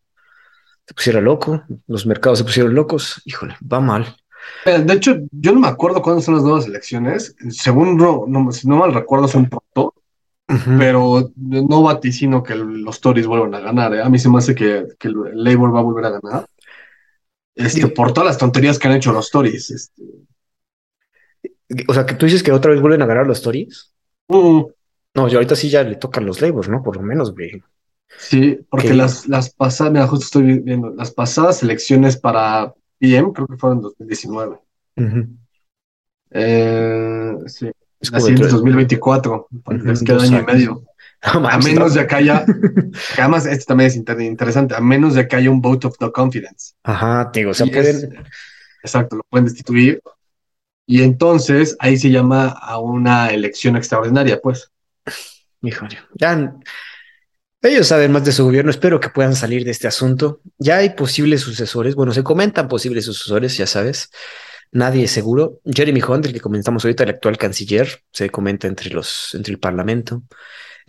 se 0.87 0.93
pusiera 0.95 1.21
loco, 1.21 1.63
los 1.87 2.05
mercados 2.05 2.39
se 2.39 2.45
pusieron 2.45 2.75
locos. 2.75 3.21
Híjole, 3.25 3.55
va 3.61 3.79
mal. 3.81 4.17
Eh, 4.65 4.79
De 4.79 4.93
hecho, 4.93 5.15
yo 5.31 5.51
no 5.53 5.59
me 5.61 5.67
acuerdo 5.67 6.01
cuándo 6.01 6.21
son 6.21 6.35
las 6.35 6.43
nuevas 6.43 6.65
elecciones. 6.67 7.35
Según 7.49 7.97
no, 7.97 8.25
no- 8.27 8.51
si 8.51 8.67
no 8.67 8.77
mal 8.77 8.93
recuerdo, 8.93 9.27
son 9.27 9.49
pronto, 9.49 9.93
pero 10.75 11.31
no 11.37 11.83
vaticino 11.83 12.43
que 12.43 12.55
los 12.55 13.01
Tories 13.01 13.27
vuelvan 13.27 13.55
a 13.55 13.59
ganar. 13.61 13.93
¿eh? 13.95 14.01
A 14.03 14.09
mí 14.09 14.19
se 14.19 14.29
me 14.29 14.39
hace 14.39 14.55
que, 14.55 14.85
que 14.99 15.09
el 15.09 15.15
Labour 15.35 15.75
va 15.75 15.79
a 15.79 15.83
volver 15.83 16.05
a 16.05 16.11
ganar. 16.19 16.45
Este, 17.59 17.87
por 17.87 18.13
todas 18.13 18.27
las 18.27 18.37
tonterías 18.37 18.79
que 18.79 18.87
han 18.87 18.95
hecho 18.95 19.11
los 19.11 19.29
Tories. 19.29 19.69
Este. 19.71 20.03
O 21.87 21.93
sea, 21.93 22.05
que 22.05 22.15
tú 22.15 22.25
dices 22.25 22.41
que 22.43 22.51
otra 22.51 22.71
vez 22.71 22.81
vuelven 22.81 23.01
a 23.01 23.05
ganar 23.05 23.27
los 23.27 23.41
Tories. 23.41 23.93
Mm, 24.27 24.61
No, 25.15 25.27
yo 25.27 25.37
ahorita 25.37 25.55
sí 25.55 25.69
ya 25.69 25.83
le 25.83 25.95
tocan 25.95 26.25
los 26.25 26.41
Labors, 26.41 26.69
¿no? 26.69 26.81
Por 26.83 26.95
lo 26.97 27.01
menos, 27.03 27.33
güey. 27.33 27.61
sí, 28.17 28.59
porque 28.69 28.89
¿Qué? 28.89 28.93
las, 28.93 29.27
las 29.27 29.53
pasadas, 29.53 29.93
mira, 29.93 30.07
justo 30.07 30.25
estoy 30.25 30.59
viendo, 30.59 30.89
las 30.91 31.11
pasadas 31.11 31.61
elecciones 31.63 32.17
para 32.17 32.73
PM 32.99 33.31
creo 33.33 33.47
que 33.47 33.57
fueron 33.57 33.79
en 33.79 33.81
2019. 33.83 34.59
Ujú. 34.97 35.27
Eh, 36.31 37.33
sí, 37.47 37.71
Es 37.99 38.11
la 38.11 38.17
como 38.19 38.27
siguiente 38.27 38.29
es 38.29 38.35
dentro 38.37 38.45
de- 38.47 38.51
2024, 38.51 39.47
Ujú, 39.51 39.73
les 39.85 40.03
queda 40.03 40.23
año 40.23 40.39
y 40.39 40.45
medio. 40.45 40.83
No 41.33 41.47
A 41.49 41.57
menos 41.57 41.95
no. 41.95 42.01
de 42.01 42.07
que 42.07 42.15
haya, 42.15 42.45
además 43.17 43.45
esto 43.45 43.65
también 43.65 43.89
es 43.89 43.95
inter- 43.97 44.21
interesante, 44.21 44.75
a 44.75 44.79
menos 44.79 45.15
de 45.15 45.27
que 45.27 45.35
haya 45.35 45.51
un 45.51 45.61
vote 45.61 45.87
of 45.87 45.95
no 45.99 46.11
confidence. 46.11 46.73
Ajá, 46.83 47.29
te 47.31 47.39
digo, 47.41 47.51
o 47.51 47.53
sea, 47.53 47.65
es- 47.67 48.07
exacto, 48.83 49.17
lo 49.17 49.23
pueden 49.29 49.45
destituir. 49.45 50.01
Y 50.87 51.03
entonces 51.03 51.75
ahí 51.79 51.97
se 51.97 52.09
llama 52.09 52.47
a 52.47 52.79
una 52.79 53.29
elección 53.31 53.75
extraordinaria, 53.75 54.39
pues. 54.41 54.71
Híjole, 55.61 55.97
ya 56.15 56.53
ellos 57.61 57.87
saben 57.87 58.11
más 58.13 58.23
de 58.23 58.31
su 58.31 58.45
gobierno. 58.45 58.71
Espero 58.71 58.99
que 58.99 59.09
puedan 59.09 59.35
salir 59.35 59.65
de 59.65 59.71
este 59.71 59.87
asunto. 59.87 60.39
Ya 60.57 60.77
hay 60.77 60.91
posibles 60.91 61.41
sucesores. 61.41 61.93
Bueno, 61.95 62.13
se 62.13 62.23
comentan 62.23 62.67
posibles 62.69 63.03
sucesores, 63.05 63.57
ya 63.57 63.67
sabes. 63.67 64.09
Nadie 64.71 65.03
es 65.03 65.11
seguro. 65.11 65.59
Jeremy 65.65 66.01
Hunt, 66.01 66.25
el 66.27 66.33
que 66.33 66.39
comentamos 66.39 66.85
ahorita, 66.85 67.03
el 67.03 67.09
actual 67.09 67.37
canciller, 67.37 68.01
se 68.11 68.29
comenta 68.29 68.67
entre 68.67 68.89
los, 68.91 69.35
entre 69.35 69.51
el 69.53 69.59
parlamento. 69.59 70.23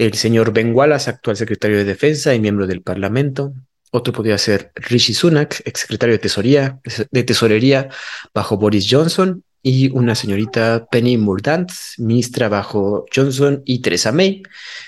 El 0.00 0.14
señor 0.14 0.52
Ben 0.54 0.74
Wallace, 0.74 1.10
actual 1.10 1.36
secretario 1.36 1.76
de 1.76 1.84
Defensa 1.84 2.34
y 2.34 2.40
miembro 2.40 2.66
del 2.66 2.80
parlamento. 2.80 3.52
Otro 3.90 4.14
podría 4.14 4.38
ser 4.38 4.72
Rishi 4.74 5.12
Sunak, 5.12 5.60
exsecretario 5.66 6.14
de 6.14 6.18
Tesorería, 6.20 6.80
de 7.10 7.22
Tesorería 7.22 7.90
bajo 8.32 8.56
Boris 8.56 8.86
Johnson. 8.90 9.44
Y 9.62 9.90
una 9.90 10.14
señorita 10.14 10.86
Penny 10.90 11.18
Mordaunt, 11.18 11.70
ministra 11.98 12.48
bajo 12.48 13.04
Johnson 13.14 13.62
y 13.66 13.82
Theresa 13.82 14.10
May 14.10 14.42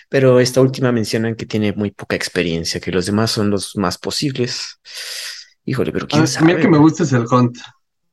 pero 0.09 0.41
esta 0.41 0.63
última 0.63 0.93
mencionan 0.93 1.35
que 1.37 1.45
tiene 1.45 1.75
muy 1.75 1.91
poca 1.91 2.17
experiencia, 2.17 2.81
que 2.81 2.91
los 2.91 3.05
demás 3.05 3.31
son 3.33 3.51
los 3.51 3.77
más 3.77 3.99
posibles. 3.99 4.79
Híjole, 5.67 5.93
pero 5.93 6.07
quién 6.07 6.21
Ah, 6.23 6.25
a 6.25 6.27
mí 6.27 6.33
sabe. 6.33 6.53
el 6.53 6.61
que 6.61 6.69
me 6.69 6.79
gusta 6.79 7.03
es 7.03 7.13
el 7.13 7.27
Hunt. 7.31 7.59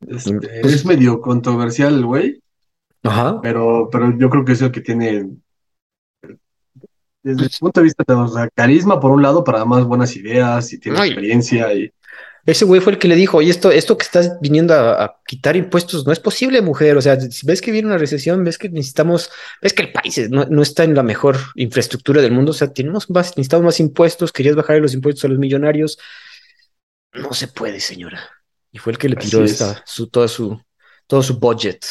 Este, 0.06 0.34
Pues- 0.62 0.74
es 0.74 0.86
medio 0.86 1.22
controversial 1.22 1.94
el 1.96 2.06
güey, 2.06 2.42
Ajá. 3.04 3.40
pero, 3.42 3.88
pero 3.90 4.18
yo 4.18 4.30
creo 4.30 4.44
que 4.44 4.52
es 4.54 4.62
el 4.62 4.72
que 4.72 4.82
tiene, 4.82 5.28
desde 7.24 7.44
el 7.44 7.50
punto 7.60 7.80
de 7.80 7.84
vista 7.86 8.04
de 8.08 8.14
o 8.14 8.28
sea, 8.28 8.50
carisma 8.56 9.00
por 9.00 9.12
un 9.12 9.22
lado, 9.22 9.44
para 9.44 9.66
más 9.66 9.84
buenas 9.84 10.16
ideas 10.16 10.72
y 10.74 10.80
tiene 10.80 11.00
Ay. 11.00 11.10
experiencia 11.10 11.74
y 11.74 11.92
Ese 12.46 12.66
güey 12.66 12.82
fue 12.82 12.94
el 12.94 13.00
que 13.00 13.08
le 13.08 13.16
dijo, 13.16 13.38
oye, 13.38 13.52
esto, 13.52 13.70
esto 13.72 13.98
que 13.98 14.06
estás 14.06 14.40
viniendo 14.42 14.74
a, 14.74 15.04
a 15.04 15.16
quitar 15.26 15.56
impuestos 15.56 16.06
no 16.06 16.12
es 16.14 16.20
posible, 16.20 16.62
mujer. 16.62 16.98
O 16.98 17.02
sea, 17.02 17.20
si 17.20 17.46
ves 17.46 17.62
que 17.62 17.72
viene 17.72 17.88
una 17.88 17.98
recesión, 17.98 18.44
ves 18.44 18.58
que 18.58 18.70
necesitamos, 18.70 19.30
ves 19.62 19.74
que 19.74 19.84
el 19.84 19.92
país 19.92 20.30
no, 20.30 20.46
no 20.46 20.62
está 20.62 20.84
en 20.84 20.96
la 20.96 21.04
mejor 21.04 21.38
infraestructura 21.56 22.22
del 22.22 22.32
mundo. 22.32 22.52
O 22.52 22.54
sea, 22.56 22.74
tenemos 22.74 23.10
más, 23.10 23.38
necesitamos 23.38 23.66
más 23.66 23.80
impuestos, 23.80 24.32
querías 24.32 24.56
bajar 24.56 24.80
los 24.80 24.94
impuestos 24.94 25.26
a 25.26 25.28
los 25.28 25.38
millonarios. 25.40 26.00
No 27.14 27.34
se 27.34 27.48
puede, 27.48 27.80
señora. 27.80 28.20
Y 28.72 28.78
fue 28.80 28.94
el 28.94 28.98
que 28.98 29.10
le 29.10 29.16
tiró 29.16 29.44
es. 29.44 29.52
esta, 29.54 29.84
su, 29.86 30.08
todo 30.08 30.28
su, 30.28 30.60
todo 31.08 31.22
su 31.22 31.40
budget. 31.40 31.86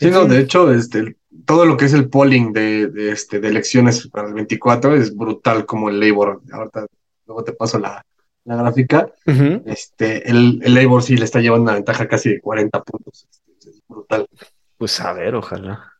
Sí, 0.00 0.10
no, 0.10 0.26
de 0.26 0.40
hecho, 0.40 0.72
este, 0.72 1.17
todo 1.44 1.64
lo 1.64 1.76
que 1.76 1.86
es 1.86 1.92
el 1.92 2.08
polling 2.08 2.52
de, 2.52 2.88
de, 2.88 3.12
este, 3.12 3.40
de 3.40 3.48
elecciones 3.48 4.08
para 4.08 4.28
el 4.28 4.34
24 4.34 4.94
es 4.96 5.14
brutal 5.14 5.66
como 5.66 5.88
el 5.88 6.00
Labor. 6.00 6.42
Ahorita 6.52 6.86
luego 7.26 7.44
te 7.44 7.52
paso 7.52 7.78
la, 7.78 8.04
la 8.44 8.56
gráfica. 8.56 9.12
Este, 9.66 10.28
el, 10.28 10.60
el 10.62 10.74
Labor 10.74 11.02
sí 11.02 11.16
le 11.16 11.24
está 11.24 11.40
llevando 11.40 11.64
una 11.64 11.74
ventaja 11.74 12.08
casi 12.08 12.30
de 12.30 12.40
40 12.40 12.82
puntos. 12.82 13.26
Este, 13.46 13.70
es 13.70 13.82
brutal. 13.86 14.26
Pues 14.76 15.00
a 15.00 15.12
ver, 15.12 15.34
ojalá. 15.34 15.92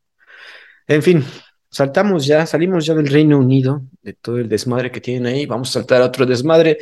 En 0.86 1.02
fin, 1.02 1.24
saltamos 1.70 2.26
ya, 2.26 2.46
salimos 2.46 2.86
ya 2.86 2.94
del 2.94 3.08
Reino 3.08 3.38
Unido, 3.38 3.82
de 4.02 4.14
todo 4.14 4.38
el 4.38 4.48
desmadre 4.48 4.90
que 4.90 5.00
tienen 5.00 5.26
ahí. 5.26 5.46
Vamos 5.46 5.70
a 5.70 5.72
saltar 5.74 6.00
a 6.00 6.06
otro 6.06 6.24
desmadre, 6.24 6.78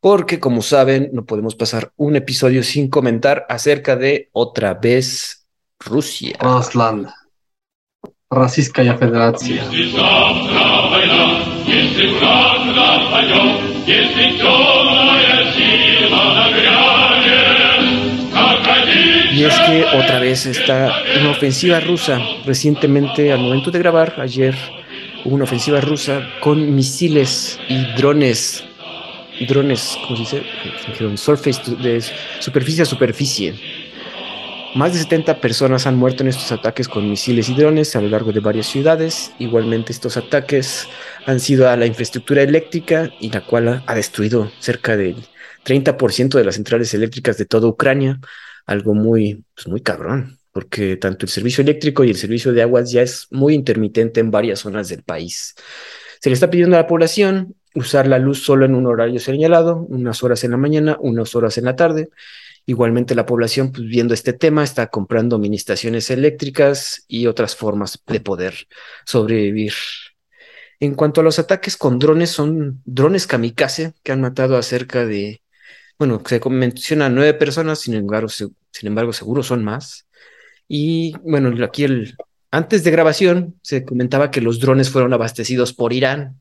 porque 0.00 0.40
como 0.40 0.62
saben, 0.62 1.10
no 1.12 1.24
podemos 1.24 1.54
pasar 1.54 1.92
un 1.96 2.16
episodio 2.16 2.62
sin 2.62 2.90
comentar 2.90 3.46
acerca 3.48 3.94
de 3.96 4.30
otra 4.32 4.74
vez 4.74 5.46
Rusia. 5.78 6.36
Rusland. 6.40 7.08
Российская 8.29 8.95
Федерация. 8.97 9.55
Если 9.63 9.91
завтра 9.91 10.89
война, 10.89 11.39
если 11.65 12.07
враг 12.13 12.65
нападет, 12.65 13.87
если 13.87 14.37
темная 14.37 15.51
сила 15.53 16.33
нагрянет, 16.35 18.33
как 18.33 18.67
один 18.67 19.35
Y 19.35 19.43
es 19.43 19.57
que 19.65 19.85
otra 19.97 20.19
vez 20.19 20.45
está 20.45 20.91
una 21.19 21.31
ofensiva 21.31 21.79
rusa. 21.79 22.19
Recientemente, 22.45 23.31
al 23.31 23.39
momento 23.39 23.71
de 23.71 23.79
grabar, 23.79 24.13
ayer, 24.19 24.55
hubo 25.23 25.35
una 25.35 25.43
ofensiva 25.45 25.81
rusa 25.81 26.21
con 26.41 26.75
misiles 26.75 27.59
y 27.67 27.77
drones. 27.97 28.63
Drones, 29.47 29.97
¿cómo 30.03 30.17
se 30.17 30.23
dice? 30.23 30.43
Dijeron, 30.87 31.17
surface 31.17 31.61
to- 31.63 31.75
de 31.75 32.01
superficie 32.39 32.83
a 32.83 32.85
superficie. 32.85 33.53
Más 34.74 34.92
de 34.92 34.98
70 34.98 35.40
personas 35.40 35.86
han 35.86 35.96
muerto 35.96 36.24
en 36.24 36.28
estos 36.28 36.50
ataques 36.50 36.88
con 36.88 37.08
misiles 37.08 37.48
y 37.48 37.54
drones 37.54 37.94
a 37.94 38.00
lo 38.00 38.08
largo 38.08 38.32
de 38.32 38.40
varias 38.40 38.66
ciudades. 38.66 39.32
Igualmente, 39.38 39.92
estos 39.92 40.16
ataques 40.16 40.88
han 41.26 41.38
sido 41.38 41.68
a 41.68 41.76
la 41.76 41.86
infraestructura 41.86 42.42
eléctrica 42.42 43.08
y 43.20 43.30
la 43.30 43.46
cual 43.46 43.84
ha 43.86 43.94
destruido 43.94 44.50
cerca 44.58 44.96
del 44.96 45.24
30% 45.64 46.38
de 46.38 46.44
las 46.44 46.56
centrales 46.56 46.92
eléctricas 46.92 47.38
de 47.38 47.44
toda 47.44 47.68
Ucrania 47.68 48.18
algo 48.66 48.94
muy, 48.94 49.44
pues 49.54 49.68
muy 49.68 49.80
cabrón, 49.80 50.38
porque 50.50 50.96
tanto 50.96 51.26
el 51.26 51.30
servicio 51.30 51.62
eléctrico 51.62 52.02
y 52.02 52.10
el 52.10 52.16
servicio 52.16 52.52
de 52.52 52.62
aguas 52.62 52.90
ya 52.90 53.02
es 53.02 53.28
muy 53.30 53.54
intermitente 53.54 54.20
en 54.20 54.32
varias 54.32 54.60
zonas 54.60 54.88
del 54.88 55.04
país. 55.04 55.54
Se 56.20 56.30
le 56.30 56.34
está 56.34 56.50
pidiendo 56.50 56.76
a 56.76 56.80
la 56.80 56.86
población 56.86 57.54
usar 57.74 58.08
la 58.08 58.18
luz 58.18 58.42
solo 58.42 58.64
en 58.64 58.74
un 58.74 58.86
horario 58.86 59.20
señalado, 59.20 59.86
unas 59.88 60.22
horas 60.22 60.42
en 60.42 60.52
la 60.52 60.56
mañana, 60.56 60.96
unas 61.00 61.34
horas 61.34 61.58
en 61.58 61.64
la 61.64 61.76
tarde. 61.76 62.08
Igualmente 62.66 63.14
la 63.14 63.26
población, 63.26 63.72
pues 63.72 63.86
viendo 63.86 64.14
este 64.14 64.32
tema, 64.32 64.64
está 64.64 64.86
comprando 64.88 65.36
administraciones 65.36 66.10
eléctricas 66.10 67.04
y 67.08 67.26
otras 67.26 67.56
formas 67.56 68.02
de 68.06 68.20
poder 68.20 68.54
sobrevivir. 69.04 69.74
En 70.80 70.94
cuanto 70.94 71.20
a 71.20 71.24
los 71.24 71.38
ataques 71.38 71.76
con 71.76 71.98
drones, 71.98 72.30
son 72.30 72.82
drones 72.84 73.26
kamikaze 73.26 73.94
que 74.02 74.12
han 74.12 74.20
matado 74.20 74.56
a 74.56 74.62
cerca 74.62 75.04
de 75.06 75.42
bueno, 75.98 76.22
se 76.26 76.40
menciona 76.50 77.08
nueve 77.08 77.34
personas, 77.34 77.80
sin 77.80 77.94
embargo, 77.94 78.28
sin 78.28 78.52
embargo, 78.82 79.12
seguro 79.12 79.42
son 79.42 79.64
más. 79.64 80.06
Y 80.68 81.14
bueno, 81.22 81.52
aquí 81.64 81.84
el, 81.84 82.16
antes 82.50 82.84
de 82.84 82.90
grabación 82.90 83.58
se 83.62 83.84
comentaba 83.84 84.30
que 84.30 84.40
los 84.40 84.60
drones 84.60 84.90
fueron 84.90 85.12
abastecidos 85.12 85.72
por 85.72 85.92
Irán. 85.92 86.40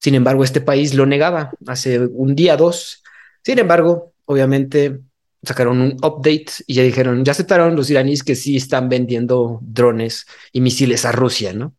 Sin 0.00 0.14
embargo, 0.14 0.44
este 0.44 0.60
país 0.60 0.94
lo 0.94 1.06
negaba 1.06 1.52
hace 1.66 1.98
un 1.98 2.34
día, 2.34 2.56
dos. 2.56 3.02
Sin 3.42 3.58
embargo, 3.58 4.13
obviamente 4.26 5.00
sacaron 5.42 5.80
un 5.80 5.92
update 6.02 6.46
y 6.66 6.74
ya 6.74 6.82
dijeron, 6.82 7.24
ya 7.24 7.32
aceptaron 7.32 7.76
los 7.76 7.90
iraníes 7.90 8.22
que 8.22 8.34
sí 8.34 8.56
están 8.56 8.88
vendiendo 8.88 9.60
drones 9.62 10.26
y 10.52 10.60
misiles 10.60 11.04
a 11.04 11.12
Rusia, 11.12 11.52
¿no? 11.52 11.74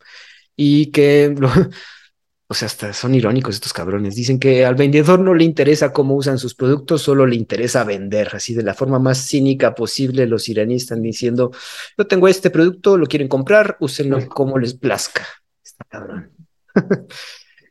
Y 0.56 0.88
que 0.88 1.34
lo, 1.38 1.50
o 2.48 2.54
sea, 2.54 2.68
hasta 2.68 2.94
son 2.94 3.16
irónicos 3.16 3.56
estos 3.56 3.74
cabrones. 3.74 4.16
Dicen 4.16 4.40
que 4.40 4.66
al 4.66 4.76
vendedor 4.76 5.20
no 5.20 5.34
le 5.34 5.44
interesa 5.44 5.92
cómo 5.92 6.16
usan 6.16 6.38
sus 6.38 6.54
productos, 6.54 7.02
solo 7.02 7.26
le 7.26 7.36
interesa 7.36 7.84
vender. 7.84 8.30
Así 8.34 8.54
de 8.54 8.64
la 8.64 8.74
forma 8.74 9.00
más 9.00 9.28
cínica 9.28 9.74
posible, 9.74 10.28
los 10.28 10.48
iraníes 10.48 10.84
están 10.84 11.02
diciendo, 11.02 11.52
yo 11.98 12.08
tengo 12.08 12.28
este 12.28 12.52
producto, 12.52 12.98
lo 12.98 13.08
quieren 13.08 13.28
comprar, 13.28 13.78
úsenlo 13.80 14.28
como 14.30 14.60
les 14.60 14.76
plazca. 14.76 15.26
Está 15.64 15.86
cabrón. 15.90 16.32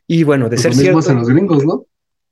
y 0.07 0.23
bueno, 0.23 0.49
de 0.49 0.57
Pues 0.57 0.61
ser 0.61 0.71
lo 0.71 0.77
mismo 0.77 0.83
cierto... 0.83 0.99
hacen 0.99 1.17
los 1.19 1.29
gringos, 1.29 1.65
¿no? 1.65 1.85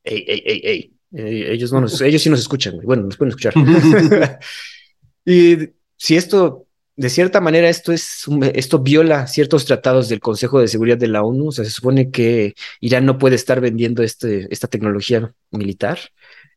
Ey, 0.03 0.25
ey, 0.27 0.43
ey, 0.45 0.61
ey. 0.65 0.92
Eh, 1.15 1.47
ellos, 1.51 1.71
no 1.71 1.81
nos, 1.81 2.01
ellos 2.01 2.21
sí 2.21 2.29
nos 2.29 2.39
escuchan, 2.39 2.75
güey. 2.75 2.85
Bueno, 2.85 3.03
nos 3.03 3.17
pueden 3.17 3.29
escuchar. 3.29 3.53
y 5.25 5.57
si 5.97 6.15
esto, 6.15 6.67
de 6.95 7.09
cierta 7.09 7.39
manera, 7.41 7.69
esto 7.69 7.91
es 7.91 8.27
un- 8.27 8.43
esto 8.43 8.79
viola 8.79 9.27
ciertos 9.27 9.65
tratados 9.65 10.09
del 10.09 10.19
Consejo 10.19 10.59
de 10.59 10.67
Seguridad 10.67 10.97
de 10.97 11.07
la 11.07 11.23
ONU. 11.23 11.47
O 11.47 11.51
sea, 11.51 11.65
se 11.65 11.71
supone 11.71 12.11
que 12.11 12.55
Irán 12.79 13.05
no 13.05 13.17
puede 13.17 13.35
estar 13.35 13.61
vendiendo 13.61 14.03
este, 14.03 14.47
esta 14.51 14.67
tecnología 14.67 15.33
militar. 15.51 15.99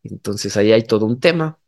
Entonces 0.03 0.57
ahí 0.57 0.73
hay 0.73 0.83
todo 0.83 1.07
un 1.07 1.21
tema. 1.21 1.59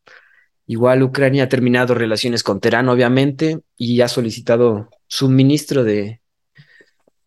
Igual 0.66 1.02
Ucrania 1.02 1.44
ha 1.44 1.48
terminado 1.48 1.94
relaciones 1.94 2.42
con 2.42 2.60
Teherán, 2.60 2.88
obviamente, 2.90 3.60
y 3.76 4.00
ha 4.02 4.08
solicitado 4.08 4.90
suministro 5.06 5.82
de, 5.82 6.20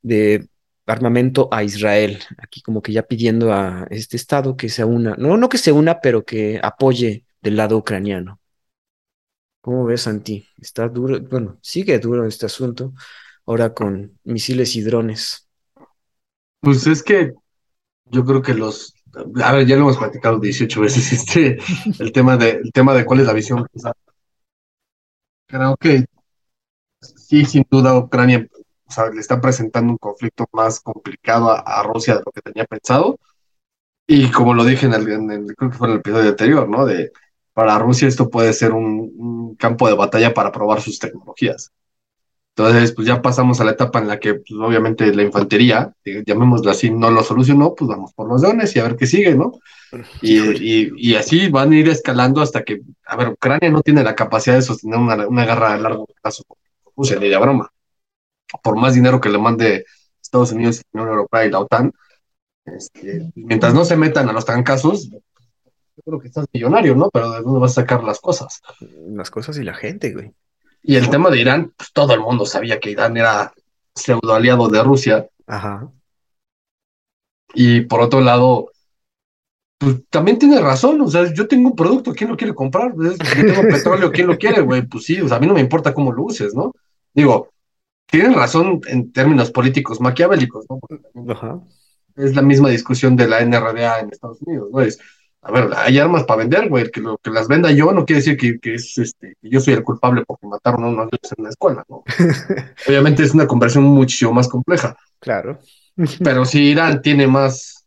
de 0.03 0.47
armamento 0.92 1.50
a 1.52 1.64
Israel. 1.64 2.20
Aquí 2.38 2.62
como 2.62 2.82
que 2.82 2.92
ya 2.94 3.04
pidiendo 3.04 3.54
a 3.54 3.88
este 3.89 4.18
estado 4.18 4.56
que 4.58 4.70
se 4.70 4.84
una, 4.84 5.16
no, 5.16 5.38
no 5.38 5.50
que 5.50 5.58
se 5.58 5.72
una, 5.72 6.02
pero 6.02 6.24
que 6.26 6.60
apoye 6.62 7.26
del 7.42 7.58
lado 7.58 7.78
ucraniano. 7.78 8.39
¿Cómo 9.62 9.86
ves, 9.86 10.02
Santi? 10.02 10.48
Está 10.58 10.89
duro, 10.89 11.22
bueno, 11.22 11.60
sigue 11.62 12.00
duro 12.00 12.26
este 12.26 12.48
asunto, 12.48 12.94
ahora 13.46 13.74
con 13.74 14.18
misiles 14.24 14.76
y 14.76 14.82
drones. 14.82 15.48
Pues 16.60 16.86
es 16.88 17.04
que 17.04 17.34
yo 18.06 18.26
creo 18.26 18.42
que 18.42 18.54
los, 18.54 18.94
a 19.44 19.54
ver, 19.54 19.68
ya 19.68 19.76
lo 19.76 19.84
hemos 19.84 19.98
platicado 19.98 20.39
18 20.39 20.82
veces, 20.82 21.12
este, 21.14 21.60
el 22.00 22.12
tema 22.12 22.38
de, 22.38 22.52
el 22.52 22.72
tema 22.72 22.94
de 22.94 23.06
cuál 23.06 23.20
es 23.20 23.28
la 23.28 23.34
visión. 23.34 23.66
Creo 25.48 25.78
que 25.78 26.06
sí, 27.00 27.46
sin 27.46 27.66
duda, 27.70 27.98
Ucrania 27.98 28.48
o 28.92 28.94
sea, 28.94 29.10
le 29.10 29.22
está 29.22 29.39
presentando 29.39 29.94
un 29.94 29.98
conflicto 29.98 30.46
más 30.52 30.82
complicado 30.82 31.50
a, 31.50 31.82
Rusia 31.84 32.16
de 32.16 32.24
lo 32.26 32.32
que 32.32 32.42
tenía 32.42 32.66
pensado. 32.66 33.18
Y 34.06 34.30
como 34.32 34.54
lo 34.54 34.66
dije 34.66 34.86
en 34.86 34.94
el, 34.94 35.10
en 35.10 35.32
el, 35.32 35.56
creo 35.56 35.72
que 35.72 35.78
fue 35.78 35.88
en 35.88 35.94
el 35.94 36.00
episodio 36.00 36.30
anterior, 36.30 36.68
¿no? 36.68 36.86
De 36.86 37.12
para 37.54 37.80
Rusia 37.80 38.08
esto 38.08 38.30
puede 38.30 38.52
ser 38.54 38.74
un, 38.74 39.56
campo 39.58 39.88
de 39.88 39.94
batalla 39.94 40.34
para 40.34 40.52
probar 40.52 40.82
sus 40.82 41.00
tecnologías. 41.00 41.72
Entonces, 42.56 42.92
pues 42.94 43.08
ya 43.08 43.22
pasamos 43.22 43.62
a 43.62 43.64
la 43.64 43.72
etapa 43.72 44.00
en 44.00 44.08
la 44.08 44.20
que, 44.20 44.36
pues, 44.36 44.52
obviamente, 44.60 45.14
la 45.14 45.24
infantería, 45.24 45.94
eh, 46.04 46.24
llamémoslo 46.26 46.72
así, 46.72 46.89
no 46.89 47.12
lo 47.12 47.24
solucionó, 47.24 47.76
pues 47.76 47.88
vamos 47.88 48.14
por 48.14 48.28
los 48.28 48.42
drones 48.42 48.76
y 48.76 48.80
a 48.80 48.84
ver 48.84 48.98
qué 48.98 49.08
sigue, 49.08 49.36
¿no? 49.36 49.54
Y, 50.22 51.12
y, 51.12 51.16
así 51.16 51.50
van 51.50 51.72
a 51.72 51.78
ir 51.78 51.89
escalando 51.89 52.42
hasta 52.42 52.64
que, 52.64 52.82
a 53.06 53.16
ver, 53.16 53.30
Ucrania 53.30 53.70
no 53.70 53.82
tiene 53.82 54.04
la 54.04 54.16
capacidad 54.16 54.56
de 54.56 54.62
sostener 54.64 55.00
una, 55.00 55.28
una 55.28 55.46
guerra 55.46 55.74
a 55.74 55.78
largo 55.78 56.08
plazo 56.22 56.44
con 56.46 56.58
Rusia, 56.96 57.18
ni 57.20 57.30
de 57.30 57.38
broma. 57.38 57.72
Por 58.64 58.78
más 58.78 58.93
dinero 58.93 59.22
que 59.22 59.30
le 59.30 59.38
mande 59.38 59.86
Estados 60.22 60.52
Unidos, 60.52 60.82
la 60.91 61.02
Unión 61.02 61.16
Europea 61.16 61.45
y 61.45 61.52
la 61.52 61.60
OTAN, 61.60 61.91
este, 62.66 63.32
mientras 63.36 63.74
no 63.74 63.86
se 63.86 63.97
metan 63.97 64.30
a 64.30 64.34
los 64.34 64.45
trancazos, 64.45 65.10
yo 65.10 66.04
creo 66.06 66.20
que 66.20 66.28
estás 66.28 66.45
millonario, 66.54 66.95
¿no? 66.95 67.10
Pero 67.12 67.32
¿de 67.32 67.41
dónde 67.41 67.60
vas 67.60 67.72
a 67.72 67.82
sacar 67.82 68.04
las 68.04 68.20
cosas? 68.20 68.62
Las 69.10 69.30
cosas 69.30 69.58
y 69.58 69.64
la 69.64 69.74
gente, 69.74 70.14
güey. 70.14 70.34
Y 70.84 70.95
el 70.95 71.10
tema 71.10 71.30
de 71.30 71.39
Irán, 71.39 71.74
pues 71.78 71.91
todo 71.93 72.14
el 72.14 72.22
mundo 72.22 72.45
sabía 72.45 72.80
que 72.80 72.91
Irán 72.91 73.18
era 73.18 73.54
pseudo 73.93 74.34
aliado 74.34 74.68
de 74.68 74.84
Rusia. 74.84 75.28
Ajá. 75.45 75.91
Y 77.54 77.82
por 77.82 78.02
otro 78.02 78.22
lado, 78.22 78.72
pues 79.78 79.97
también 80.10 80.39
tiene 80.39 80.60
razón, 80.60 81.02
o 81.02 81.08
sea, 81.08 81.32
yo 81.34 81.47
tengo 81.47 81.70
un 81.70 81.76
producto, 81.76 82.14
¿quién 82.14 82.30
lo 82.30 82.38
quiere 82.38 82.56
comprar? 82.56 82.93
Yo 82.95 83.18
tengo 83.18 83.62
petróleo, 83.64 84.12
¿quién 84.12 84.28
lo 84.28 84.38
quiere, 84.38 84.62
güey? 84.62 84.84
Pues 84.84 85.06
sí, 85.06 85.20
o 85.20 85.28
sea, 85.28 85.38
a 85.38 85.39
mí 85.39 85.47
no 85.47 85.54
me 85.54 85.60
importa 85.60 85.93
cómo 85.93 86.12
lo 86.12 86.24
uses, 86.24 86.54
¿no? 86.56 86.74
Digo, 87.14 87.51
tienen 88.12 88.34
razón 88.34 88.82
en 88.88 89.12
términos 89.12 89.51
políticos 89.51 90.01
maquiavélicos, 90.01 90.66
¿no? 90.70 90.80
Ajá. 91.32 91.62
Es 92.16 92.36
la 92.36 92.41
misma 92.41 92.70
discusión 92.70 93.16
de 93.16 93.28
la 93.28 93.39
NRDA 93.39 94.01
en 94.01 94.09
Estados 94.12 94.41
Unidos, 94.41 94.70
¿no? 94.72 94.82
Es, 94.82 94.99
a 95.41 95.51
ver, 95.51 95.70
hay 95.76 95.97
armas 95.97 96.26
para 96.26 96.39
vender, 96.39 96.68
güey, 96.68 96.91
que 96.91 96.99
lo 96.99 97.18
que 97.18 97.32
las 97.32 97.47
venda 97.47 97.72
yo 97.72 97.91
no 97.93 98.05
quiere 98.05 98.22
decir 98.22 98.38
que, 98.38 98.59
que 98.59 98.76
es 98.76 98.97
este, 98.97 99.36
que 99.41 99.49
yo 99.49 99.62
soy 99.62 99.76
el 99.76 99.84
culpable 99.84 100.24
porque 100.28 100.45
mataron 100.45 100.84
a 100.84 100.88
unos 100.89 101.05
niños 101.05 101.34
en 101.36 101.43
la 101.45 101.49
escuela, 101.49 101.86
¿no? 101.88 102.03
Obviamente 102.88 103.24
es 103.24 103.34
una 103.34 103.47
conversión 103.47 103.86
muchísimo 103.86 104.34
más 104.34 104.49
compleja. 104.49 104.95
Claro. 105.20 105.59
Pero 106.24 106.43
si 106.43 106.64
Irán 106.64 107.01
tiene 107.01 107.28
más 107.28 107.86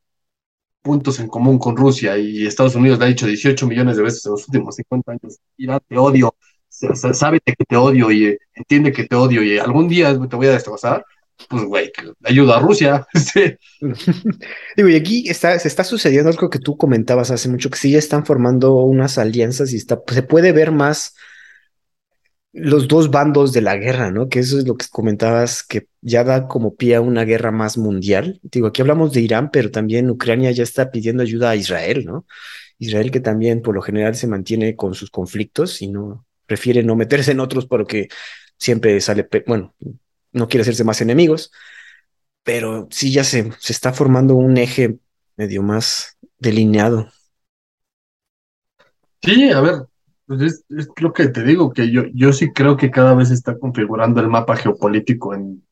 puntos 0.80 1.20
en 1.20 1.28
común 1.28 1.58
con 1.58 1.76
Rusia 1.76 2.16
y 2.16 2.46
Estados 2.46 2.74
Unidos 2.74 2.98
le 2.98 3.04
ha 3.04 3.08
dicho 3.08 3.26
18 3.26 3.66
millones 3.66 3.96
de 3.96 4.02
veces 4.02 4.24
en 4.24 4.32
los 4.32 4.48
últimos 4.48 4.74
50 4.76 5.12
años, 5.12 5.38
Irán 5.58 5.80
te 5.86 5.98
odio, 5.98 6.34
sabe 7.14 7.40
que 7.40 7.54
te 7.66 7.76
odio 7.76 8.10
y 8.10 8.26
eh, 8.26 8.38
entiende 8.54 8.92
que 8.92 9.04
te 9.04 9.14
odio 9.14 9.42
y 9.42 9.58
algún 9.58 9.88
día 9.88 10.12
te 10.28 10.36
voy 10.36 10.46
a 10.46 10.52
destrozar, 10.52 11.04
pues, 11.48 11.64
güey, 11.64 11.92
ayuda 12.22 12.56
a 12.56 12.60
Rusia. 12.60 13.06
Digo, 14.76 14.88
y 14.88 14.96
aquí 14.96 15.28
está, 15.28 15.58
se 15.58 15.68
está 15.68 15.84
sucediendo 15.84 16.30
algo 16.30 16.50
que 16.50 16.58
tú 16.58 16.76
comentabas 16.76 17.30
hace 17.30 17.48
mucho, 17.48 17.70
que 17.70 17.78
sí 17.78 17.90
ya 17.90 17.98
están 17.98 18.24
formando 18.24 18.74
unas 18.76 19.18
alianzas 19.18 19.72
y 19.72 19.76
está, 19.76 20.00
se 20.08 20.22
puede 20.22 20.52
ver 20.52 20.72
más 20.72 21.14
los 22.52 22.86
dos 22.86 23.10
bandos 23.10 23.52
de 23.52 23.62
la 23.62 23.76
guerra, 23.76 24.12
¿no? 24.12 24.28
Que 24.28 24.38
eso 24.38 24.58
es 24.58 24.66
lo 24.66 24.76
que 24.76 24.86
comentabas, 24.88 25.64
que 25.64 25.88
ya 26.02 26.22
da 26.22 26.46
como 26.46 26.76
pie 26.76 26.94
a 26.94 27.00
una 27.00 27.24
guerra 27.24 27.50
más 27.50 27.76
mundial. 27.76 28.38
Digo, 28.42 28.68
aquí 28.68 28.80
hablamos 28.80 29.12
de 29.12 29.22
Irán, 29.22 29.50
pero 29.50 29.72
también 29.72 30.08
Ucrania 30.08 30.52
ya 30.52 30.62
está 30.62 30.90
pidiendo 30.92 31.24
ayuda 31.24 31.50
a 31.50 31.56
Israel, 31.56 32.04
¿no? 32.06 32.26
Israel 32.78 33.10
que 33.10 33.20
también 33.20 33.60
por 33.60 33.74
lo 33.74 33.82
general 33.82 34.14
se 34.14 34.28
mantiene 34.28 34.76
con 34.76 34.94
sus 34.94 35.10
conflictos 35.10 35.82
y 35.82 35.88
no 35.88 36.24
prefiere 36.46 36.82
no 36.82 36.96
meterse 36.96 37.32
en 37.32 37.40
otros 37.40 37.66
porque 37.66 38.08
siempre 38.56 39.00
sale, 39.00 39.28
bueno, 39.46 39.74
no 40.32 40.48
quiere 40.48 40.62
hacerse 40.62 40.84
más 40.84 41.00
enemigos, 41.00 41.52
pero 42.42 42.88
sí 42.90 43.12
ya 43.12 43.24
se, 43.24 43.50
se 43.58 43.72
está 43.72 43.92
formando 43.92 44.34
un 44.34 44.56
eje 44.56 44.98
medio 45.36 45.62
más 45.62 46.18
delineado. 46.38 47.08
Sí, 49.22 49.50
a 49.50 49.60
ver, 49.60 49.74
pues 50.26 50.64
es, 50.68 50.88
lo 50.98 51.12
que 51.12 51.28
te 51.28 51.42
digo, 51.42 51.72
que 51.72 51.90
yo, 51.90 52.02
yo 52.12 52.32
sí 52.32 52.52
creo 52.52 52.76
que 52.76 52.90
cada 52.90 53.14
vez 53.14 53.28
se 53.28 53.34
está 53.34 53.58
configurando 53.58 54.20
el 54.20 54.28
mapa 54.28 54.56
geopolítico 54.56 55.34
en, 55.34 55.64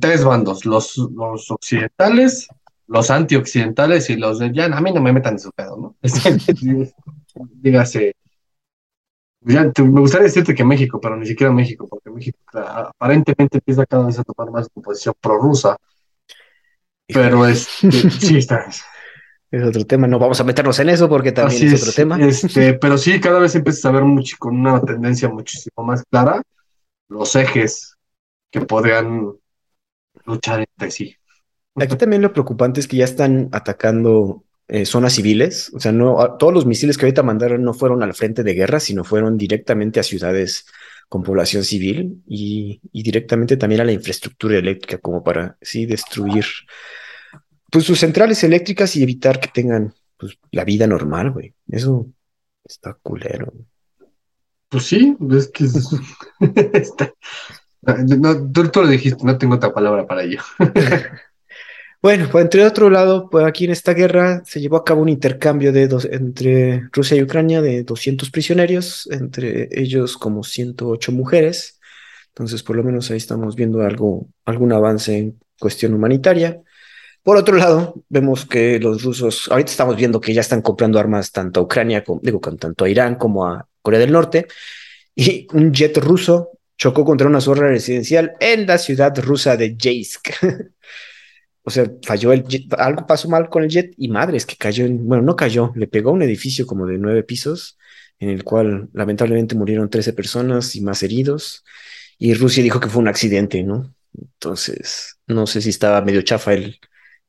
tres 0.00 0.24
bandos, 0.24 0.64
los, 0.64 0.96
los 0.96 1.50
occidentales, 1.50 2.48
los 2.88 3.10
antioccidentales 3.10 4.10
y 4.10 4.16
los 4.16 4.40
de 4.40 4.52
ya, 4.52 4.64
a 4.64 4.80
mí 4.80 4.92
no 4.92 5.00
me 5.00 5.12
metan 5.12 5.34
en 5.34 5.38
su 5.38 5.52
pedo, 5.52 5.76
¿no? 5.76 5.96
Dígase 7.62 8.16
me 9.46 10.00
gustaría 10.00 10.24
decirte 10.24 10.54
que 10.54 10.64
México, 10.64 11.00
pero 11.00 11.16
ni 11.16 11.26
siquiera 11.26 11.52
México, 11.52 11.86
porque 11.88 12.10
México 12.10 12.38
aparentemente 12.52 13.58
empieza 13.58 13.86
cada 13.86 14.06
vez 14.06 14.18
a 14.18 14.24
tomar 14.24 14.50
más 14.50 14.68
posición 14.68 15.14
prorrusa. 15.20 15.76
Pero 17.06 17.46
es, 17.46 17.60
sí 18.20 18.38
está. 18.38 18.66
Es 19.48 19.62
otro 19.62 19.84
tema, 19.84 20.08
no 20.08 20.18
vamos 20.18 20.40
a 20.40 20.44
meternos 20.44 20.78
en 20.80 20.88
eso 20.88 21.08
porque 21.08 21.30
también 21.30 21.72
es, 21.72 21.80
otro 21.80 21.92
tema. 21.92 22.18
Este, 22.20 22.74
pero 22.80 22.98
sí, 22.98 23.20
cada 23.20 23.38
vez 23.38 23.54
empieza 23.54 23.88
a 23.88 23.92
ver 23.92 24.02
mucho, 24.02 24.36
con 24.38 24.58
una 24.58 24.80
tendencia 24.80 25.28
muchísimo 25.28 25.84
más 25.84 26.02
clara 26.10 26.42
los 27.08 27.36
ejes 27.36 27.94
que 28.50 28.62
podrían 28.62 29.32
luchar 30.24 30.60
entre 30.60 30.90
sí. 30.90 31.16
Aquí 31.76 31.96
también 31.96 32.22
lo 32.22 32.32
preocupante 32.32 32.80
es 32.80 32.88
que 32.88 32.96
ya 32.96 33.04
están 33.04 33.48
atacando 33.52 34.42
eh, 34.68 34.84
zonas 34.84 35.14
civiles. 35.14 35.70
O 35.74 35.80
sea, 35.80 35.92
no, 35.92 36.36
todos 36.38 36.52
los 36.52 36.66
misiles 36.66 36.98
que 36.98 37.06
ahorita 37.06 37.22
mandaron 37.22 37.62
no 37.62 37.74
fueron 37.74 38.02
al 38.02 38.14
frente 38.14 38.42
de 38.42 38.54
guerra, 38.54 38.80
sino 38.80 39.04
fueron 39.04 39.38
directamente 39.38 40.00
a 40.00 40.02
ciudades 40.02 40.66
con 41.08 41.22
población 41.22 41.62
civil 41.62 42.22
y, 42.26 42.80
directamente 42.92 43.56
también 43.56 43.80
a 43.80 43.84
la 43.84 43.92
infraestructura 43.92 44.58
eléctrica, 44.58 44.98
como 44.98 45.22
para 45.22 45.56
sí 45.60 45.86
destruir 45.86 46.44
pues 47.70 47.84
sus 47.84 48.00
centrales 48.00 48.42
eléctricas 48.42 48.96
y 48.96 49.02
evitar 49.02 49.38
que 49.38 49.48
tengan 49.48 49.94
pues, 50.16 50.38
la 50.50 50.64
vida 50.64 50.86
normal, 50.86 51.30
güey. 51.30 51.54
Eso 51.68 52.08
está 52.64 52.94
culero. 52.94 53.52
Pues 54.68 54.84
sí, 54.84 55.16
es 55.30 55.48
que 55.48 55.64
no, 58.18 58.50
tú, 58.50 58.68
tú, 58.68 58.82
lo 58.82 58.88
dijiste, 58.88 59.24
no 59.24 59.38
tengo 59.38 59.54
otra 59.54 59.72
palabra 59.72 60.06
para 60.06 60.24
ello. 60.24 60.40
Bueno, 62.06 62.28
pues 62.30 62.44
entre 62.44 62.64
otro 62.64 62.88
lado, 62.88 63.28
pues 63.28 63.44
aquí 63.44 63.64
en 63.64 63.72
esta 63.72 63.92
guerra 63.92 64.40
se 64.46 64.60
llevó 64.60 64.76
a 64.76 64.84
cabo 64.84 65.02
un 65.02 65.08
intercambio 65.08 65.72
de 65.72 65.88
dos, 65.88 66.04
entre 66.04 66.88
Rusia 66.92 67.16
y 67.16 67.22
Ucrania 67.24 67.60
de 67.60 67.82
200 67.82 68.30
prisioneros, 68.30 69.08
entre 69.10 69.68
ellos 69.72 70.16
como 70.16 70.44
108 70.44 71.10
mujeres. 71.10 71.80
Entonces, 72.28 72.62
por 72.62 72.76
lo 72.76 72.84
menos 72.84 73.10
ahí 73.10 73.16
estamos 73.16 73.56
viendo 73.56 73.82
algo, 73.82 74.28
algún 74.44 74.72
avance 74.72 75.18
en 75.18 75.40
cuestión 75.58 75.94
humanitaria. 75.94 76.62
Por 77.24 77.38
otro 77.38 77.56
lado, 77.56 77.96
vemos 78.08 78.46
que 78.46 78.78
los 78.78 79.02
rusos, 79.02 79.48
ahorita 79.50 79.72
estamos 79.72 79.96
viendo 79.96 80.20
que 80.20 80.32
ya 80.32 80.42
están 80.42 80.62
comprando 80.62 81.00
armas 81.00 81.32
tanto 81.32 81.58
a 81.58 81.62
Ucrania, 81.64 82.04
como, 82.04 82.20
digo, 82.22 82.38
tanto 82.38 82.84
a 82.84 82.88
Irán 82.88 83.16
como 83.16 83.48
a 83.48 83.66
Corea 83.82 83.98
del 83.98 84.12
Norte, 84.12 84.46
y 85.12 85.48
un 85.54 85.72
jet 85.72 85.98
ruso 85.98 86.50
chocó 86.78 87.04
contra 87.04 87.26
una 87.26 87.40
zorra 87.40 87.66
residencial 87.66 88.34
en 88.38 88.64
la 88.64 88.78
ciudad 88.78 89.12
rusa 89.18 89.56
de 89.56 89.76
Jeisk. 89.76 90.28
O 91.68 91.70
sea, 91.70 91.90
falló 92.04 92.32
el 92.32 92.44
jet, 92.44 92.72
algo 92.78 93.08
pasó 93.08 93.28
mal 93.28 93.48
con 93.50 93.64
el 93.64 93.68
jet 93.68 93.92
y 93.96 94.06
madre, 94.06 94.36
es 94.36 94.46
que 94.46 94.54
cayó 94.54 94.84
en, 94.86 95.04
bueno, 95.04 95.24
no 95.24 95.34
cayó, 95.34 95.72
le 95.74 95.88
pegó 95.88 96.10
a 96.10 96.12
un 96.12 96.22
edificio 96.22 96.64
como 96.64 96.86
de 96.86 96.96
nueve 96.96 97.24
pisos, 97.24 97.76
en 98.20 98.28
el 98.28 98.44
cual 98.44 98.88
lamentablemente 98.92 99.56
murieron 99.56 99.90
13 99.90 100.12
personas 100.12 100.76
y 100.76 100.80
más 100.80 101.02
heridos. 101.02 101.64
Y 102.18 102.34
Rusia 102.34 102.62
dijo 102.62 102.78
que 102.78 102.88
fue 102.88 103.02
un 103.02 103.08
accidente, 103.08 103.64
¿no? 103.64 103.92
Entonces, 104.16 105.18
no 105.26 105.48
sé 105.48 105.60
si 105.60 105.70
estaba 105.70 106.00
medio 106.02 106.22
chafa 106.22 106.54
el, 106.54 106.78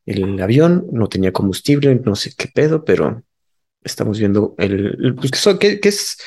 el 0.05 0.39
avión, 0.39 0.85
no 0.91 1.09
tenía 1.09 1.33
combustible, 1.33 1.99
no 2.05 2.15
sé 2.15 2.31
qué 2.37 2.47
pedo, 2.47 2.85
pero 2.85 3.23
estamos 3.83 4.19
viendo 4.19 4.53
el, 4.59 5.15
pues 5.15 5.31
que, 5.59 5.79
es 5.81 6.17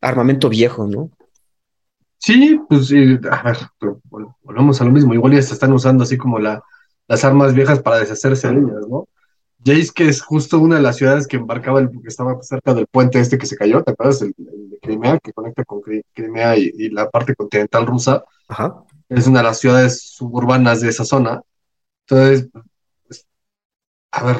armamento 0.00 0.48
viejo, 0.48 0.86
¿no? 0.86 1.10
Sí, 2.16 2.58
pues 2.66 2.90
a 3.30 3.42
ver, 3.42 3.58
volvemos 4.42 4.80
a 4.80 4.84
lo 4.86 4.90
mismo. 4.90 5.12
Igual 5.12 5.34
ya 5.34 5.42
se 5.42 5.52
están 5.52 5.74
usando 5.74 6.04
así 6.04 6.16
como 6.16 6.38
la, 6.38 6.62
las 7.12 7.24
armas 7.24 7.54
viejas 7.54 7.80
para 7.82 7.98
deshacerse 8.00 8.48
de 8.48 8.54
ellas, 8.60 8.88
¿no? 8.88 9.08
Jace, 9.64 9.90
que 9.94 10.08
es 10.08 10.22
justo 10.22 10.58
una 10.60 10.76
de 10.76 10.82
las 10.82 10.96
ciudades 10.96 11.26
que 11.26 11.36
embarcaba, 11.36 11.80
el, 11.80 11.90
que 11.90 12.08
estaba 12.08 12.42
cerca 12.42 12.74
del 12.74 12.86
puente 12.88 13.20
este 13.20 13.38
que 13.38 13.46
se 13.46 13.56
cayó, 13.56 13.82
¿te 13.84 13.92
acuerdas? 13.92 14.22
El, 14.22 14.34
Crimea, 14.82 15.18
que 15.20 15.32
conecta 15.32 15.64
con 15.64 15.80
Cri- 15.80 16.04
Crimea 16.14 16.56
y, 16.58 16.70
y 16.76 16.90
la 16.90 17.10
parte 17.10 17.34
continental 17.36 17.86
rusa. 17.86 18.24
Ajá. 18.48 18.84
Es 19.08 19.26
una 19.28 19.40
de 19.40 19.44
las 19.44 19.60
ciudades 19.60 20.02
suburbanas 20.02 20.80
de 20.82 20.88
esa 20.90 21.04
zona. 21.04 21.42
Entonces, 22.06 22.48
pues, 23.06 23.26
a 24.12 24.24
ver, 24.24 24.36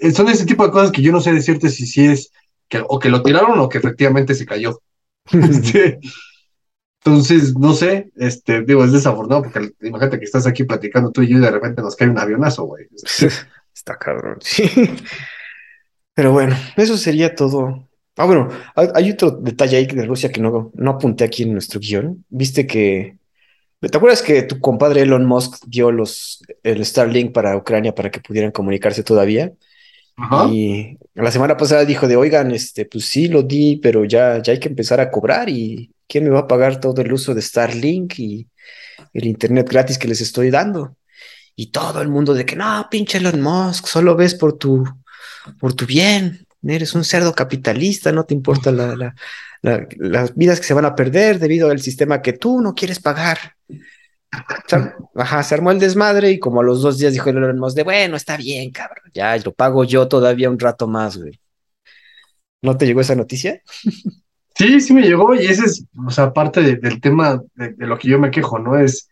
eh, 0.00 0.12
son 0.12 0.28
ese 0.28 0.46
tipo 0.46 0.64
de 0.64 0.72
cosas 0.72 0.92
que 0.92 1.02
yo 1.02 1.12
no 1.12 1.20
sé 1.20 1.32
decirte 1.32 1.68
si 1.68 1.86
sí 1.86 2.06
es 2.06 2.32
que, 2.68 2.82
o 2.88 2.98
que 2.98 3.10
lo 3.10 3.22
tiraron 3.22 3.58
o 3.60 3.68
que 3.68 3.78
efectivamente 3.78 4.34
se 4.34 4.46
cayó. 4.46 4.80
Este, 5.32 6.00
entonces, 7.02 7.56
no 7.56 7.72
sé, 7.72 8.10
este, 8.16 8.60
digo, 8.62 8.84
es 8.84 8.92
desafortunado 8.92 9.42
porque 9.42 9.70
imagínate 9.80 10.18
que 10.18 10.26
estás 10.26 10.46
aquí 10.46 10.64
platicando 10.64 11.10
tú 11.10 11.22
y 11.22 11.28
yo 11.28 11.38
y 11.38 11.40
de 11.40 11.50
repente 11.50 11.80
nos 11.80 11.96
cae 11.96 12.10
un 12.10 12.18
avionazo, 12.18 12.64
güey. 12.64 12.88
Está 13.74 13.96
cabrón, 13.96 14.36
sí. 14.40 14.70
Pero 16.14 16.32
bueno, 16.32 16.54
eso 16.76 16.98
sería 16.98 17.34
todo. 17.34 17.88
Ah, 18.16 18.26
bueno, 18.26 18.48
hay, 18.74 19.10
otro 19.12 19.30
detalle 19.30 19.78
ahí 19.78 19.86
de 19.86 20.04
Rusia 20.04 20.30
que 20.30 20.42
no, 20.42 20.70
no 20.74 20.90
apunté 20.90 21.24
aquí 21.24 21.44
en 21.44 21.54
nuestro 21.54 21.80
guion. 21.80 22.24
Viste 22.28 22.66
que. 22.66 23.16
¿Te 23.80 23.96
acuerdas 23.96 24.20
que 24.20 24.42
tu 24.42 24.60
compadre 24.60 25.00
Elon 25.00 25.24
Musk 25.24 25.64
dio 25.66 25.90
los, 25.90 26.42
el 26.62 26.84
Starlink 26.84 27.32
para 27.32 27.56
Ucrania 27.56 27.94
para 27.94 28.10
que 28.10 28.20
pudieran 28.20 28.50
comunicarse 28.50 29.02
todavía? 29.02 29.54
Ajá. 30.16 30.48
Y 30.52 30.98
la 31.14 31.30
semana 31.30 31.56
pasada 31.56 31.86
dijo 31.86 32.06
de, 32.06 32.16
oigan, 32.16 32.50
este, 32.50 32.84
pues 32.84 33.06
sí 33.06 33.28
lo 33.28 33.42
di, 33.42 33.80
pero 33.82 34.04
ya, 34.04 34.42
ya 34.42 34.52
hay 34.52 34.60
que 34.60 34.68
empezar 34.68 35.00
a 35.00 35.10
cobrar 35.10 35.48
y 35.48 35.90
¿quién 36.10 36.24
me 36.26 36.30
va 36.30 36.40
a 36.40 36.48
pagar 36.48 36.80
todo 36.80 37.02
el 37.02 37.12
uso 37.14 37.34
de 37.34 37.42
Starlink 37.42 38.18
y 38.20 38.48
el 39.14 39.26
internet 39.26 39.68
gratis 39.70 39.98
que 39.98 40.08
les 40.08 40.20
estoy 40.22 40.50
dando? 40.50 40.96
Y 41.56 41.72
todo 41.72 42.02
el 42.02 42.08
mundo 42.08 42.34
de 42.34 42.46
que 42.46 42.56
no, 42.56 42.88
pinche 42.90 43.18
Elon 43.18 43.40
Musk, 43.42 43.86
solo 43.86 44.16
ves 44.16 44.34
por 44.36 44.58
tu, 44.58 44.84
por 45.60 45.74
tu 45.74 45.86
bien, 45.86 46.46
eres 46.64 46.94
un 46.94 47.04
cerdo 47.04 47.34
capitalista, 47.34 48.12
no 48.12 48.24
te 48.24 48.34
importa 48.34 48.72
la, 48.72 48.96
la- 48.96 49.14
la- 49.62 49.86
las 49.98 50.34
vidas 50.36 50.60
que 50.60 50.66
se 50.66 50.74
van 50.74 50.86
a 50.86 50.94
perder 50.96 51.38
debido 51.38 51.70
al 51.70 51.80
sistema 51.82 52.22
que 52.22 52.32
tú 52.34 52.60
no 52.62 52.74
quieres 52.74 53.00
pagar. 53.00 53.38
Ajá, 55.14 55.42
se 55.42 55.54
armó 55.54 55.70
el 55.70 55.78
desmadre 55.78 56.30
y 56.30 56.38
como 56.38 56.60
a 56.60 56.64
los 56.64 56.82
dos 56.82 56.98
días 56.98 57.12
dijo 57.12 57.28
Elon 57.30 57.58
Musk 57.58 57.76
de, 57.76 57.82
bueno, 57.84 58.16
está 58.16 58.36
bien, 58.36 58.70
cabrón, 58.70 59.10
ya 59.14 59.36
lo 59.38 59.52
pago 59.52 59.84
yo 59.84 60.08
todavía 60.08 60.50
un 60.50 60.58
rato 60.58 60.86
más, 60.88 61.16
güey. 61.18 61.40
¿No 62.62 62.76
te 62.76 62.86
llegó 62.86 63.00
esa 63.00 63.14
noticia? 63.14 63.62
Sí, 64.60 64.80
sí 64.80 64.92
me 64.92 65.02
llegó 65.02 65.34
y 65.34 65.46
ese 65.46 65.64
es, 65.64 65.84
o 66.06 66.10
sea, 66.10 66.32
parte 66.32 66.60
de- 66.60 66.76
del 66.76 67.00
tema 67.00 67.42
de, 67.54 67.72
de 67.72 67.86
lo 67.86 67.98
que 67.98 68.08
yo 68.08 68.18
me 68.18 68.30
quejo, 68.30 68.58
¿no? 68.58 68.78
Es 68.78 69.08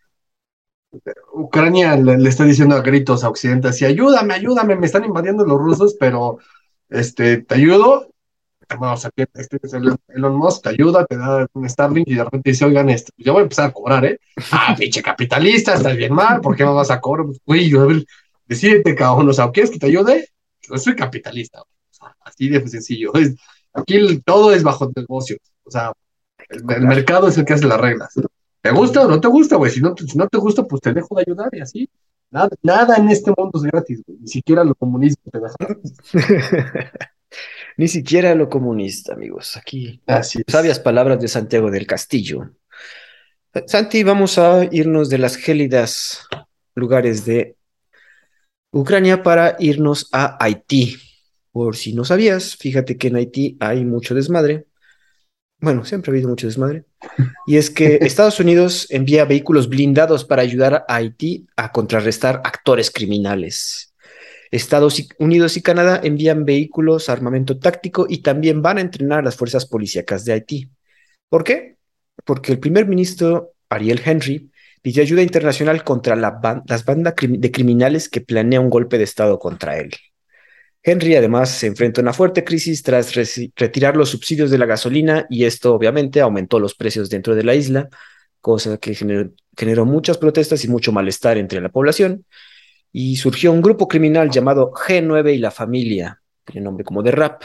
Ucrania 1.33 1.95
le, 1.95 2.17
le 2.17 2.29
está 2.29 2.43
diciendo 2.45 2.75
a 2.75 2.81
gritos 2.81 3.23
a 3.23 3.29
Occidente 3.29 3.67
así, 3.69 3.85
ayúdame, 3.85 4.33
ayúdame, 4.33 4.75
me 4.75 4.85
están 4.85 5.05
invadiendo 5.05 5.45
los 5.45 5.57
rusos, 5.59 5.95
pero 5.99 6.39
este, 6.89 7.37
te 7.43 7.55
ayudo. 7.55 8.07
Bueno, 8.77 8.93
o 8.93 8.97
sea, 8.97 9.11
que 9.15 9.27
este 9.33 9.59
es 9.63 9.73
el- 9.73 9.95
Elon 10.09 10.35
Musk, 10.37 10.63
te 10.63 10.69
ayuda, 10.69 11.05
te 11.05 11.17
da 11.17 11.47
un 11.53 11.69
Starlink 11.69 12.07
y 12.07 12.15
de 12.15 12.23
repente 12.23 12.51
dice, 12.51 12.65
oigan, 12.65 12.89
este, 12.89 13.11
yo 13.17 13.33
voy 13.33 13.41
a 13.41 13.43
empezar 13.43 13.69
a 13.69 13.73
cobrar, 13.73 14.05
¿eh? 14.05 14.19
Ah, 14.51 14.75
pinche 14.79 15.01
capitalista, 15.01 15.73
estás 15.75 15.97
bien 15.97 16.13
mal, 16.13 16.41
¿por 16.41 16.55
qué 16.55 16.65
me 16.65 16.71
vas 16.73 16.91
a 16.91 17.01
cobrar? 17.01 17.25
Pues, 17.27 17.39
Güey, 17.45 17.73
a 17.77 17.85
ver, 17.85 18.05
decídete, 18.45 18.95
cabrón, 18.95 19.29
o 19.29 19.33
sea, 19.33 19.51
¿quieres 19.51 19.71
que 19.71 19.79
te 19.79 19.87
ayude? 19.87 20.29
Yo 20.61 20.77
soy 20.77 20.95
capitalista, 20.95 21.61
o 21.61 21.67
sea, 21.91 22.15
así 22.21 22.49
de 22.49 22.67
sencillo. 22.67 23.13
Es- 23.15 23.35
aquí 23.73 24.19
todo 24.25 24.51
es 24.53 24.63
bajo 24.63 24.91
negocio, 24.95 25.37
o 25.63 25.71
sea, 25.71 25.91
el, 26.49 26.63
el 26.69 26.81
mercado 26.87 27.27
es 27.27 27.37
el 27.37 27.45
que 27.45 27.53
hace 27.53 27.65
las 27.67 27.79
reglas. 27.79 28.13
¿Te 28.61 28.71
gusta 28.71 29.05
o 29.05 29.07
no 29.09 29.21
te 29.21 29.27
gusta, 29.27 29.55
güey? 29.55 29.71
Si 29.71 29.79
no, 29.81 29.93
te- 29.95 30.05
si 30.05 30.17
no 30.17 30.27
te 30.27 30.37
gusta, 30.37 30.63
pues 30.63 30.81
te 30.81 30.93
dejo 30.93 31.15
de 31.15 31.23
ayudar 31.25 31.49
y 31.53 31.61
así. 31.61 31.89
Nada, 32.31 32.49
nada 32.61 32.97
en 32.97 33.09
este 33.09 33.31
mundo 33.35 33.51
es 33.55 33.63
gratis, 33.63 34.03
güey. 34.05 34.19
Ni 34.19 34.27
siquiera 34.27 34.63
lo 34.63 34.75
te 34.75 35.39
deja. 35.39 35.55
Ni 37.77 37.87
siquiera 37.87 38.35
lo 38.35 38.49
comunista, 38.49 39.13
amigos. 39.13 39.55
Aquí 39.55 40.01
Así 40.05 40.39
es. 40.39 40.51
sabias 40.51 40.79
palabras 40.79 41.21
de 41.21 41.27
Santiago 41.27 41.71
del 41.71 41.87
Castillo. 41.87 42.51
Santi, 43.65 44.03
vamos 44.03 44.37
a 44.37 44.65
irnos 44.71 45.09
de 45.09 45.17
las 45.17 45.35
gélidas 45.35 46.27
lugares 46.75 47.25
de 47.25 47.55
Ucrania 48.71 49.23
para 49.23 49.55
irnos 49.59 50.09
a 50.11 50.37
Haití. 50.43 50.97
Por 51.59 51.75
si 51.75 51.91
no 51.91 52.05
sabías, 52.05 52.55
fíjate 52.55 52.95
que 52.97 53.09
en 53.09 53.17
Haití 53.17 53.57
hay 53.59 53.83
mucho 53.83 54.15
desmadre. 54.15 54.67
Bueno, 55.59 55.83
siempre 55.83 56.09
ha 56.09 56.13
habido 56.13 56.29
mucho 56.29 56.47
desmadre. 56.47 56.85
Y 57.45 57.57
es 57.57 57.69
que 57.69 57.95
Estados 58.01 58.39
Unidos 58.39 58.87
envía 58.91 59.25
vehículos 59.25 59.67
blindados 59.67 60.23
para 60.23 60.41
ayudar 60.41 60.85
a 60.87 60.95
Haití 60.95 61.47
a 61.57 61.73
contrarrestar 61.73 62.41
actores 62.45 62.91
criminales. 62.91 63.93
Estados 64.51 65.05
Unidos 65.19 65.57
y 65.57 65.61
Canadá 65.61 65.99
envían 66.01 66.45
vehículos, 66.45 67.09
armamento 67.09 67.59
táctico 67.59 68.07
y 68.09 68.19
también 68.19 68.61
van 68.61 68.77
a 68.77 68.81
entrenar 68.81 69.19
a 69.19 69.23
las 69.23 69.35
fuerzas 69.35 69.65
policíacas 69.65 70.23
de 70.23 70.31
Haití. 70.31 70.69
¿Por 71.27 71.43
qué? 71.43 71.75
Porque 72.23 72.53
el 72.53 72.59
primer 72.59 72.87
ministro 72.87 73.51
Ariel 73.67 74.01
Henry 74.05 74.49
pidió 74.81 75.03
ayuda 75.03 75.23
internacional 75.23 75.83
contra 75.83 76.15
la 76.15 76.39
ban- 76.41 76.63
las 76.67 76.85
bandas 76.85 77.15
crim- 77.17 77.41
de 77.41 77.51
criminales 77.51 78.07
que 78.07 78.21
planea 78.21 78.61
un 78.61 78.69
golpe 78.69 78.97
de 78.97 79.03
Estado 79.03 79.37
contra 79.39 79.77
él. 79.77 79.91
Henry 80.81 81.15
además 81.15 81.49
se 81.49 81.67
enfrenta 81.67 81.99
a 82.01 82.03
una 82.03 82.13
fuerte 82.13 82.43
crisis 82.43 82.83
tras 82.83 83.13
retirar 83.55 83.97
los 83.97 84.09
subsidios 84.09 84.49
de 84.49 84.57
la 84.57 84.65
gasolina 84.65 85.25
y 85.29 85.43
esto 85.43 85.73
obviamente 85.73 86.21
aumentó 86.21 86.59
los 86.59 86.73
precios 86.73 87.09
dentro 87.09 87.35
de 87.35 87.43
la 87.43 87.53
isla, 87.55 87.89
cosa 88.39 88.77
que 88.77 88.95
generó, 88.95 89.31
generó 89.57 89.85
muchas 89.85 90.17
protestas 90.17 90.63
y 90.63 90.69
mucho 90.69 90.91
malestar 90.91 91.37
entre 91.37 91.61
la 91.61 91.69
población. 91.69 92.25
Y 92.91 93.17
surgió 93.17 93.51
un 93.51 93.61
grupo 93.61 93.87
criminal 93.87 94.29
llamado 94.31 94.71
G9 94.71 95.35
y 95.35 95.37
la 95.37 95.51
familia, 95.51 96.21
tiene 96.45 96.65
nombre 96.65 96.83
como 96.83 97.03
de 97.03 97.11
rap, 97.11 97.43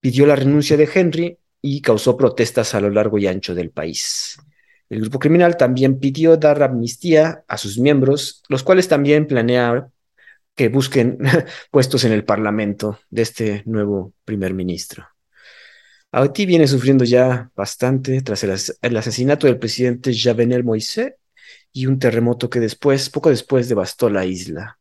pidió 0.00 0.26
la 0.26 0.36
renuncia 0.36 0.76
de 0.76 0.88
Henry 0.92 1.38
y 1.60 1.80
causó 1.80 2.16
protestas 2.16 2.74
a 2.74 2.80
lo 2.80 2.90
largo 2.90 3.18
y 3.18 3.26
ancho 3.26 3.54
del 3.54 3.70
país. 3.70 4.38
El 4.88 5.00
grupo 5.00 5.18
criminal 5.18 5.56
también 5.56 5.98
pidió 5.98 6.36
dar 6.36 6.62
amnistía 6.62 7.44
a 7.48 7.58
sus 7.58 7.78
miembros, 7.78 8.44
los 8.48 8.62
cuales 8.62 8.86
también 8.86 9.26
planea 9.26 9.88
que 10.56 10.68
busquen 10.68 11.18
puestos 11.70 12.04
en 12.04 12.12
el 12.12 12.24
parlamento 12.24 12.98
de 13.10 13.22
este 13.22 13.62
nuevo 13.66 14.14
primer 14.24 14.54
ministro. 14.54 15.06
Haití 16.12 16.46
viene 16.46 16.66
sufriendo 16.66 17.04
ya 17.04 17.50
bastante 17.54 18.20
tras 18.22 18.42
el, 18.44 18.50
as- 18.52 18.78
el 18.82 18.96
asesinato 18.96 19.46
del 19.46 19.58
presidente 19.58 20.12
Javenel 20.14 20.64
Moïse 20.64 21.16
y 21.72 21.86
un 21.86 21.98
terremoto 21.98 22.50
que 22.50 22.60
después, 22.60 23.10
poco 23.10 23.30
después, 23.30 23.68
devastó 23.68 24.10
la 24.10 24.24
isla. 24.26 24.78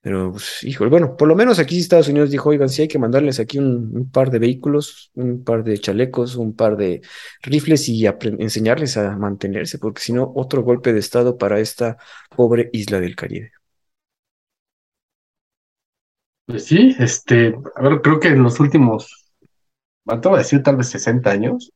Pero, 0.00 0.32
pues, 0.32 0.64
híjole, 0.64 0.90
bueno, 0.90 1.16
por 1.16 1.28
lo 1.28 1.36
menos 1.36 1.60
aquí 1.60 1.78
Estados 1.78 2.08
Unidos 2.08 2.30
dijo, 2.32 2.48
oigan, 2.48 2.68
sí 2.68 2.82
hay 2.82 2.88
que 2.88 2.98
mandarles 2.98 3.38
aquí 3.38 3.58
un, 3.58 3.96
un 3.96 4.10
par 4.10 4.30
de 4.32 4.40
vehículos, 4.40 5.12
un 5.14 5.44
par 5.44 5.62
de 5.62 5.78
chalecos, 5.78 6.34
un 6.34 6.56
par 6.56 6.76
de 6.76 7.02
rifles 7.42 7.88
y 7.88 8.04
enseñarles 8.06 8.96
a 8.96 9.16
mantenerse, 9.16 9.78
porque 9.78 10.02
si 10.02 10.12
no, 10.12 10.32
otro 10.34 10.62
golpe 10.64 10.92
de 10.92 10.98
estado 10.98 11.38
para 11.38 11.60
esta 11.60 11.98
pobre 12.34 12.68
isla 12.72 12.98
del 13.00 13.14
Caribe. 13.14 13.52
Pues 16.46 16.66
sí, 16.66 16.94
este, 16.98 17.54
a 17.76 17.82
ver, 17.82 18.02
creo 18.02 18.20
que 18.20 18.28
en 18.28 18.42
los 18.42 18.58
últimos, 18.60 19.32
me 20.04 20.14
atrevo 20.14 20.36
a 20.36 20.40
decir 20.40 20.62
tal 20.62 20.76
vez 20.76 20.88
60 20.88 21.30
años, 21.30 21.72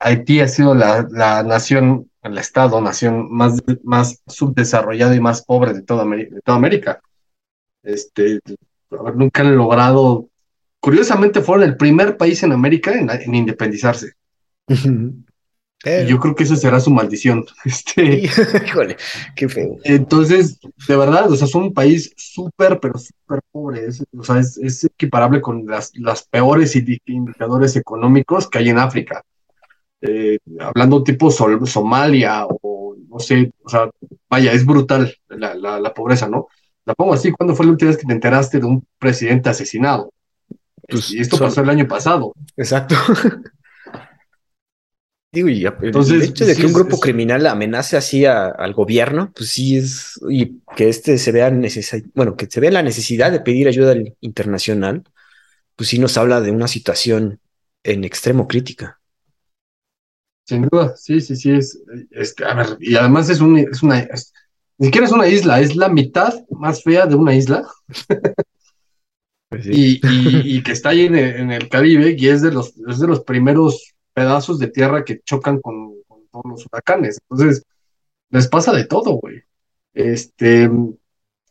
Haití 0.00 0.40
ha 0.40 0.48
sido 0.48 0.74
la, 0.74 1.06
la 1.10 1.42
nación, 1.42 2.10
el 2.22 2.38
estado, 2.38 2.80
nación 2.80 3.30
más, 3.30 3.62
más 3.84 4.22
subdesarrollada 4.26 5.14
y 5.14 5.20
más 5.20 5.44
pobre 5.44 5.74
de 5.74 5.82
toda, 5.82 6.04
de 6.06 6.40
toda 6.44 6.58
América. 6.58 7.00
Este, 7.82 8.40
a 8.90 9.02
ver, 9.02 9.16
nunca 9.16 9.42
han 9.42 9.56
logrado, 9.56 10.28
curiosamente 10.80 11.42
fueron 11.42 11.68
el 11.68 11.76
primer 11.76 12.16
país 12.16 12.42
en 12.42 12.52
América 12.52 12.92
en, 12.92 13.10
en 13.10 13.34
independizarse. 13.34 14.12
Pero- 15.82 16.08
yo 16.08 16.18
creo 16.20 16.34
que 16.34 16.44
eso 16.44 16.56
será 16.56 16.78
su 16.80 16.90
maldición. 16.90 17.44
Este, 17.64 18.22
Híjole, 18.66 18.96
qué 19.34 19.48
feo. 19.48 19.76
Entonces, 19.84 20.58
de 20.88 20.96
verdad, 20.96 21.30
o 21.30 21.36
sea, 21.36 21.46
es 21.46 21.54
un 21.54 21.72
país 21.72 22.12
súper, 22.16 22.78
pero 22.80 22.98
súper 22.98 23.40
pobre. 23.50 23.86
Es, 23.86 24.04
o 24.16 24.22
sea, 24.24 24.38
es, 24.38 24.58
es 24.58 24.84
equiparable 24.84 25.40
con 25.40 25.66
las, 25.66 25.90
las 25.96 26.24
peores 26.24 26.76
indi- 26.76 27.00
indicadores 27.06 27.76
económicos 27.76 28.48
que 28.48 28.58
hay 28.58 28.68
en 28.68 28.78
África. 28.78 29.22
Eh, 30.02 30.38
hablando 30.58 31.02
tipo 31.02 31.30
Sol- 31.30 31.66
Somalia 31.66 32.46
o 32.46 32.96
no 33.08 33.18
sé, 33.18 33.52
o 33.64 33.68
sea, 33.68 33.90
vaya, 34.30 34.52
es 34.52 34.64
brutal 34.64 35.12
la, 35.28 35.54
la, 35.54 35.80
la 35.80 35.92
pobreza, 35.94 36.28
¿no? 36.28 36.46
La 36.86 36.94
pongo 36.94 37.12
así, 37.12 37.32
¿cuándo 37.32 37.54
fue 37.54 37.66
la 37.66 37.72
última 37.72 37.90
vez 37.90 37.98
que 37.98 38.06
te 38.06 38.12
enteraste 38.12 38.60
de 38.60 38.66
un 38.66 38.86
presidente 38.98 39.50
asesinado? 39.50 40.12
Pues, 40.88 41.10
y 41.12 41.20
esto 41.20 41.36
son- 41.36 41.48
pasó 41.48 41.60
el 41.62 41.70
año 41.70 41.86
pasado. 41.88 42.32
Exacto. 42.56 42.94
Digo, 45.32 45.48
y 45.48 45.64
a- 45.64 45.76
el 45.80 45.86
Entonces, 45.86 46.28
hecho 46.30 46.44
de 46.44 46.54
sí 46.54 46.60
que 46.60 46.66
un 46.66 46.72
grupo 46.72 46.96
es- 46.96 47.00
criminal 47.00 47.46
amenace 47.46 47.96
así 47.96 48.24
a- 48.24 48.46
al 48.48 48.74
gobierno, 48.74 49.32
pues 49.34 49.50
sí 49.50 49.76
es, 49.76 50.18
y 50.28 50.60
que 50.76 50.88
este 50.88 51.18
se 51.18 51.30
vea 51.30 51.50
necesa- 51.50 52.02
bueno, 52.14 52.36
que 52.36 52.46
se 52.46 52.58
vea 52.58 52.72
la 52.72 52.82
necesidad 52.82 53.30
de 53.30 53.40
pedir 53.40 53.68
ayuda 53.68 53.92
al- 53.92 54.16
internacional, 54.20 55.04
pues 55.76 55.88
sí 55.88 55.98
nos 55.98 56.16
habla 56.18 56.40
de 56.40 56.50
una 56.50 56.66
situación 56.66 57.38
en 57.84 58.02
extremo 58.04 58.48
crítica. 58.48 59.00
Sin 60.48 60.62
duda, 60.68 60.96
sí, 60.96 61.20
sí, 61.20 61.36
sí, 61.36 61.52
es, 61.52 61.78
a 62.44 62.54
ver, 62.54 62.76
y 62.80 62.96
además 62.96 63.30
es, 63.30 63.40
un, 63.40 63.56
es 63.58 63.82
una, 63.84 64.00
es- 64.00 64.32
ni 64.78 64.86
siquiera 64.86 65.06
es 65.06 65.12
una 65.12 65.28
isla, 65.28 65.60
es 65.60 65.76
la 65.76 65.88
mitad 65.88 66.34
más 66.50 66.82
fea 66.82 67.06
de 67.06 67.14
una 67.14 67.34
isla 67.36 67.64
Pues 69.48 69.64
sí. 69.64 70.00
y, 70.02 70.06
y- 70.08 70.56
y 70.56 70.62
que 70.64 70.72
está 70.72 70.88
ahí 70.88 71.02
en 71.06 71.14
el, 71.14 71.36
en 71.36 71.52
el 71.52 71.68
Caribe 71.68 72.16
y 72.18 72.28
es 72.28 72.42
de 72.42 72.50
los, 72.50 72.74
es 72.88 72.98
de 72.98 73.06
los 73.06 73.20
primeros 73.20 73.92
pedazos 74.20 74.58
de 74.58 74.68
tierra 74.68 75.02
que 75.04 75.20
chocan 75.20 75.60
con, 75.60 75.94
con 76.06 76.26
todos 76.30 76.44
los 76.46 76.66
huracanes. 76.66 77.18
Entonces, 77.30 77.64
les 78.28 78.48
pasa 78.48 78.72
de 78.72 78.84
todo, 78.84 79.12
güey. 79.12 79.42
Este, 79.94 80.68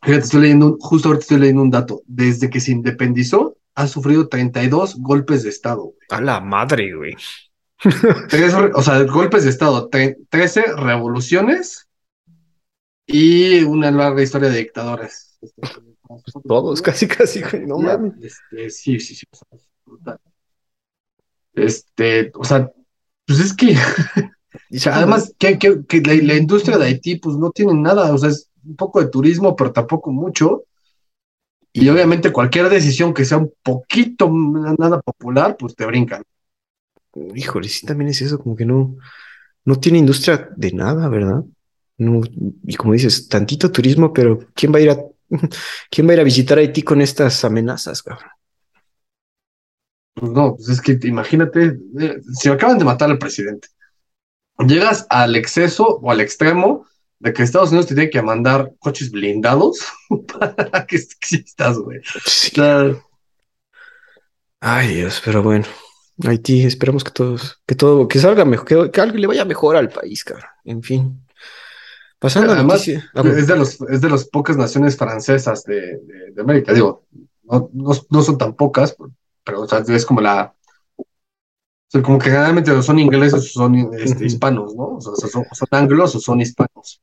fíjate, 0.02 0.24
estoy 0.24 0.42
leyendo, 0.42 0.76
justo 0.80 1.08
ahorita 1.08 1.22
estoy 1.22 1.38
leyendo 1.40 1.62
un 1.62 1.70
dato. 1.70 2.02
Desde 2.06 2.48
que 2.48 2.60
se 2.60 2.70
independizó, 2.70 3.56
ha 3.74 3.88
sufrido 3.88 4.28
32 4.28 4.96
golpes 5.00 5.42
de 5.42 5.48
Estado, 5.48 5.82
güey. 5.82 6.06
A 6.10 6.20
la 6.20 6.40
madre, 6.40 6.94
güey. 6.94 7.16
Tres 8.28 8.54
o 8.54 8.82
sea, 8.82 9.02
golpes 9.04 9.42
de 9.42 9.50
Estado, 9.50 9.90
tre- 9.90 10.16
13 10.28 10.76
revoluciones 10.76 11.88
y 13.06 13.62
una 13.64 13.90
larga 13.90 14.22
historia 14.22 14.48
de 14.48 14.58
dictadores. 14.58 15.38
Todos, 16.46 16.80
casi, 16.82 17.08
casi, 17.08 17.42
güey. 17.42 17.66
No 17.66 17.78
mames. 17.78 18.14
este, 18.22 18.70
sí, 18.70 19.00
sí, 19.00 19.14
sí. 19.16 19.26
brutal. 19.84 20.18
Este, 21.54 22.30
o 22.34 22.44
sea, 22.44 22.70
pues 23.26 23.40
es 23.40 23.54
que, 23.54 23.74
Y 24.70 24.78
o 24.78 24.80
sea, 24.80 24.96
además, 24.96 25.34
que, 25.38 25.58
que- 25.58 25.84
que 25.86 26.00
la, 26.02 26.14
la 26.22 26.36
industria 26.36 26.78
de 26.78 26.86
Haití, 26.86 27.16
pues 27.18 27.36
no 27.36 27.50
tiene 27.52 27.74
nada, 27.74 28.12
o 28.14 28.18
sea, 28.18 28.30
es 28.30 28.50
un 28.64 28.76
poco 28.76 29.00
de 29.00 29.08
turismo, 29.10 29.56
pero 29.56 29.72
tampoco 29.72 30.12
mucho. 30.12 30.64
Y 31.72 31.88
obviamente 31.88 32.32
cualquier 32.32 32.68
decisión 32.68 33.14
que 33.14 33.24
sea 33.24 33.38
un 33.38 33.52
poquito 33.62 34.28
nada 34.30 35.00
popular, 35.00 35.56
pues 35.58 35.74
te 35.76 35.86
brincan. 35.86 36.22
Híjole, 37.34 37.68
sí, 37.68 37.86
también 37.86 38.10
es 38.10 38.22
eso, 38.22 38.38
como 38.38 38.56
que 38.56 38.64
no, 38.64 38.96
no 39.64 39.76
tiene 39.80 39.98
industria 39.98 40.50
de 40.56 40.72
nada, 40.72 41.08
¿verdad? 41.08 41.44
No, 41.98 42.22
y 42.66 42.76
como 42.76 42.94
dices, 42.94 43.28
tantito 43.28 43.72
turismo, 43.72 44.12
pero 44.12 44.40
¿quién 44.54 44.72
va 44.74 44.78
a 44.78 44.82
ir 44.82 44.90
a, 44.90 44.98
quién 45.90 46.06
va 46.08 46.12
a 46.12 46.14
ir 46.14 46.20
a 46.20 46.24
visitar 46.24 46.58
Haití 46.58 46.82
con 46.82 47.00
estas 47.02 47.44
amenazas, 47.44 48.02
cabrón? 48.02 48.30
Pues 50.20 50.32
no, 50.32 50.54
pues 50.54 50.68
es 50.68 50.80
que 50.82 50.98
imagínate, 51.04 51.78
eh, 51.98 52.20
si 52.34 52.50
acaban 52.50 52.78
de 52.78 52.84
matar 52.84 53.10
al 53.10 53.18
presidente, 53.18 53.68
llegas 54.58 55.06
al 55.08 55.34
exceso 55.34 55.98
o 56.02 56.10
al 56.10 56.20
extremo 56.20 56.86
de 57.18 57.32
que 57.32 57.42
Estados 57.42 57.70
Unidos 57.70 57.86
te 57.86 57.94
tiene 57.94 58.10
que 58.10 58.20
mandar 58.22 58.72
coches 58.78 59.10
blindados 59.10 59.78
para 60.38 60.86
que 60.86 60.96
existas, 60.96 61.78
güey. 61.78 62.00
Sí. 62.26 62.50
sea, 62.54 62.94
Ay, 64.60 64.94
Dios, 64.96 65.22
pero 65.24 65.42
bueno, 65.42 65.64
Haití, 66.26 66.64
esperamos 66.64 67.02
que 67.02 67.10
todos, 67.12 67.60
que 67.66 67.74
todo, 67.74 68.06
que 68.08 68.18
salga 68.18 68.44
mejor, 68.44 68.66
que, 68.66 68.90
que 68.90 69.00
algo 69.00 69.16
le 69.16 69.26
vaya 69.26 69.44
mejor 69.46 69.76
al 69.76 69.88
país, 69.88 70.22
cabrón. 70.22 70.50
En 70.64 70.82
fin. 70.82 71.26
Pasando 72.18 72.52
a 72.52 72.56
Además, 72.56 72.86
noticia. 72.86 73.10
Ah, 73.14 73.22
es 73.24 73.46
de 73.46 73.56
los, 73.56 73.80
es 73.80 74.00
de 74.02 74.10
las 74.10 74.26
pocas 74.26 74.58
naciones 74.58 74.98
francesas 74.98 75.64
de, 75.64 75.80
de- 75.80 76.32
de 76.34 76.42
América, 76.42 76.74
digo, 76.74 77.06
no, 77.44 77.70
no, 77.72 77.92
no 78.10 78.22
son 78.22 78.36
tan 78.36 78.54
pocas, 78.54 78.94
pero 79.44 79.62
o 79.62 79.68
sea, 79.68 79.80
es 79.86 80.06
como 80.06 80.20
la, 80.20 80.54
o 80.96 81.04
sea, 81.88 82.02
como 82.02 82.18
que 82.18 82.30
generalmente 82.30 82.82
son 82.82 82.98
ingleses 82.98 83.34
o 83.34 83.60
son 83.60 83.74
este, 83.94 84.24
hispanos, 84.26 84.74
¿no? 84.74 84.96
O 84.96 85.00
sea, 85.00 85.28
son, 85.28 85.44
son 85.52 85.68
anglos 85.72 86.14
o 86.14 86.20
son 86.20 86.40
hispanos. 86.40 87.00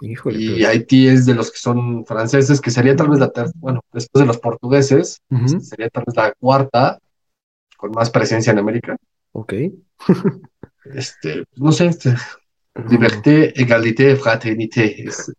Híjole, 0.00 0.38
Y 0.40 0.54
pero- 0.56 0.68
Haití 0.70 1.06
es 1.08 1.24
de 1.24 1.34
los 1.34 1.50
que 1.52 1.58
son 1.58 2.04
franceses, 2.04 2.60
que 2.60 2.70
sería 2.70 2.96
tal 2.96 3.08
vez 3.08 3.20
la 3.20 3.30
tercera, 3.30 3.58
bueno, 3.60 3.80
después 3.92 4.22
de 4.22 4.26
los 4.26 4.38
portugueses, 4.38 5.22
este, 5.30 5.60
sería 5.60 5.88
tal 5.88 6.04
vez 6.06 6.16
la 6.16 6.32
cuarta 6.32 6.98
con 7.76 7.92
más 7.92 8.10
presencia 8.10 8.50
en 8.52 8.58
América. 8.58 8.96
ok. 9.32 9.52
Este, 10.94 11.44
no 11.56 11.72
sé, 11.72 11.86
este, 11.86 12.14
liberté, 12.90 13.58
égalité, 13.58 14.16
fraternité, 14.16 15.08
es, 15.08 15.32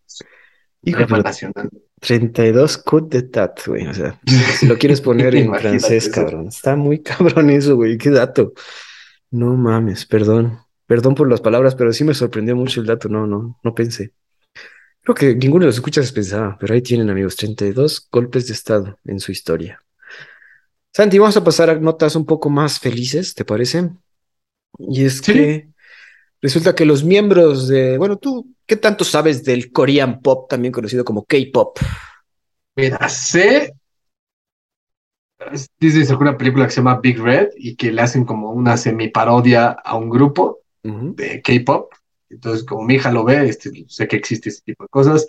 es 0.82 0.96
pero 0.96 1.18
nacional. 1.22 1.70
32 2.02 2.78
coup 2.78 3.08
d'etat, 3.10 3.66
güey. 3.66 3.88
O 3.88 3.94
sea, 3.94 4.20
si 4.60 4.68
lo 4.68 4.78
quieres 4.78 5.02
poner 5.02 5.36
en 5.36 5.54
francés, 5.60 6.10
cabrón. 6.10 6.48
Está 6.48 6.76
muy 6.76 7.02
cabrón 7.02 7.50
eso, 7.50 7.76
güey. 7.76 7.98
Qué 7.98 8.10
dato. 8.10 8.54
No 9.32 9.56
mames, 9.56 10.06
perdón. 10.06 10.60
Perdón 10.88 11.16
por 11.16 11.30
las 11.30 11.42
palabras, 11.42 11.74
pero 11.76 11.92
sí 11.94 12.04
me 12.04 12.14
sorprendió 12.14 12.56
mucho 12.56 12.80
el 12.80 12.86
dato. 12.88 13.10
No, 13.10 13.26
no, 13.26 13.60
no 13.64 13.74
pensé. 13.74 14.14
Creo 15.02 15.16
que 15.16 15.36
ninguno 15.36 15.62
de 15.62 15.68
los 15.68 15.76
escuchas 15.76 16.12
pensaba, 16.12 16.58
pero 16.60 16.74
ahí 16.74 16.82
tienen, 16.82 17.10
amigos, 17.10 17.36
32 17.36 18.08
golpes 18.12 18.48
de 18.48 18.54
estado 18.54 19.00
en 19.06 19.20
su 19.20 19.32
historia. 19.32 19.82
Santi, 20.94 21.20
vamos 21.20 21.38
a 21.38 21.44
pasar 21.44 21.70
a 21.70 21.76
notas 21.76 22.16
un 22.16 22.26
poco 22.26 22.50
más 22.50 22.80
felices, 22.80 23.34
¿te 23.34 23.46
parece? 23.46 23.90
Y 24.80 25.06
es 25.06 25.18
Sí. 25.18 25.34
que 25.34 25.68
resulta 26.46 26.76
que 26.76 26.86
los 26.86 27.04
miembros 27.04 27.68
de, 27.68 27.98
bueno, 27.98 28.18
tú, 28.18 28.54
¿qué 28.68 28.76
tanto 28.76 29.04
sabes 29.04 29.44
del 29.44 29.72
Korean 29.72 30.22
Pop, 30.22 30.48
también 30.48 30.72
conocido 30.72 31.04
como 31.04 31.26
K-Pop? 31.26 31.80
Mira, 32.76 33.10
sé. 33.10 33.74
Disney 35.80 36.06
sacó 36.06 36.22
una 36.22 36.38
película 36.38 36.66
que 36.66 36.72
se 36.72 36.78
llama 36.78 37.00
Big 37.00 37.20
Red 37.20 37.50
y 37.58 37.76
que 37.76 37.92
le 37.92 38.00
hacen 38.00 38.26
como 38.26 38.52
una 38.52 38.78
semi-parodia 38.78 39.72
a 39.72 39.96
un 39.98 40.08
grupo 40.08 40.60
de 40.84 41.42
K-pop. 41.42 41.92
Entonces, 42.30 42.64
como 42.64 42.84
mi 42.84 42.94
hija 42.94 43.12
lo 43.12 43.24
ve, 43.24 43.50
este, 43.50 43.72
sé 43.88 44.08
que 44.08 44.16
existe 44.16 44.50
ese 44.50 44.62
tipo 44.62 44.84
de 44.84 44.90
cosas. 44.90 45.26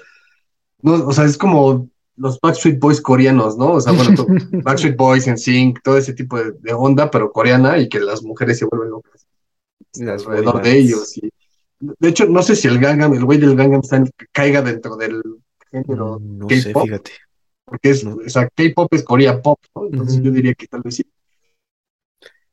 No, 0.83 1.07
o 1.07 1.13
sea, 1.15 1.25
es 1.25 1.39
como 1.39 1.89
los 2.17 2.39
Backstreet 2.41 2.79
Boys 2.79 3.01
coreanos, 3.01 3.57
¿no? 3.57 3.73
O 3.73 3.81
sea, 3.81 3.93
bueno, 3.93 4.27
Backstreet 4.65 4.99
Boys, 4.99 5.27
NSYNC, 5.27 5.81
todo 5.83 5.97
ese 5.97 6.13
tipo 6.13 6.37
de, 6.37 6.53
de 6.61 6.75
onda, 6.75 7.11
pero 7.11 7.33
coreana 7.33 7.79
y 7.79 7.89
que 7.89 8.01
las 8.01 8.23
mujeres 8.23 8.59
se 8.59 8.67
vuelven 8.67 8.91
locas 8.91 9.27
alrededor 10.01 10.55
boy 10.55 10.63
de 10.63 10.79
ellos. 10.79 11.17
Y, 11.19 11.31
de 11.81 12.09
hecho, 12.09 12.27
no 12.27 12.43
sé 12.43 12.57
si 12.57 12.69
el 12.69 12.79
Gangnam, 12.79 13.13
el 13.15 13.25
güey 13.25 13.39
del 13.39 13.55
Gangnam 13.57 13.83
Style 13.83 14.11
caiga 14.33 14.63
dentro 14.63 14.97
del 14.97 15.23
género 15.71 16.19
Mm, 16.19 16.39
No 16.39 16.49
sé, 16.49 16.73
K-pop, 16.73 16.85
fíjate. 16.85 17.13
porque 17.65 17.91
es, 17.91 18.05
No. 18.05 18.15
o 18.25 18.29
sea, 18.29 18.49
K-pop 18.49 18.93
es 18.95 19.03
Corea 19.03 19.43
Pop, 19.43 19.59
¿no? 19.75 19.87
Entonces 19.87 20.23
yo 20.23 20.31
diría 20.31 20.55
que 20.55 20.67
tal 20.67 20.83
vez 20.83 20.97
sí. 20.97 21.05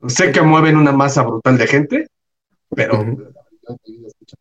Sé 0.07 0.31
que 0.31 0.41
mueven 0.41 0.75
una 0.75 0.91
masa 0.91 1.23
brutal 1.23 1.57
de 1.57 1.67
gente, 1.67 2.07
pero 2.75 2.99
Ujú. 2.99 3.11
la 3.11 3.23
verdad, 3.25 3.41
yo 3.85 4.07
escucho 4.07 4.35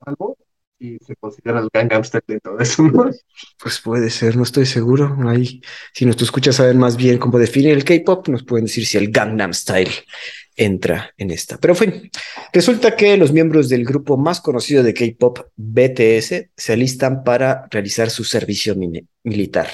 algo 0.00 0.36
y 0.78 0.98
se 0.98 1.16
considera 1.16 1.60
el 1.60 1.68
Gangnam 1.72 2.04
Style 2.04 2.24
dentro 2.26 2.56
de 2.56 2.64
eso, 2.64 2.82
¿no? 2.82 3.10
Pues 3.58 3.80
puede 3.80 4.10
ser, 4.10 4.36
no 4.36 4.42
estoy 4.42 4.66
seguro. 4.66 5.16
Ahí, 5.26 5.62
si 5.94 6.04
nuestros 6.04 6.26
escuchas 6.28 6.56
saben 6.56 6.78
más 6.78 6.96
bien 6.98 7.16
cómo 7.16 7.38
definir 7.38 7.70
el 7.70 7.84
K-pop, 7.84 8.28
nos 8.28 8.42
pueden 8.44 8.66
decir 8.66 8.84
si 8.84 8.98
el 8.98 9.10
Gangnam 9.10 9.54
Style 9.54 9.90
entra 10.56 11.12
en 11.16 11.30
esta. 11.30 11.58
Pero 11.58 11.74
fin, 11.74 12.10
resulta 12.52 12.96
que 12.96 13.16
los 13.16 13.32
miembros 13.32 13.68
del 13.68 13.84
grupo 13.84 14.16
más 14.16 14.40
conocido 14.40 14.82
de 14.82 14.94
K-pop, 14.94 15.38
BTS, 15.56 16.50
se 16.56 16.72
alistan 16.72 17.24
para 17.24 17.66
realizar 17.70 18.10
su 18.10 18.24
servicio 18.24 18.74
militar. 19.22 19.68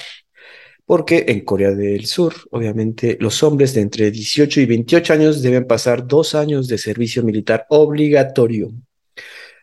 Porque 0.85 1.25
en 1.27 1.41
Corea 1.41 1.71
del 1.71 2.05
Sur, 2.05 2.33
obviamente, 2.51 3.17
los 3.19 3.43
hombres 3.43 3.73
de 3.73 3.81
entre 3.81 4.11
18 4.11 4.61
y 4.61 4.65
28 4.65 5.13
años 5.13 5.41
deben 5.41 5.65
pasar 5.65 6.05
dos 6.05 6.35
años 6.35 6.67
de 6.67 6.77
servicio 6.77 7.23
militar 7.23 7.65
obligatorio. 7.69 8.71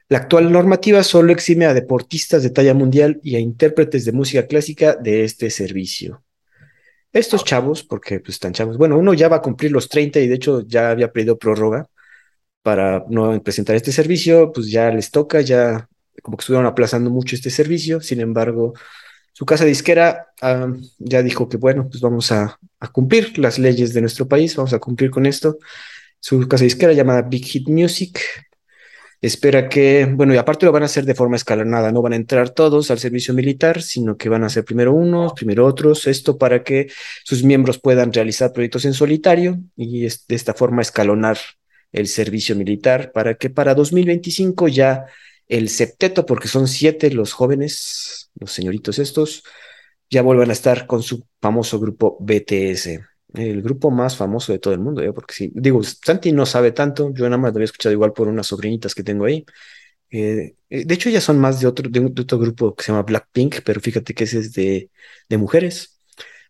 La 0.08 0.18
actual 0.18 0.50
normativa 0.50 1.02
solo 1.02 1.32
exime 1.32 1.66
a 1.66 1.74
deportistas 1.74 2.42
de 2.42 2.48
talla 2.48 2.72
mundial 2.72 3.20
y 3.22 3.36
a 3.36 3.40
intérpretes 3.40 4.06
de 4.06 4.12
música 4.12 4.46
clásica 4.46 4.94
de 4.94 5.24
este 5.24 5.50
servicio. 5.50 6.22
Estos 7.12 7.44
chavos, 7.44 7.82
porque 7.82 8.20
pues 8.20 8.34
están 8.34 8.52
chavos, 8.52 8.76
bueno, 8.76 8.98
uno 8.98 9.14
ya 9.14 9.28
va 9.28 9.36
a 9.36 9.42
cumplir 9.42 9.72
los 9.72 9.88
30 9.88 10.20
y 10.20 10.28
de 10.28 10.34
hecho 10.34 10.60
ya 10.66 10.90
había 10.90 11.12
pedido 11.12 11.38
prórroga 11.38 11.88
para 12.62 13.04
no 13.08 13.42
presentar 13.42 13.76
este 13.76 13.92
servicio, 13.92 14.52
pues 14.52 14.70
ya 14.70 14.90
les 14.90 15.10
toca, 15.10 15.40
ya 15.40 15.88
como 16.22 16.36
que 16.36 16.42
estuvieron 16.42 16.66
aplazando 16.66 17.10
mucho 17.10 17.36
este 17.36 17.50
servicio, 17.50 18.00
sin 18.00 18.20
embargo, 18.20 18.74
su 19.32 19.46
casa 19.46 19.64
disquera 19.64 20.28
ah, 20.42 20.72
ya 20.98 21.22
dijo 21.22 21.48
que 21.48 21.56
bueno, 21.56 21.88
pues 21.88 22.00
vamos 22.02 22.32
a, 22.32 22.58
a 22.80 22.88
cumplir 22.92 23.38
las 23.38 23.58
leyes 23.58 23.94
de 23.94 24.00
nuestro 24.02 24.28
país, 24.28 24.56
vamos 24.56 24.72
a 24.72 24.78
cumplir 24.80 25.10
con 25.10 25.26
esto. 25.26 25.58
Su 26.20 26.46
casa 26.48 26.64
disquera 26.64 26.92
llamada 26.92 27.22
Big 27.22 27.44
Hit 27.44 27.68
Music 27.68 28.20
espera 29.20 29.68
que, 29.68 30.06
bueno, 30.06 30.34
y 30.34 30.36
aparte 30.36 30.66
lo 30.66 30.72
van 30.72 30.82
a 30.82 30.86
hacer 30.86 31.04
de 31.04 31.14
forma 31.14 31.36
escalonada, 31.36 31.92
no 31.92 32.02
van 32.02 32.12
a 32.12 32.16
entrar 32.16 32.50
todos 32.50 32.90
al 32.90 32.98
servicio 32.98 33.34
militar, 33.34 33.82
sino 33.82 34.16
que 34.16 34.28
van 34.28 34.44
a 34.44 34.46
hacer 34.46 34.64
primero 34.64 34.92
unos, 34.92 35.32
primero 35.32 35.66
otros, 35.66 36.06
esto 36.06 36.38
para 36.38 36.62
que 36.62 36.90
sus 37.24 37.42
miembros 37.42 37.78
puedan 37.78 38.12
realizar 38.12 38.52
proyectos 38.52 38.84
en 38.84 38.94
solitario 38.94 39.58
y 39.76 40.02
de 40.02 40.12
esta 40.28 40.54
forma 40.54 40.82
escalonar 40.82 41.38
el 41.92 42.06
servicio 42.06 42.54
militar 42.54 43.12
para 43.12 43.34
que 43.34 43.50
para 43.50 43.74
2025 43.74 44.68
ya 44.68 45.06
el 45.48 45.68
septeto, 45.68 46.26
porque 46.26 46.48
son 46.48 46.68
siete 46.68 47.10
los 47.10 47.32
jóvenes, 47.32 48.30
los 48.38 48.52
señoritos 48.52 48.98
estos, 48.98 49.42
ya 50.10 50.22
vuelvan 50.22 50.50
a 50.50 50.52
estar 50.52 50.86
con 50.86 51.02
su 51.02 51.26
famoso 51.40 51.80
grupo 51.80 52.16
BTS. 52.20 53.00
El 53.34 53.60
grupo 53.62 53.90
más 53.90 54.16
famoso 54.16 54.52
de 54.52 54.58
todo 54.58 54.72
el 54.74 54.80
mundo, 54.80 55.02
¿eh? 55.02 55.12
porque 55.12 55.34
sí, 55.34 55.52
digo, 55.54 55.82
Santi 55.82 56.32
no 56.32 56.46
sabe 56.46 56.72
tanto, 56.72 57.12
yo 57.12 57.24
nada 57.26 57.36
más 57.36 57.52
lo 57.52 57.58
había 57.58 57.66
escuchado 57.66 57.92
igual 57.92 58.12
por 58.14 58.26
unas 58.28 58.46
sobrinitas 58.46 58.94
que 58.94 59.02
tengo 59.04 59.26
ahí. 59.26 59.44
Eh, 60.10 60.56
eh, 60.70 60.84
de 60.86 60.94
hecho, 60.94 61.10
ya 61.10 61.20
son 61.20 61.38
más 61.40 61.60
de 61.60 61.66
otro, 61.68 61.88
de, 61.90 62.00
otro 62.22 62.38
grupo 62.38 62.74
que 62.76 62.84
se 62.84 62.92
llama 62.92 63.02
Blackpink, 63.04 63.62
pero 63.64 63.80
fíjate 63.80 64.14
que 64.14 64.24
ese 64.24 64.40
es 64.40 64.52
de, 64.54 64.90
de 65.28 65.38
mujeres. 65.38 66.00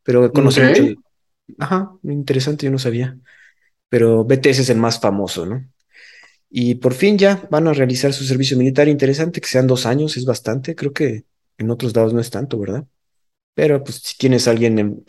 Pero 0.05 0.33
conoce 0.33 0.61
Ok. 0.61 0.69
mucho. 0.69 0.85
Ajá, 1.59 1.93
interesante, 2.05 2.67
yo 2.67 2.73
no 2.73 2.79
sabía. 2.79 3.19
Pero 3.91 4.25
BTS 4.25 4.63
es 4.63 4.71
el 4.71 4.79
más 4.79 5.01
famoso, 5.01 5.47
¿no? 5.47 5.65
Y 6.51 6.77
por 6.77 6.95
fin 6.95 7.19
ya 7.19 7.47
van 7.51 7.69
a 7.69 7.73
realizar 7.75 8.13
su 8.13 8.25
servicio 8.25 8.57
militar 8.57 8.89
interesante, 8.89 9.41
que 9.41 9.49
sean 9.49 9.67
dos 9.67 9.85
años, 9.87 10.17
es 10.17 10.25
bastante. 10.25 10.75
Creo 10.75 10.93
que 10.93 11.25
en 11.59 11.71
otros 11.71 11.95
lados 11.95 12.15
no 12.15 12.21
es 12.21 12.31
tanto, 12.31 12.59
¿verdad? 12.59 12.87
Pero 13.55 13.83
pues 13.85 13.97
si 13.99 14.17
tienes 14.19 14.49
a 14.49 14.53
alguien 14.53 14.79
en- 14.79 15.05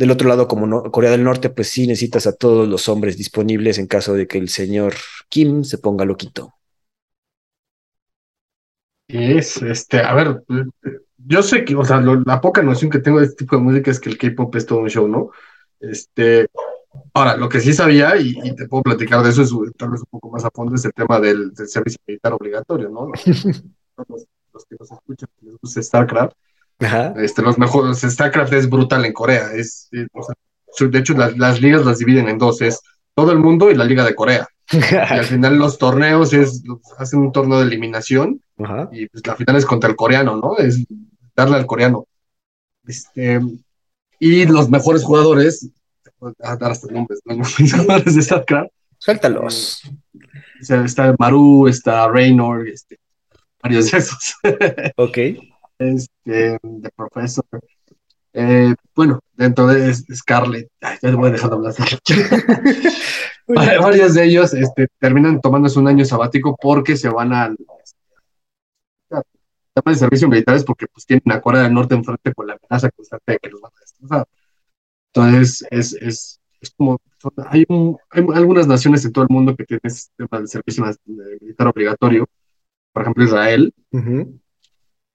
Del 0.00 0.10
otro 0.10 0.28
lado, 0.28 0.48
como 0.48 0.66
no- 0.66 0.90
Corea 0.90 1.12
del 1.12 1.22
Norte, 1.22 1.48
pues 1.50 1.68
sí 1.70 1.86
necesitas 1.86 2.26
a 2.26 2.34
todos 2.36 2.68
los 2.68 2.88
hombres 2.88 3.16
disponibles 3.16 3.78
en 3.78 3.86
caso 3.86 4.14
de 4.14 4.26
que 4.26 4.38
el 4.38 4.48
señor 4.48 4.94
Kim 5.28 5.62
se 5.64 5.78
ponga 5.78 6.04
loquito. 6.04 6.54
Es, 9.08 9.56
este, 9.62 10.00
a 10.00 10.14
ver, 10.14 10.42
yo 11.18 11.42
sé 11.42 11.64
que, 11.64 11.74
o 11.74 11.84
sea, 11.84 12.00
lo- 12.00 12.20
la 12.24 12.40
poca 12.40 12.62
noción 12.62 12.90
que 12.90 13.00
tengo 13.00 13.18
de 13.18 13.26
este 13.26 13.38
tipo 13.44 13.56
de 13.56 13.62
música 13.62 13.90
es 13.90 13.98
que 14.00 14.08
el 14.10 14.18
K-pop 14.18 14.54
es 14.56 14.66
todo 14.66 14.80
un 14.80 14.88
show, 14.88 15.08
¿no? 15.08 15.30
Este, 15.80 16.46
ahora, 17.14 17.36
lo 17.36 17.48
que 17.48 17.60
sí 17.60 17.72
sabía, 17.72 18.16
y, 18.18 18.36
y 18.44 18.54
te 18.56 18.68
puedo 18.68 18.82
platicar 18.84 19.22
de 19.24 19.30
eso, 19.30 19.42
es 19.42 19.52
tal 19.76 19.90
vez 19.90 20.00
un 20.02 20.06
poco 20.10 20.30
más 20.30 20.44
a 20.44 20.50
fondo, 20.52 20.74
es 20.76 20.84
el 20.84 20.92
tema 20.94 21.20
del, 21.20 21.52
del 21.54 21.68
servicio 21.68 22.00
militar 22.06 22.34
obligatorio, 22.34 22.88
¿no? 22.90 23.08
Los, 24.08 24.26
los 24.54 24.64
que 24.66 24.76
nos 24.78 24.90
escuchan, 24.92 25.28
que 25.38 25.46
les 25.46 25.56
gusta 25.60 25.82
StarCraft, 25.82 26.34
Ajá. 26.80 27.14
este, 27.18 27.42
los 27.42 27.58
mejores, 27.58 27.98
StarCraft 28.00 28.52
es 28.54 28.68
brutal 28.70 29.04
en 29.04 29.12
Corea, 29.12 29.52
es, 29.52 29.88
es, 29.92 30.06
o 30.12 30.22
sea, 30.22 30.34
su- 30.72 30.90
de 30.90 30.98
hecho, 31.00 31.14
las, 31.14 31.36
las 31.36 31.60
ligas 31.60 31.84
las 31.84 31.98
dividen 31.98 32.28
en 32.28 32.38
dos, 32.38 32.60
es 32.62 32.80
todo 33.14 33.32
el 33.32 33.38
mundo 33.38 33.70
y 33.70 33.74
la 33.74 33.84
Liga 33.84 34.04
de 34.04 34.14
Corea. 34.14 34.46
Y 34.72 34.94
al 34.94 35.24
final 35.24 35.58
los 35.58 35.78
torneos 35.78 36.32
es, 36.32 36.62
hacen 36.98 37.20
un 37.20 37.32
torneo 37.32 37.58
de 37.58 37.66
eliminación 37.66 38.40
Ajá. 38.58 38.88
y 38.92 39.06
pues 39.08 39.26
la 39.26 39.34
final 39.36 39.56
es 39.56 39.66
contra 39.66 39.90
el 39.90 39.96
coreano, 39.96 40.36
¿no? 40.36 40.56
Es 40.58 40.84
darle 41.36 41.56
al 41.56 41.66
coreano. 41.66 42.06
Este, 42.86 43.40
y 44.18 44.46
los 44.46 44.70
mejores 44.70 45.02
jugadores, 45.02 45.68
puedo 46.18 46.34
dar 46.38 46.70
hasta 46.70 46.90
nombres, 46.92 47.20
¿no? 47.24 47.34
los 47.38 47.58
mejores 47.60 47.74
jugadores 47.74 48.14
de 48.14 48.22
StarCraft, 48.22 48.70
Suéltalos. 48.98 49.82
sea, 50.60 50.84
está 50.84 51.14
Maru, 51.18 51.66
está 51.68 52.06
Raynor, 52.08 52.68
este, 52.68 52.98
varios 53.62 53.90
de 53.90 53.98
esos, 53.98 54.34
Ok. 54.96 55.18
Este, 55.80 56.58
The 56.62 56.90
Professor. 56.94 57.44
Eh, 58.32 58.74
bueno, 58.94 59.18
dentro 59.32 59.66
de 59.66 59.92
Scarlett, 59.92 60.68
ay, 60.80 60.98
ya 61.02 61.10
te 61.10 61.16
voy 61.16 61.28
a 61.28 61.32
dejar 61.32 61.50
de 61.50 61.56
hablar. 61.56 61.74
Va- 63.48 63.80
Varios 63.80 64.14
de 64.14 64.24
ellos 64.24 64.54
este, 64.54 64.86
terminan 65.00 65.40
tomándose 65.40 65.78
un 65.80 65.88
año 65.88 66.04
sabático 66.04 66.56
porque 66.60 66.96
se 66.96 67.08
van 67.08 67.32
al 67.32 67.56
tema 69.74 69.92
de 69.92 69.94
servicio 69.98 70.28
militar 70.28 70.56
es 70.56 70.64
porque 70.64 70.86
pues 70.92 71.06
tienen 71.06 71.30
a 71.32 71.40
Corea 71.40 71.62
del 71.62 71.74
Norte 71.74 71.94
enfrente 71.94 72.32
con 72.34 72.46
la 72.46 72.54
amenaza 72.60 72.90
constante 72.90 73.32
de 73.32 73.38
que 73.38 73.48
los 73.50 73.60
van 73.60 73.72
a 73.76 73.80
destrozar. 73.80 74.26
Entonces, 75.12 75.66
es, 75.70 75.92
es, 75.94 76.40
es 76.60 76.70
como, 76.76 77.00
hay, 77.48 77.64
un- 77.68 77.96
hay 78.10 78.24
algunas 78.34 78.66
naciones 78.66 79.04
en 79.04 79.12
todo 79.12 79.24
el 79.24 79.30
mundo 79.34 79.56
que 79.56 79.64
tienen 79.64 79.80
este 79.84 80.12
tema 80.16 80.38
del 80.38 80.48
servicio 80.48 80.84
de 81.04 81.38
militar 81.40 81.68
obligatorio, 81.68 82.26
por 82.92 83.02
ejemplo 83.02 83.24
Israel, 83.24 83.72
Ujú. 83.92 84.38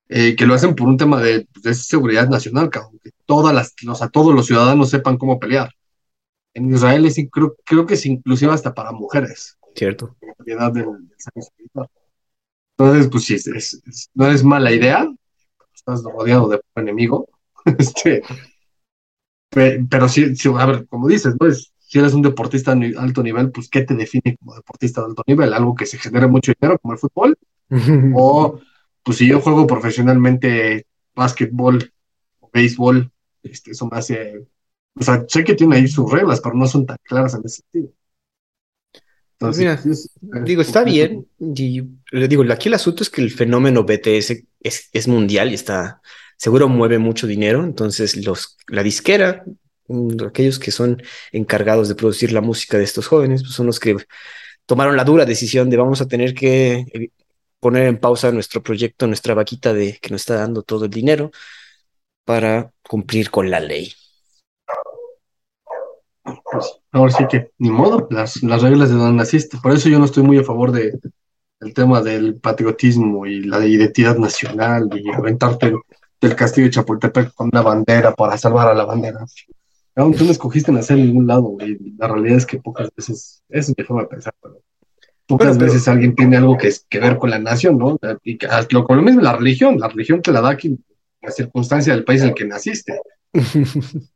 Eh, 0.10 0.36
que 0.36 0.46
lo 0.46 0.54
hacen 0.54 0.76
por 0.76 0.88
un 0.88 0.98
tema 0.98 1.22
de, 1.22 1.48
pues, 1.52 1.64
de 1.64 1.74
seguridad 1.74 2.30
nacional, 2.30 2.70
cabrón, 2.70 3.00
que 3.04 3.12
todas 3.26 3.54
las, 3.56 3.74
o 3.88 3.96
sea, 3.96 4.10
todos 4.10 4.34
los 4.36 4.46
ciudadanos 4.48 4.90
sepan 4.90 5.18
cómo 5.18 5.40
pelear. 5.40 5.72
En 6.54 6.74
Israel 6.74 7.06
es, 7.06 7.18
creo, 7.32 7.56
creo 7.66 7.86
que 7.86 7.96
es 7.96 8.06
inclusive 8.06 8.54
hasta 8.54 8.74
para 8.74 8.92
mujeres 8.92 9.58
Cierto. 9.76 10.16
propiedad 10.20 10.72
del, 10.72 10.86
del. 10.86 11.88
Entonces, 12.78 13.10
pues 13.12 13.24
sí, 13.26 13.36
es- 13.36 13.48
es- 13.48 14.10
no 14.14 14.28
es 14.28 14.44
mala 14.44 14.72
idea, 14.72 15.08
estás 15.76 16.04
rodeado 16.04 16.50
de 16.50 16.62
enemigo, 16.76 17.28
este, 17.80 18.24
pe- 19.50 19.86
pero 19.90 20.10
sí, 20.10 20.36
sí, 20.36 20.50
a 20.58 20.66
ver, 20.66 20.88
como 20.88 21.08
dices, 21.08 21.36
¿no? 21.40 21.48
Es- 21.48 21.72
si 21.80 22.00
eres 22.00 22.14
un 22.14 22.24
deportista 22.24 22.74
de 22.76 22.96
alto 22.98 23.22
nivel, 23.22 23.52
pues 23.52 23.70
¿qué 23.70 23.82
te 23.84 23.94
define 23.96 24.36
como 24.40 24.56
deportista 24.56 25.02
de 25.02 25.08
alto 25.08 25.24
nivel? 25.28 25.54
¿Algo 25.54 25.76
que 25.76 25.86
se 25.86 26.00
genere 26.00 26.28
mucho 26.28 26.52
dinero 26.60 26.80
como 26.80 26.94
el 26.94 27.00
fútbol? 27.00 27.38
O, 28.16 28.60
pues 29.06 29.20
si 29.20 29.30
yo 29.30 29.42
juego 29.42 29.68
profesionalmente 29.68 30.88
básquetbol 31.16 31.94
o 32.42 32.52
béisbol, 32.54 33.12
este, 33.44 33.72
eso 33.72 33.88
me 33.92 34.00
hace, 34.00 34.48
o 35.00 35.04
sea, 35.04 35.26
sé 35.30 35.46
que 35.46 35.56
tiene 35.56 35.78
ahí 35.78 35.88
sus 35.88 36.12
reglas, 36.12 36.42
pero 36.42 36.56
no 36.56 36.68
son 36.68 36.88
tan 36.88 36.98
claras 37.04 37.36
en 37.36 37.44
ese 37.46 37.62
sentido. 37.64 37.94
Pues 39.38 39.58
mira, 39.58 39.74
es- 39.74 40.10
Digo, 40.22 40.62
está 40.62 40.84
bien. 40.84 41.28
Y 41.40 41.82
le 42.12 42.28
digo, 42.28 42.44
aquí 42.52 42.70
el 42.70 42.74
asunto 42.76 43.04
es 43.04 43.10
que 43.10 43.22
el 43.22 43.32
fenómeno 43.32 43.84
BTS 43.84 44.46
es, 44.62 44.90
es 44.94 45.08
mundial 45.08 45.52
y 45.52 45.56
está, 45.56 46.02
seguro 46.38 46.70
mueve 46.70 47.00
mucho 47.00 47.28
dinero. 47.28 47.64
Entonces, 47.64 48.26
los, 48.26 48.58
la 48.68 48.82
disquera, 48.84 49.44
mm, 49.88 50.24
aquellos 50.28 50.58
que 50.60 50.72
son 50.72 51.02
encargados 51.32 51.90
de 51.90 51.96
producir 51.96 52.32
la 52.32 52.42
música 52.42 52.78
de 52.78 52.86
estos 52.86 53.08
jóvenes, 53.08 53.44
pues 53.44 53.54
son 53.54 53.68
los 53.68 53.80
que 53.80 53.98
tomaron 54.66 54.98
la 54.98 55.04
dura 55.06 55.26
decisión 55.26 55.70
de 55.70 55.78
vamos 55.78 56.02
a 56.02 56.08
tener 56.08 56.34
que 56.34 56.86
eh, 56.94 57.10
poner 57.66 57.88
en 57.88 57.98
pausa 57.98 58.32
nuestro 58.32 58.62
proyecto, 58.62 59.08
nuestra 59.08 59.34
vaquita 59.34 59.74
de 59.74 59.98
que 60.00 60.12
nos 60.12 60.22
está 60.22 60.36
dando 60.36 60.62
todo 60.62 60.86
el 60.86 60.92
dinero 60.92 61.32
para 62.24 62.72
cumplir 62.88 63.32
con 63.32 63.50
la 63.50 63.60
ley. 63.60 63.92
Pues, 66.24 66.80
ahora 66.92 67.12
sí 67.12 67.26
que, 67.28 67.50
ni 67.58 67.72
modo, 67.72 68.08
las, 68.12 68.44
las 68.44 68.62
reglas 68.62 68.90
de 68.90 68.96
donde 68.98 69.18
naciste. 69.18 69.58
Por 69.58 69.72
eso 69.72 69.90
yo 69.90 69.98
no 69.98 70.06
estoy 70.06 70.22
muy 70.22 70.38
a 70.38 70.44
favor 70.44 70.72
de, 70.72 71.00
del 71.60 71.74
tema 71.74 72.04
del 72.04 72.40
patriotismo 72.40 73.26
y 73.26 73.42
la 73.42 73.66
identidad 73.66 74.16
nacional 74.16 74.88
y 74.94 75.12
aventarte 75.12 75.74
del 76.22 76.36
castillo 76.36 76.68
de 76.68 76.72
Chapultepec 76.72 77.34
con 77.34 77.50
una 77.52 77.64
bandera 77.64 78.14
para 78.14 78.38
salvar 78.38 78.68
a 78.68 78.76
la 78.76 78.86
bandera. 78.86 79.26
Aún 79.96 80.14
tú 80.14 80.24
no 80.24 80.30
escogiste 80.30 80.72
nacer 80.72 81.00
en 81.00 81.08
ningún 81.08 81.26
lado, 81.26 81.58
y 81.62 81.96
la 81.98 82.10
realidad 82.10 82.38
es 82.38 82.46
que 82.46 82.60
pocas 82.60 82.92
veces, 82.96 83.42
esa 83.50 83.72
es 83.72 83.76
mi 83.76 83.84
forma 83.84 84.04
de 84.04 84.10
pensar, 84.10 84.36
pero 84.40 84.62
pocas 85.28 85.48
Bueno, 85.50 85.60
pero- 85.60 85.72
veces 85.74 85.88
alguien 85.88 86.16
tiene 86.16 86.38
algo 86.38 86.58
que, 86.58 86.72
que 86.90 87.00
ver 87.00 87.18
con 87.18 87.30
la 87.30 87.40
nación, 87.40 87.78
¿no? 87.78 87.98
Y 88.24 88.38
que, 88.38 88.48
lo, 88.72 88.86
con 88.86 88.98
lo 88.98 89.04
mismo 89.04 89.22
la 89.22 89.36
religión, 89.36 89.80
la 89.80 89.88
religión 89.88 90.22
te 90.22 90.32
la 90.32 90.42
da 90.42 90.50
aquí, 90.52 90.78
la 91.22 91.32
circunstancia 91.32 91.94
del 91.94 92.04
país 92.04 92.22
en 92.22 92.30
el 92.30 92.34
que 92.36 92.46
naciste. 92.46 93.00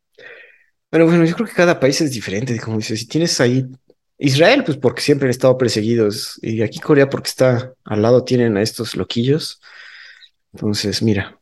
Pero 0.90 1.06
bueno, 1.06 1.24
yo 1.24 1.34
creo 1.34 1.46
que 1.46 1.54
cada 1.54 1.78
país 1.78 2.00
es 2.00 2.12
diferente, 2.12 2.58
como 2.58 2.78
dices, 2.78 3.00
si 3.00 3.06
tienes 3.06 3.40
ahí 3.40 3.64
Israel, 4.18 4.64
pues 4.64 4.76
porque 4.76 5.02
siempre 5.02 5.26
han 5.26 5.30
estado 5.30 5.56
perseguidos, 5.56 6.38
y 6.42 6.62
aquí 6.62 6.78
Corea 6.80 7.08
porque 7.08 7.28
está 7.28 7.72
al 7.84 8.02
lado 8.02 8.24
tienen 8.24 8.56
a 8.56 8.62
estos 8.62 8.96
loquillos. 8.96 9.60
Entonces, 10.52 11.02
mira, 11.02 11.38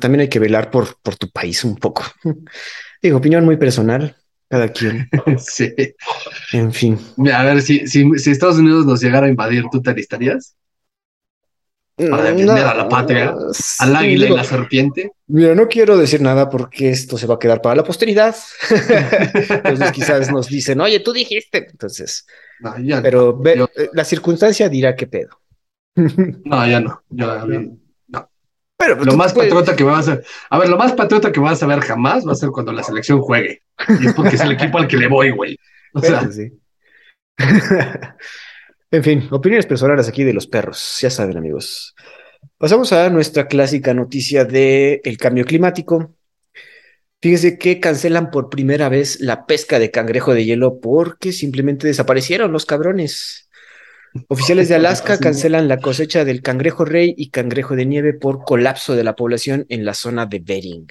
también 0.00 0.20
hay 0.20 0.28
que 0.28 0.38
velar 0.40 0.70
por, 0.70 1.00
por 1.02 1.16
tu 1.16 1.30
país 1.30 1.64
un 1.64 1.76
poco. 1.76 2.04
Digo, 3.02 3.18
opinión 3.18 3.44
muy 3.44 3.56
personal, 3.56 4.16
cada 4.52 4.68
quien, 4.68 5.08
sí. 5.38 5.72
en 6.52 6.72
fin. 6.74 6.98
Mira, 7.16 7.40
a 7.40 7.44
ver, 7.44 7.62
si, 7.62 7.86
si, 7.86 8.06
si 8.18 8.30
Estados 8.30 8.58
Unidos 8.58 8.84
nos 8.84 9.00
llegara 9.00 9.26
a 9.26 9.30
invadir, 9.30 9.64
¿tú 9.72 9.80
te 9.80 9.88
alistarías? 9.90 10.54
Para 11.96 12.24
defender 12.24 12.66
a 12.66 12.74
la 12.74 12.88
patria, 12.88 13.34
sí, 13.52 13.84
¿Al 13.84 13.96
águila 13.96 14.26
y 14.26 14.30
la 14.34 14.44
serpiente? 14.44 15.12
Mira, 15.28 15.54
no 15.54 15.68
quiero 15.68 15.96
decir 15.96 16.20
nada 16.20 16.50
porque 16.50 16.90
esto 16.90 17.16
se 17.16 17.26
va 17.26 17.34
a 17.36 17.38
quedar 17.38 17.62
para 17.62 17.76
la 17.76 17.84
posteridad. 17.84 18.36
Entonces 19.48 19.92
quizás 19.92 20.30
nos 20.30 20.48
dicen, 20.48 20.80
oye, 20.82 21.00
tú 21.00 21.12
dijiste. 21.14 21.66
Entonces, 21.70 22.26
No, 22.60 22.78
ya 22.78 22.96
no. 22.96 23.02
pero 23.02 23.38
ve- 23.38 23.56
Yo- 23.56 23.70
eh, 23.76 23.88
la 23.94 24.04
circunstancia 24.04 24.68
dirá 24.68 24.94
qué 24.94 25.06
pedo. 25.06 25.40
No, 26.44 26.66
ya 26.66 26.80
no. 26.80 27.02
Yo, 27.10 27.30
a 27.30 27.46
mí- 27.46 27.58
no. 27.58 27.81
Pero 28.84 28.96
Lo 29.04 29.12
tú 29.12 29.16
más 29.16 29.32
puedes- 29.32 29.52
patriota 29.52 29.76
que 29.76 29.84
vas 29.84 30.08
a 30.08 30.20
A 30.50 30.58
ver, 30.58 30.68
lo 30.68 30.76
más 30.76 30.92
patriota 30.92 31.30
que 31.30 31.38
vas 31.40 31.62
a 31.62 31.66
ver 31.66 31.80
jamás 31.80 32.26
va 32.26 32.32
a 32.32 32.34
ser 32.34 32.50
cuando 32.50 32.72
la 32.72 32.82
selección 32.82 33.20
juegue. 33.20 33.62
Y 34.00 34.06
es 34.08 34.14
porque 34.14 34.34
es 34.36 34.40
el 34.40 34.52
equipo 34.52 34.78
al 34.78 34.88
que 34.88 34.96
le 34.96 35.06
voy, 35.08 35.30
güey. 35.30 35.56
O 35.94 36.00
sea, 36.00 36.18
Bueno, 36.20 36.32
sí. 36.32 36.50
En 38.90 39.02
fin, 39.02 39.26
opiniones 39.30 39.64
personales 39.66 40.06
aquí 40.08 40.22
de 40.22 40.34
los 40.34 40.46
perros, 40.46 40.98
ya 41.00 41.08
saben, 41.08 41.38
amigos. 41.38 41.94
Pasamos 42.58 42.92
a 42.92 43.08
nuestra 43.08 43.46
clásica 43.46 43.94
noticia 43.94 44.44
de 44.44 45.00
el 45.04 45.16
cambio 45.16 45.44
climático. 45.46 46.14
Fíjese 47.22 47.56
que 47.56 47.80
cancelan 47.80 48.30
por 48.30 48.50
primera 48.50 48.88
vez 48.90 49.20
la 49.20 49.46
pesca 49.46 49.78
de 49.78 49.90
cangrejo 49.90 50.34
de 50.34 50.44
hielo 50.44 50.80
porque 50.80 51.32
simplemente 51.32 51.86
desaparecieron 51.86 52.52
los 52.52 52.66
cabrones. 52.66 53.48
Oficiales 54.28 54.68
de 54.68 54.74
Alaska 54.74 55.18
cancelan 55.18 55.68
la 55.68 55.78
cosecha 55.78 56.24
del 56.24 56.42
cangrejo 56.42 56.84
rey 56.84 57.14
y 57.16 57.30
cangrejo 57.30 57.76
de 57.76 57.86
nieve 57.86 58.12
por 58.12 58.44
colapso 58.44 58.94
de 58.94 59.04
la 59.04 59.16
población 59.16 59.64
en 59.70 59.86
la 59.86 59.94
zona 59.94 60.26
de 60.26 60.38
Bering. 60.38 60.86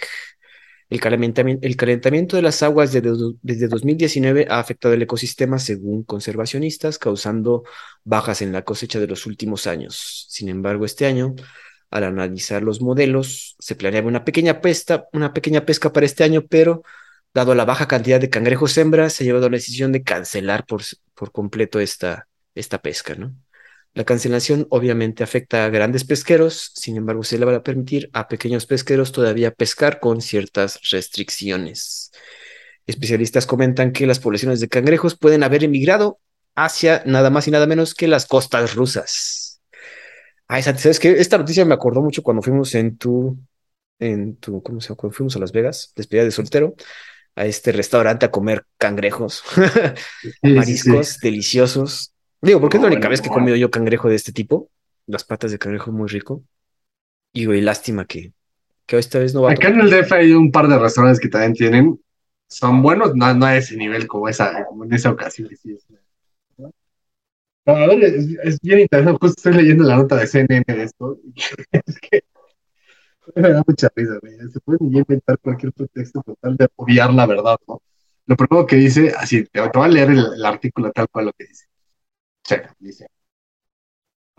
El 0.89 0.99
calentamiento, 0.99 1.65
el 1.65 1.75
calentamiento 1.75 2.35
de 2.35 2.41
las 2.41 2.63
aguas 2.63 2.91
desde, 2.91 3.11
desde 3.43 3.67
2019 3.67 4.47
ha 4.49 4.59
afectado 4.59 4.95
el 4.95 5.01
ecosistema 5.03 5.59
según 5.59 6.03
conservacionistas, 6.03 6.97
causando 6.97 7.63
bajas 8.03 8.41
en 8.41 8.51
la 8.51 8.63
cosecha 8.63 8.99
de 8.99 9.07
los 9.07 9.27
últimos 9.27 9.67
años. 9.67 10.25
Sin 10.29 10.49
embargo, 10.49 10.83
este 10.83 11.05
año, 11.05 11.35
al 11.91 12.05
analizar 12.05 12.63
los 12.63 12.81
modelos, 12.81 13.55
se 13.59 13.75
planeaba 13.75 14.07
una 14.07 14.25
pequeña 14.25 14.61
pesca, 14.61 15.05
una 15.13 15.31
pequeña 15.31 15.63
pesca 15.63 15.93
para 15.93 16.07
este 16.07 16.23
año, 16.23 16.43
pero 16.49 16.81
dado 17.35 17.53
la 17.53 17.65
baja 17.65 17.87
cantidad 17.87 18.19
de 18.19 18.31
cangrejos 18.31 18.77
hembras, 18.79 19.13
se 19.13 19.23
ha 19.23 19.25
llevado 19.25 19.47
la 19.49 19.57
decisión 19.57 19.91
de 19.91 20.03
cancelar 20.03 20.65
por, 20.65 20.81
por 21.13 21.31
completo 21.31 21.79
esta, 21.79 22.27
esta 22.55 22.81
pesca, 22.81 23.15
¿no? 23.15 23.35
La 23.93 24.05
cancelación 24.05 24.67
obviamente 24.69 25.23
afecta 25.23 25.65
a 25.65 25.69
grandes 25.69 26.05
pesqueros, 26.05 26.71
sin 26.75 26.95
embargo, 26.97 27.23
se 27.23 27.37
le 27.37 27.45
va 27.45 27.55
a 27.55 27.63
permitir 27.63 28.09
a 28.13 28.27
pequeños 28.29 28.65
pesqueros 28.65 29.11
todavía 29.11 29.51
pescar 29.51 29.99
con 29.99 30.21
ciertas 30.21 30.79
restricciones. 30.91 32.11
Especialistas 32.87 33.45
comentan 33.47 33.91
que 33.93 34.07
las 34.07 34.19
poblaciones 34.19 34.59
de 34.59 34.69
cangrejos 34.69 35.17
pueden 35.17 35.43
haber 35.43 35.63
emigrado 35.63 36.19
hacia 36.55 37.03
nada 37.05 37.29
más 37.29 37.47
y 37.47 37.51
nada 37.51 37.67
menos 37.67 37.95
que 37.95 38.07
las 38.07 38.27
costas 38.27 38.75
rusas. 38.75 39.61
Ay, 40.47 40.63
¿sabes 40.63 40.99
qué? 40.99 41.11
Esta 41.13 41.37
noticia 41.37 41.65
me 41.65 41.73
acordó 41.73 42.01
mucho 42.01 42.23
cuando 42.23 42.41
fuimos 42.41 42.75
en 42.75 42.97
tu, 42.97 43.37
en 43.99 44.37
tu, 44.37 44.61
¿cómo 44.63 44.81
se 44.81 44.89
llama? 44.89 44.97
Cuando 44.97 45.15
fuimos 45.17 45.35
a 45.35 45.39
Las 45.39 45.51
Vegas, 45.51 45.93
despedida 45.95 46.25
de 46.25 46.31
soltero. 46.31 46.75
a 47.35 47.45
este 47.45 47.71
restaurante 47.73 48.25
a 48.27 48.31
comer 48.31 48.65
cangrejos, 48.77 49.43
sí, 50.43 50.49
mariscos 50.53 51.19
sí. 51.19 51.19
deliciosos. 51.21 52.13
Digo, 52.41 52.59
porque 52.59 52.77
es 52.77 52.81
la 52.81 52.87
única 52.87 53.01
bueno, 53.01 53.09
vez 53.11 53.21
que 53.21 53.27
he 53.27 53.31
comido 53.31 53.55
yo 53.55 53.69
cangrejo 53.69 54.09
de 54.09 54.15
este 54.15 54.31
tipo. 54.31 54.69
Las 55.05 55.23
patas 55.23 55.51
de 55.51 55.59
cangrejo 55.59 55.91
muy 55.91 56.07
rico. 56.09 56.43
Y 57.33 57.45
güey, 57.45 57.61
lástima 57.61 58.05
que, 58.05 58.33
que 58.85 58.97
esta 58.97 59.19
vez 59.19 59.33
no 59.33 59.43
va 59.43 59.51
a 59.51 59.53
Acá 59.53 59.69
en 59.69 59.79
el 59.79 59.89
DF 59.89 60.11
hay 60.11 60.33
un 60.33 60.51
par 60.51 60.67
de 60.67 60.77
restaurantes 60.77 61.19
que 61.19 61.29
también 61.29 61.53
tienen, 61.53 61.99
son 62.47 62.81
buenos, 62.81 63.15
no, 63.15 63.33
no 63.33 63.45
a 63.45 63.55
ese 63.55 63.77
nivel 63.77 64.07
como, 64.07 64.27
esa, 64.27 64.65
como 64.65 64.83
en 64.83 64.93
esa 64.93 65.11
ocasión. 65.11 65.49
sí 65.55 65.73
es. 65.73 65.85
No, 67.63 67.75
a 67.75 67.87
ver, 67.87 68.03
es, 68.03 68.27
es 68.43 68.59
bien 68.59 68.79
interesante, 68.79 69.19
justo 69.21 69.35
estoy 69.37 69.53
leyendo 69.53 69.83
la 69.83 69.97
nota 69.97 70.15
de 70.15 70.25
CNN 70.25 70.65
de 70.67 70.83
esto, 70.83 71.19
es 71.71 71.99
que 71.99 72.23
me 73.35 73.49
da 73.49 73.63
mucha 73.65 73.87
risa, 73.95 74.17
güey. 74.19 74.33
Se 74.51 74.59
pueden 74.61 74.95
inventar 74.95 75.37
cualquier 75.39 75.71
pretexto 75.71 76.21
total 76.23 76.57
de 76.57 76.67
obviar 76.75 77.13
la 77.13 77.25
verdad, 77.27 77.57
¿no? 77.67 77.81
Lo 78.25 78.35
primero 78.35 78.65
que 78.65 78.77
dice, 78.77 79.13
así, 79.15 79.43
te, 79.45 79.61
te 79.61 79.77
voy 79.77 79.85
a 79.85 79.89
leer 79.89 80.09
el, 80.09 80.33
el 80.33 80.45
artículo 80.45 80.91
tal 80.91 81.07
cual 81.09 81.25
lo 81.25 81.33
que 81.33 81.45
dice. 81.45 81.65
Checa, 82.43 82.75
dice. 82.79 83.07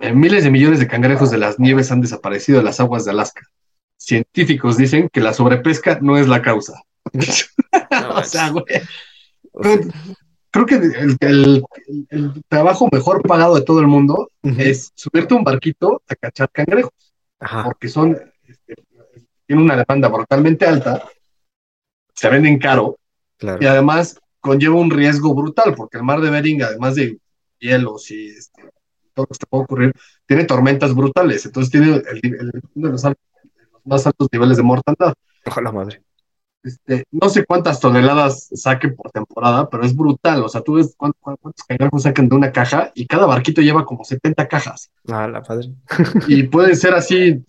"Eh, 0.01 0.13
Miles 0.13 0.45
de 0.45 0.51
millones 0.51 0.79
de 0.81 0.89
cangrejos 0.89 1.31
de 1.31 1.39
las 1.39 1.59
nieves 1.59 1.91
han 1.93 2.01
desaparecido 2.01 2.59
de 2.59 2.65
las 2.65 2.81
aguas 2.81 3.05
de 3.05 3.13
Alaska. 3.13 3.43
Científicos 3.97 4.77
dicen 4.77 5.09
que 5.13 5.21
la 5.21 5.33
sobrepesca 5.33 5.99
no 6.01 6.17
es 6.19 6.27
la 6.29 6.43
causa. 6.43 6.75
No, 7.13 7.21
o 8.17 8.25
sea, 8.25 8.51
güey, 8.51 8.65
o 9.53 9.63
sea, 9.63 9.79
creo 10.51 10.67
que 10.67 10.75
el, 10.77 11.17
el- 11.21 11.65
el 12.11 12.43
trabajo 12.49 12.89
mejor 12.91 13.23
pagado 13.23 13.55
de 13.55 13.63
todo 13.63 13.81
el 13.81 13.87
mundo 13.87 14.31
es 14.43 14.91
subirte 14.95 15.35
a 15.35 15.37
un 15.39 15.45
barquito 15.45 16.03
a 16.09 16.15
cachar 16.17 16.51
cangrejos, 16.51 16.93
Ajá, 17.39 17.65
porque 17.65 17.89
son, 17.89 18.19
este, 18.47 18.75
tienen 19.47 19.65
una 19.65 19.77
demanda 19.77 20.09
brutalmente 20.09 20.67
alta, 20.67 21.09
se 22.15 22.29
venden 22.29 22.59
caro 22.59 22.97
claro. 23.39 23.59
y 23.63 23.67
además 23.67 24.19
conlleva 24.41 24.77
un 24.77 24.91
riesgo 24.91 25.35
brutal, 25.35 25.75
porque 25.77 25.99
el 25.99 26.05
mar 26.05 26.21
de 26.21 26.31
Bering, 26.31 26.63
además 26.63 26.95
de 26.97 27.19
hielos 27.63 28.11
y 28.11 28.29
este, 28.29 28.63
todo 29.15 29.25
lo 29.25 29.27
que 29.29 29.39
te 29.39 29.47
puede 29.47 29.65
ocurrir, 29.65 29.93
tiene 30.27 30.45
tormentas 30.45 30.95
brutales, 30.95 31.47
entonces 31.47 31.71
tiene 31.71 31.97
el- 31.97 32.07
el- 32.35 32.53
uno 32.75 32.89
de 32.89 32.93
los, 32.93 33.05
más 33.85 34.07
altos 34.07 34.29
niveles 34.33 34.57
de 34.57 34.63
mortandad. 34.63 35.15
Ojalá 35.47 35.73
madre. 35.73 36.03
Este, 36.65 37.05
no 37.11 37.29
sé 37.29 37.45
cuántas 37.45 37.81
toneladas 37.81 38.49
saquen 38.55 38.95
por 38.95 39.11
temporada, 39.11 39.69
pero 39.69 39.85
es 39.85 39.97
brutal. 39.97 40.45
O 40.45 40.49
sea, 40.49 40.61
tú 40.63 40.75
ves 40.75 40.95
cuántos, 40.97 41.21
cuántos 41.23 41.65
cangrejos 41.67 42.03
sacan 42.05 42.29
de 42.29 42.37
una 42.37 42.53
caja 42.53 42.93
y 42.95 43.07
cada 43.07 43.27
barquito 43.27 43.63
lleva 43.63 43.85
como 43.85 44.05
70 44.05 44.47
cajas. 44.49 44.93
Ah, 45.09 45.27
la 45.29 45.43
padre. 45.43 45.71
Y 46.29 46.45
pueden 46.45 46.77
ser 46.77 46.95
así, 46.95 47.45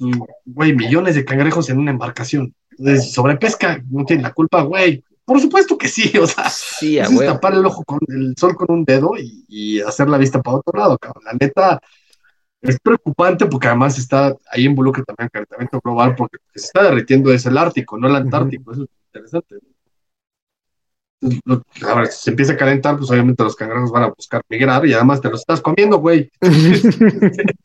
güey, 0.45 0.76
millones 0.76 1.16
de 1.16 1.26
cangrejos 1.26 1.70
en 1.70 1.78
una 1.80 1.91
embarcación. 1.91 2.55
Entonces, 2.72 3.14
sobrepesca, 3.14 3.84
no 3.89 4.03
tiene 4.05 4.24
la 4.24 4.34
culpa, 4.34 4.64
güey. 4.64 5.03
Por 5.26 5.39
supuesto 5.39 5.78
que 5.78 5.88
sí, 5.88 6.11
o 6.17 6.28
sea, 6.28 6.49
Sí, 6.49 6.97
es 6.97 7.09
tapar 7.19 7.53
el 7.53 7.65
ojo 7.65 7.84
con 7.84 7.99
el 8.07 8.36
sol 8.38 8.55
con 8.55 8.71
un 8.71 8.86
dedo 8.86 9.11
y, 9.17 9.45
y 9.47 9.80
hacer 9.82 10.09
la 10.09 10.17
vista 10.17 10.41
para 10.41 10.57
otro 10.57 10.78
lado, 10.78 10.97
cabrón. 10.97 11.24
La 11.26 11.34
neta 11.34 11.80
es 12.61 12.80
preocupante 12.80 13.45
porque 13.45 13.67
además 13.67 13.97
está 13.97 14.36
ahí 14.49 14.65
involucra 14.65 15.03
también 15.03 15.26
el 15.26 15.32
calentamiento 15.32 15.82
global 15.84 16.15
porque 16.15 16.38
se 16.55 16.65
está 16.65 16.84
derritiendo 16.84 17.32
es 17.34 17.45
el 17.45 17.57
Ártico, 17.57 17.97
no 17.97 18.07
el 18.07 18.15
Antártico. 18.15 18.71
Eso 18.71 18.84
es 18.84 18.89
interesante. 19.07 19.57
Entonces, 21.21 21.84
a 21.84 21.95
ver, 21.95 22.07
si 22.07 22.24
se 22.24 22.30
empieza 22.32 22.53
a 22.53 22.57
calentar, 22.57 22.97
pues 22.97 23.09
obviamente 23.09 23.43
los 23.43 23.55
cangrejos 23.55 23.91
van 23.91 24.03
a 24.03 24.07
buscar 24.07 24.41
migrar 24.49 24.86
y 24.86 24.93
además 24.93 25.21
te 25.21 25.30
los 25.30 25.39
estás 25.39 25.61
comiendo, 25.61 25.97
güey. 25.97 26.30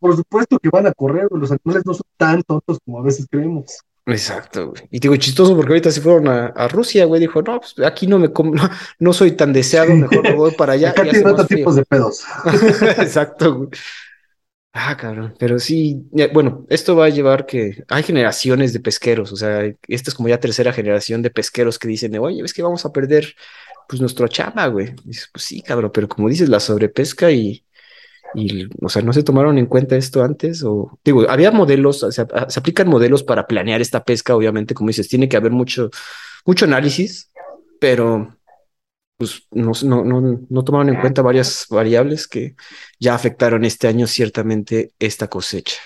Por 0.00 0.16
supuesto 0.16 0.58
que 0.58 0.68
van 0.68 0.86
a 0.88 0.92
correr, 0.92 1.28
los 1.30 1.52
animales 1.52 1.86
no 1.86 1.94
son 1.94 2.06
tan 2.16 2.42
tontos 2.42 2.78
como 2.84 2.98
a 2.98 3.02
veces 3.02 3.26
creemos. 3.30 3.78
Exacto, 4.04 4.70
güey. 4.70 4.82
Y 4.90 4.98
digo, 4.98 5.14
chistoso 5.16 5.54
porque 5.54 5.72
ahorita 5.72 5.90
se 5.92 6.00
fueron 6.00 6.26
a, 6.26 6.46
a 6.46 6.66
Rusia, 6.68 7.04
güey. 7.04 7.20
Dijo, 7.20 7.40
no, 7.42 7.60
pues 7.60 7.74
aquí 7.86 8.06
no 8.06 8.18
me 8.18 8.32
com- 8.32 8.50
no, 8.54 8.68
no 8.98 9.12
soy 9.12 9.32
tan 9.32 9.52
deseado, 9.52 9.94
mejor 9.94 10.22
me 10.22 10.34
voy 10.34 10.50
para 10.52 10.72
allá. 10.72 10.90
Acá 10.96 11.02
otros 11.02 11.46
frío". 11.46 11.58
tipos 11.58 11.76
de 11.76 11.84
pedos. 11.84 12.24
Exacto, 12.98 13.54
güey. 13.54 13.68
Ah, 14.74 14.96
cabrón. 14.96 15.34
Pero 15.38 15.58
sí, 15.58 16.02
bueno, 16.32 16.64
esto 16.70 16.96
va 16.96 17.04
a 17.06 17.08
llevar 17.10 17.44
que 17.44 17.84
hay 17.88 18.02
generaciones 18.02 18.72
de 18.72 18.80
pesqueros. 18.80 19.30
O 19.30 19.36
sea, 19.36 19.64
esta 19.86 20.10
es 20.10 20.14
como 20.14 20.28
ya 20.30 20.40
tercera 20.40 20.72
generación 20.72 21.20
de 21.22 21.30
pesqueros 21.30 21.78
que 21.78 21.88
dicen, 21.88 22.16
oye, 22.18 22.40
ves 22.40 22.54
que 22.54 22.62
vamos 22.62 22.84
a 22.86 22.92
perder 22.92 23.34
pues 23.86 24.00
nuestro 24.00 24.28
chama, 24.28 24.66
güey. 24.68 24.94
Dices, 25.04 25.28
pues 25.32 25.44
sí, 25.44 25.60
cabrón, 25.62 25.90
pero 25.92 26.08
como 26.08 26.28
dices, 26.28 26.48
la 26.48 26.58
sobrepesca 26.58 27.30
y, 27.30 27.66
y, 28.34 28.66
o 28.84 28.88
sea, 28.88 29.02
no 29.02 29.12
se 29.12 29.22
tomaron 29.22 29.58
en 29.58 29.66
cuenta 29.66 29.96
esto 29.96 30.22
antes. 30.22 30.62
O 30.64 30.98
digo, 31.04 31.28
había 31.28 31.50
modelos, 31.50 32.06
se 32.10 32.22
aplican 32.60 32.88
modelos 32.88 33.22
para 33.22 33.46
planear 33.46 33.80
esta 33.80 34.04
pesca, 34.04 34.34
obviamente, 34.34 34.74
como 34.74 34.88
dices, 34.88 35.08
tiene 35.08 35.28
que 35.28 35.36
haber 35.36 35.52
mucho, 35.52 35.90
mucho 36.44 36.64
análisis, 36.64 37.30
pero 37.80 38.36
pues 39.16 39.46
no, 39.52 39.72
no, 39.84 40.04
no, 40.04 40.40
no 40.48 40.64
tomaron 40.64 40.88
en 40.88 41.00
cuenta 41.00 41.22
varias 41.22 41.66
variables 41.70 42.26
que 42.26 42.56
ya 42.98 43.14
afectaron 43.14 43.64
este 43.64 43.86
año 43.86 44.06
ciertamente 44.06 44.94
esta 44.98 45.28
cosecha. 45.28 45.76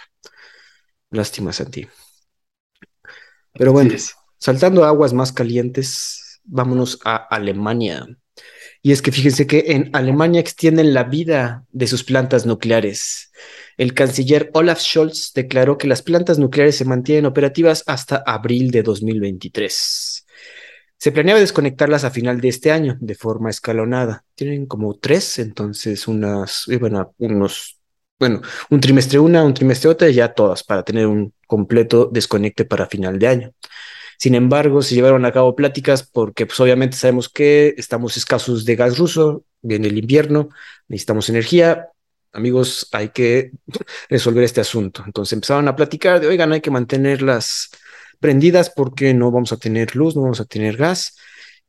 Lástima, 1.11 1.53
Santi. 1.53 1.87
Pero 3.53 3.73
bueno, 3.73 3.95
saltando 4.39 4.85
a 4.85 4.89
aguas 4.89 5.13
más 5.13 5.33
calientes, 5.33 6.41
vámonos 6.45 6.99
a 7.05 7.17
Alemania. 7.17 8.07
Y 8.83 8.93
es 8.93 9.03
que 9.03 9.13
fíjense 9.13 9.47
que 9.47 9.65
en 9.69 9.91
Alemania 9.93 10.41
extienden 10.41 10.95
la 10.95 11.05
vida 11.05 11.65
de 11.73 11.87
sus 11.87 12.05
plantas 12.05 12.47
nucleares. 12.47 13.33
El 13.77 13.95
canciller 13.95 14.51
Olaf 14.55 14.81
Scholz 14.81 15.33
declaró 15.35 15.77
que 15.77 15.89
las 15.89 16.03
plantas 16.03 16.39
nucleares 16.39 16.77
se 16.77 16.85
mantienen 16.85 17.27
operativas 17.27 17.83
hasta 17.87 18.23
abril 18.27 18.71
de 18.71 18.83
2023. 18.83 20.27
Se 20.99 21.13
planeaba 21.13 21.41
desconectarlas 21.41 22.05
a 22.05 22.11
final 22.11 22.41
de 22.41 22.49
este 22.49 22.73
año 22.73 22.97
de 23.01 23.15
forma 23.15 23.51
escalonada. 23.51 24.25
Tienen 24.35 24.67
como 24.67 24.95
tres, 24.99 25.39
entonces 25.39 26.09
unas, 26.09 26.65
bueno, 26.81 27.15
unos, 27.19 27.79
bueno, 28.19 28.41
un 28.71 28.81
trimestre 28.81 29.19
una, 29.19 29.45
un 29.45 29.53
trimestre 29.53 29.91
otra, 29.91 30.09
y 30.09 30.15
ya 30.15 30.33
todas 30.33 30.65
para 30.65 30.83
tener 30.83 31.07
un 31.07 31.35
completo 31.47 32.09
desconecte 32.11 32.65
para 32.65 32.87
final 32.87 33.19
de 33.19 33.29
año. 33.29 33.53
Sin 34.19 34.35
embargo, 34.35 34.83
se 34.83 34.95
llevaron 34.95 35.25
a 35.25 35.33
cabo 35.33 35.55
pláticas 35.55 36.03
porque 36.03 36.47
pues 36.47 36.59
obviamente 36.61 36.97
sabemos 36.97 37.29
que 37.29 37.75
estamos 37.77 38.17
escasos 38.17 38.65
de 38.65 38.77
gas 38.77 38.99
ruso, 38.99 39.45
viene 39.63 39.89
el 39.89 39.99
invierno, 39.99 40.49
necesitamos 40.89 41.29
energía. 41.29 41.89
Amigos, 42.33 42.89
hay 42.93 43.11
que 43.11 43.53
resolver 44.09 44.45
este 44.45 44.61
asunto. 44.61 45.03
Entonces 45.07 45.33
empezaron 45.33 45.69
a 45.69 45.77
platicar 45.77 46.21
de, 46.21 46.27
oigan, 46.27 46.53
hay 46.53 46.61
que 46.61 46.71
mantenerlas 46.71 47.71
prendidas 48.21 48.71
porque 48.71 49.13
no 49.15 49.31
vamos 49.31 49.53
a 49.53 49.57
tener 49.57 49.95
luz, 49.97 50.17
no 50.17 50.23
vamos 50.23 50.41
a 50.41 50.45
tener 50.45 50.77
gas. 50.77 51.17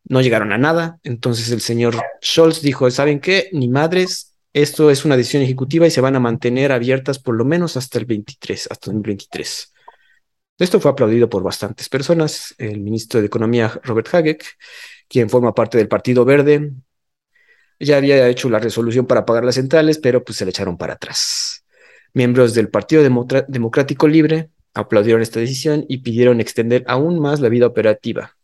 No 0.05 0.21
llegaron 0.21 0.53
a 0.53 0.57
nada. 0.57 0.99
Entonces 1.03 1.51
el 1.51 1.61
señor 1.61 1.95
Scholz 2.23 2.61
dijo, 2.61 2.89
¿saben 2.91 3.19
qué? 3.19 3.49
Ni 3.51 3.67
madres, 3.67 4.35
esto 4.53 4.89
es 4.89 5.05
una 5.05 5.17
decisión 5.17 5.43
ejecutiva 5.43 5.85
y 5.85 5.91
se 5.91 6.01
van 6.01 6.15
a 6.15 6.19
mantener 6.19 6.71
abiertas 6.71 7.19
por 7.19 7.35
lo 7.35 7.45
menos 7.45 7.77
hasta 7.77 7.99
el 7.99 8.05
23, 8.05 8.69
hasta 8.71 8.89
el 8.89 8.95
2023. 8.95 9.73
Esto 10.59 10.79
fue 10.79 10.91
aplaudido 10.91 11.29
por 11.29 11.43
bastantes 11.43 11.87
personas. 11.87 12.55
El 12.57 12.79
ministro 12.79 13.19
de 13.19 13.27
Economía, 13.27 13.79
Robert 13.83 14.13
Habeck, 14.13 14.43
quien 15.07 15.29
forma 15.29 15.53
parte 15.53 15.77
del 15.77 15.87
Partido 15.87 16.25
Verde, 16.25 16.73
ya 17.79 17.97
había 17.97 18.27
hecho 18.27 18.49
la 18.49 18.59
resolución 18.59 19.05
para 19.05 19.25
pagar 19.25 19.45
las 19.45 19.55
centrales, 19.55 19.99
pero 19.99 20.23
pues 20.23 20.37
se 20.37 20.45
le 20.45 20.49
echaron 20.49 20.77
para 20.77 20.93
atrás. 20.93 21.63
Miembros 22.13 22.53
del 22.55 22.69
Partido 22.69 23.03
Democrático 23.47 24.07
Libre 24.07 24.49
aplaudieron 24.73 25.21
esta 25.21 25.39
decisión 25.39 25.85
y 25.87 25.99
pidieron 25.99 26.41
extender 26.41 26.83
aún 26.87 27.19
más 27.19 27.39
la 27.39 27.49
vida 27.49 27.67
operativa. 27.67 28.35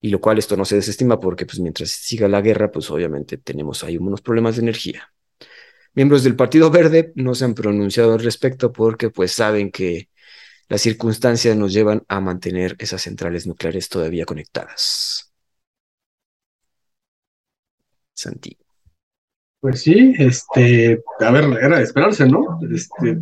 Y 0.00 0.10
lo 0.10 0.20
cual 0.20 0.36
esto 0.38 0.56
no 0.56 0.66
se 0.66 0.76
desestima 0.76 1.18
porque 1.18 1.46
pues 1.46 1.60
mientras 1.60 1.90
siga 1.90 2.28
la 2.28 2.42
guerra, 2.42 2.70
pues 2.70 2.90
obviamente 2.90 3.38
tenemos 3.38 3.82
ahí 3.84 3.96
unos 3.96 4.20
problemas 4.20 4.56
de 4.56 4.62
energía. 4.62 5.14
Miembros 5.94 6.24
del 6.24 6.36
Partido 6.36 6.70
Verde 6.70 7.12
no 7.14 7.34
se 7.34 7.46
han 7.46 7.54
pronunciado 7.54 8.12
al 8.12 8.20
respecto 8.20 8.70
porque 8.72 9.08
pues 9.08 9.32
saben 9.32 9.70
que 9.70 10.10
las 10.68 10.80
circunstancias 10.80 11.56
nos 11.56 11.72
llevan 11.72 12.02
a 12.08 12.20
mantener 12.20 12.76
esas 12.78 13.02
centrales 13.02 13.46
nucleares 13.46 13.88
todavía 13.88 14.24
conectadas. 14.24 15.32
Santi. 18.14 18.56
Pues 19.60 19.80
sí, 19.82 20.14
este, 20.18 21.02
a 21.20 21.30
ver, 21.30 21.44
era 21.60 21.78
de 21.78 21.84
esperarse, 21.84 22.28
¿no? 22.28 22.58
Este, 22.70 23.18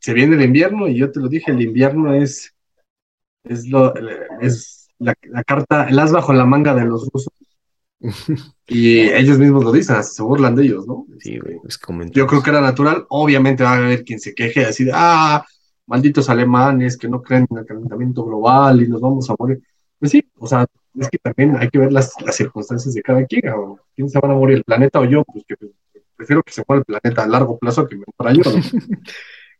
se 0.00 0.12
viene 0.12 0.36
el 0.36 0.42
invierno 0.42 0.88
y 0.88 0.96
yo 0.96 1.10
te 1.10 1.20
lo 1.20 1.28
dije, 1.28 1.50
el 1.50 1.62
invierno 1.62 2.14
es, 2.14 2.54
es 3.44 3.68
lo, 3.68 3.92
es 4.40 4.88
la, 4.98 5.14
la 5.22 5.42
carta, 5.44 5.88
el 5.88 5.98
as 5.98 6.12
bajo 6.12 6.32
la 6.32 6.44
manga 6.44 6.74
de 6.74 6.84
los 6.84 7.08
rusos. 7.12 7.32
Y 8.66 9.00
ellos 9.00 9.38
mismos 9.38 9.62
lo 9.62 9.72
dicen, 9.72 10.02
se 10.02 10.22
burlan 10.22 10.54
de 10.54 10.64
ellos, 10.64 10.86
¿no? 10.86 11.06
Sí, 11.18 11.38
güey, 11.38 11.56
es 11.66 11.78
Yo 12.12 12.26
creo 12.26 12.42
que 12.42 12.48
era 12.48 12.62
natural. 12.62 13.04
Obviamente 13.10 13.62
va 13.62 13.74
a 13.74 13.76
haber 13.76 14.04
quien 14.04 14.18
se 14.18 14.34
queje 14.34 14.64
así 14.64 14.84
de, 14.84 14.92
ah, 14.94 15.44
malditos 15.86 16.28
alemanes 16.28 16.96
que 16.96 17.08
no 17.08 17.22
creen 17.22 17.46
en 17.50 17.58
el 17.58 17.66
calentamiento 17.66 18.24
global 18.24 18.82
y 18.82 18.88
nos 18.88 19.00
vamos 19.00 19.28
a 19.30 19.34
morir. 19.38 19.62
Pues 19.98 20.12
sí, 20.12 20.24
o 20.38 20.46
sea, 20.46 20.66
es 20.98 21.08
que 21.08 21.18
también 21.18 21.56
hay 21.56 21.68
que 21.68 21.78
ver 21.78 21.92
las, 21.92 22.12
las 22.24 22.36
circunstancias 22.36 22.94
de 22.94 23.02
cada 23.02 23.24
quien. 23.24 23.48
o 23.50 23.78
¿Quién 23.94 24.08
se 24.08 24.18
van 24.18 24.30
a 24.30 24.34
morir, 24.34 24.58
el 24.58 24.64
planeta 24.64 25.00
o 25.00 25.04
yo? 25.04 25.24
Pues 25.24 25.44
que 25.46 25.56
prefiero 26.16 26.42
que 26.42 26.52
se 26.52 26.64
muera 26.66 26.80
el 26.80 26.84
planeta 26.84 27.22
a 27.22 27.26
largo 27.26 27.58
plazo 27.58 27.86
que 27.86 27.96
me 27.96 28.04
muera 28.18 28.34
yo. 28.34 28.50
¿no? 28.50 28.62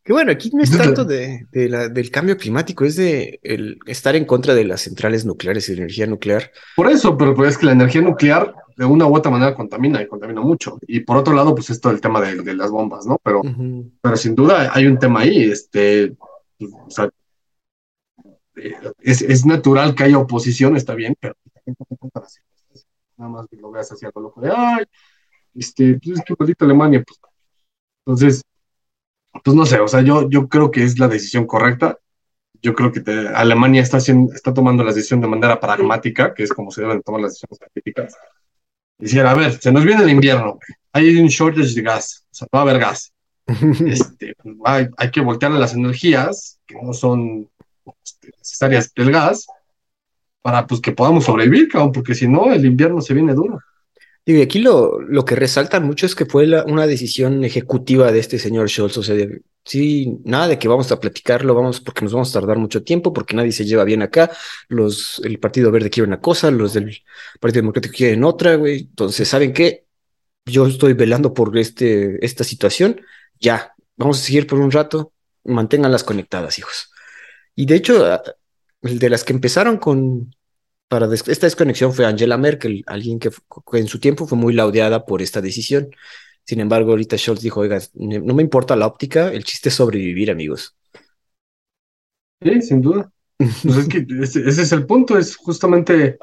Que 0.05 0.13
bueno, 0.13 0.33
aquí 0.33 0.51
no 0.53 0.63
es 0.63 0.71
tanto 0.71 1.07
de, 1.07 1.47
de 1.51 1.67
la, 1.67 1.89
del 1.89 2.11
cambio 2.11 2.37
climático, 2.37 2.85
es 2.85 2.95
de 2.97 3.41
el 3.43 3.79
estar 3.87 4.15
en 4.15 4.27
contra 4.27 4.55
de 4.55 4.65
las 4.65 4.83
centrales 4.83 5.25
nucleares 5.25 5.67
y 5.67 5.73
de 5.73 5.77
la 5.77 5.85
energía 5.85 6.07
nuclear. 6.07 6.53
Por 6.77 6.91
eso, 6.91 7.17
pero 7.17 7.35
pues 7.35 7.53
es 7.53 7.59
que 7.59 7.65
la 7.65 7.73
energía 7.73 8.03
nuclear 8.03 8.55
de 8.77 8.85
una 8.85 9.07
u 9.07 9.15
otra 9.17 9.31
manera 9.31 9.55
contamina 9.55 10.03
y 10.03 10.07
contamina 10.09 10.41
mucho. 10.41 10.79
Y 10.87 11.01
por 11.01 11.17
otro 11.17 11.35
lado, 11.35 11.55
pues 11.55 11.71
esto 11.71 11.91
el 11.91 12.01
tema 12.01 12.21
de, 12.21 12.43
de 12.43 12.55
las 12.55 12.71
bombas, 12.71 13.07
¿no? 13.07 13.19
Pero, 13.23 13.41
Ujú. 13.41 13.91
pero 14.01 14.17
sin 14.17 14.35
duda 14.35 14.71
hay 14.73 14.87
un 14.87 14.99
tema 14.99 15.21
ahí, 15.21 15.45
este, 15.51 16.17
o 16.61 16.91
sea, 16.91 17.09
eh, 18.57 18.75
es, 19.01 19.23
es 19.23 19.47
natural 19.47 19.95
que 19.95 20.05
haya 20.05 20.19
oposición, 20.19 20.77
está 20.77 20.95
bien, 20.95 21.17
pero 21.21 21.35
nada 23.17 23.31
más 23.31 23.47
que 23.49 23.57
lo 23.57 23.71
veas 23.71 23.91
así 23.93 24.05
algo 24.07 24.21
loco 24.21 24.41
de, 24.41 24.53
ay, 24.55 24.85
este, 25.55 25.99
pues 26.03 26.19
es 26.19 26.25
que 26.25 26.35
maldita 26.39 26.65
Alemania, 26.65 27.03
pues, 27.07 27.21
entonces, 28.07 28.43
pues 29.43 29.57
no 29.57 29.67
sé, 29.67 29.81
o 29.81 29.89
sea, 29.89 30.03
yo, 30.03 30.29
yo 30.29 30.49
creo 30.49 30.71
que 30.71 30.85
es 30.85 30.99
la 30.99 31.09
decisión 31.09 31.47
correcta. 31.47 31.99
Yo 32.63 32.73
creo 32.73 32.93
que 32.93 33.01
te- 33.01 33.29
Alemania 33.29 33.83
está, 33.83 33.99
haciendo, 33.99 34.33
está 34.33 34.55
tomando 34.55 34.83
la 34.85 34.93
decisión 34.93 35.21
de 35.21 35.27
manera 35.27 35.61
pragmática, 35.61 36.33
que 36.33 36.45
es 36.45 36.53
como 36.53 36.71
se 36.71 36.81
deben 36.81 37.03
tomar 37.03 37.21
las 37.21 37.33
decisiones 37.33 37.59
políticas. 37.59 38.17
Diciera, 38.99 39.31
a 39.33 39.35
ver, 39.35 39.53
se 39.61 39.73
nos 39.73 39.85
viene 39.85 40.03
el 40.03 40.11
invierno, 40.11 40.59
hay 40.93 41.17
un 41.17 41.27
shortage 41.29 41.75
de 41.75 41.83
gas, 41.83 42.25
o 42.31 42.35
sea, 42.35 42.49
no 42.53 42.57
va 42.59 42.61
a 42.61 42.71
haber 42.71 42.81
gas. 42.81 43.13
Este, 43.87 44.35
hay, 44.65 44.89
hay 44.97 45.11
que 45.11 45.21
voltear 45.21 45.53
a 45.53 45.59
las 45.59 45.75
energías 45.75 46.59
que 46.67 46.77
no 46.81 46.93
son 46.95 47.49
este, 48.03 48.31
necesarias 48.39 48.93
del 48.95 49.11
gas 49.11 49.47
para 50.41 50.67
pues, 50.67 50.81
que 50.81 50.93
podamos 50.93 51.25
sobrevivir, 51.25 51.69
cabrón, 51.69 51.93
porque 51.93 52.15
si 52.15 52.27
no, 52.29 52.53
el 52.53 52.65
invierno 52.65 53.01
se 53.01 53.15
viene 53.15 53.35
duro. 53.35 53.61
Digo, 54.25 54.39
y 54.39 54.43
aquí 54.43 54.61
lo, 54.61 55.01
lo 55.01 55.25
que 55.25 55.37
resaltan 55.37 55.85
mucho 55.85 56.07
es 56.07 56.15
que 56.15 56.25
fue 56.25 56.47
la- 56.47 56.65
una 56.65 56.87
decisión 56.87 57.45
ejecutiva 57.45 58.11
de 58.13 58.21
este 58.21 58.39
señor 58.39 58.71
Scholz. 58.71 58.97
O 58.97 59.03
sea, 59.03 59.15
de- 59.15 59.43
sí, 59.65 60.19
nada 60.25 60.49
de 60.49 60.59
que 60.59 60.69
vamos 60.69 60.91
a 60.93 61.01
platicarlo, 61.01 61.55
vamos, 61.55 61.81
porque 61.81 62.03
nos 62.03 62.13
vamos 62.13 62.31
a 62.31 62.41
tardar 62.41 62.59
mucho 62.59 62.83
tiempo, 62.85 63.13
porque 63.13 63.35
nadie 63.37 63.53
se 63.53 63.65
lleva 63.65 63.85
bien 63.85 64.03
acá. 64.03 64.31
Los, 64.69 65.21
el 65.25 65.39
Partido 65.41 65.71
Verde 65.71 65.91
quiere 65.91 66.07
una 66.09 66.21
cosa, 66.21 66.51
los 66.51 66.75
del 66.75 67.03
Partido 67.41 67.63
Democrático 67.63 67.95
quieren 67.97 68.25
otra, 68.25 68.57
güey. 68.57 68.81
Entonces, 68.81 69.29
¿saben 69.29 69.53
qué? 69.53 69.87
Yo 70.47 70.67
estoy 70.67 70.95
velando 70.95 71.35
por 71.35 71.57
este, 71.59 72.25
esta 72.25 72.45
situación. 72.45 73.01
Ya, 73.41 73.75
vamos 73.97 74.21
a 74.21 74.25
seguir 74.25 74.47
por 74.47 74.61
un 74.61 74.71
rato. 74.73 75.13
Manténganlas 75.45 76.05
conectadas, 76.05 76.59
hijos. 76.59 76.91
Y 77.55 77.67
de 77.67 77.77
hecho, 77.77 78.05
a- 78.07 78.23
el 78.83 78.99
de 78.99 79.11
las 79.11 79.25
que 79.25 79.33
empezaron 79.33 79.79
con 79.79 80.35
para 80.89 81.13
esta 81.15 81.47
desconexión 81.47 81.93
fue 81.93 82.07
Angela 82.07 82.39
Merkel, 82.39 82.85
alguien 82.87 83.19
que, 83.19 83.31
que 83.31 83.79
en 83.79 83.89
su 83.89 84.01
tiempo 84.01 84.27
fue 84.27 84.39
muy 84.39 84.55
laudeada 84.55 85.07
por 85.07 85.23
esta 85.23 85.41
decisión. 85.41 85.91
Sin 86.45 86.61
embargo, 86.61 86.91
ahorita 86.91 87.17
Scholz 87.17 87.41
dijo, 87.41 87.61
oiga, 87.61 87.79
no 87.95 88.35
me 88.35 88.43
importa 88.43 88.77
la 88.77 88.87
óptica, 88.87 89.33
el 89.33 89.45
chiste 89.45 89.71
es 89.71 89.75
sobrevivir, 89.75 90.31
amigos. 90.31 90.77
Sí, 92.43 92.63
sin 92.63 92.83
duda. 92.83 93.11
Pues 93.39 93.77
es 93.77 93.89
que 93.89 94.07
ese, 94.23 94.47
ese 94.47 94.63
es 94.63 94.73
el 94.73 94.87
punto, 94.87 95.19
es 95.19 95.37
justamente 95.37 96.19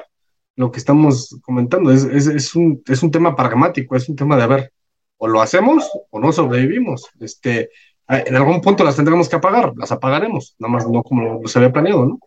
lo 0.56 0.70
que 0.70 0.78
estamos 0.78 1.36
comentando, 1.42 1.90
es, 1.90 2.04
es, 2.04 2.26
es 2.26 2.54
un, 2.54 2.82
es 2.86 3.02
un 3.02 3.10
tema 3.10 3.34
pragmático, 3.34 3.96
es 3.96 4.08
un 4.08 4.16
tema 4.16 4.36
de, 4.36 4.42
a 4.42 4.46
ver, 4.46 4.72
o 5.16 5.28
lo 5.28 5.40
hacemos 5.40 5.90
o 6.10 6.20
no 6.20 6.32
sobrevivimos. 6.32 7.08
Este, 7.20 7.70
en 8.08 8.36
algún 8.36 8.60
punto 8.60 8.84
las 8.84 8.96
tendremos 8.96 9.28
que 9.28 9.36
apagar, 9.36 9.72
las 9.76 9.92
apagaremos, 9.92 10.54
nada 10.58 10.72
más 10.72 10.88
no 10.88 11.02
como 11.02 11.46
se 11.46 11.58
había 11.58 11.72
planeado, 11.72 12.06
¿no? 12.06 12.18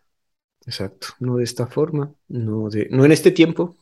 Exacto, 0.66 1.08
no 1.20 1.38
de 1.38 1.44
esta 1.44 1.68
forma, 1.68 2.14
no, 2.28 2.70
de, 2.70 2.88
no 2.90 3.06
en 3.06 3.12
este 3.12 3.32
tiempo. 3.32 3.76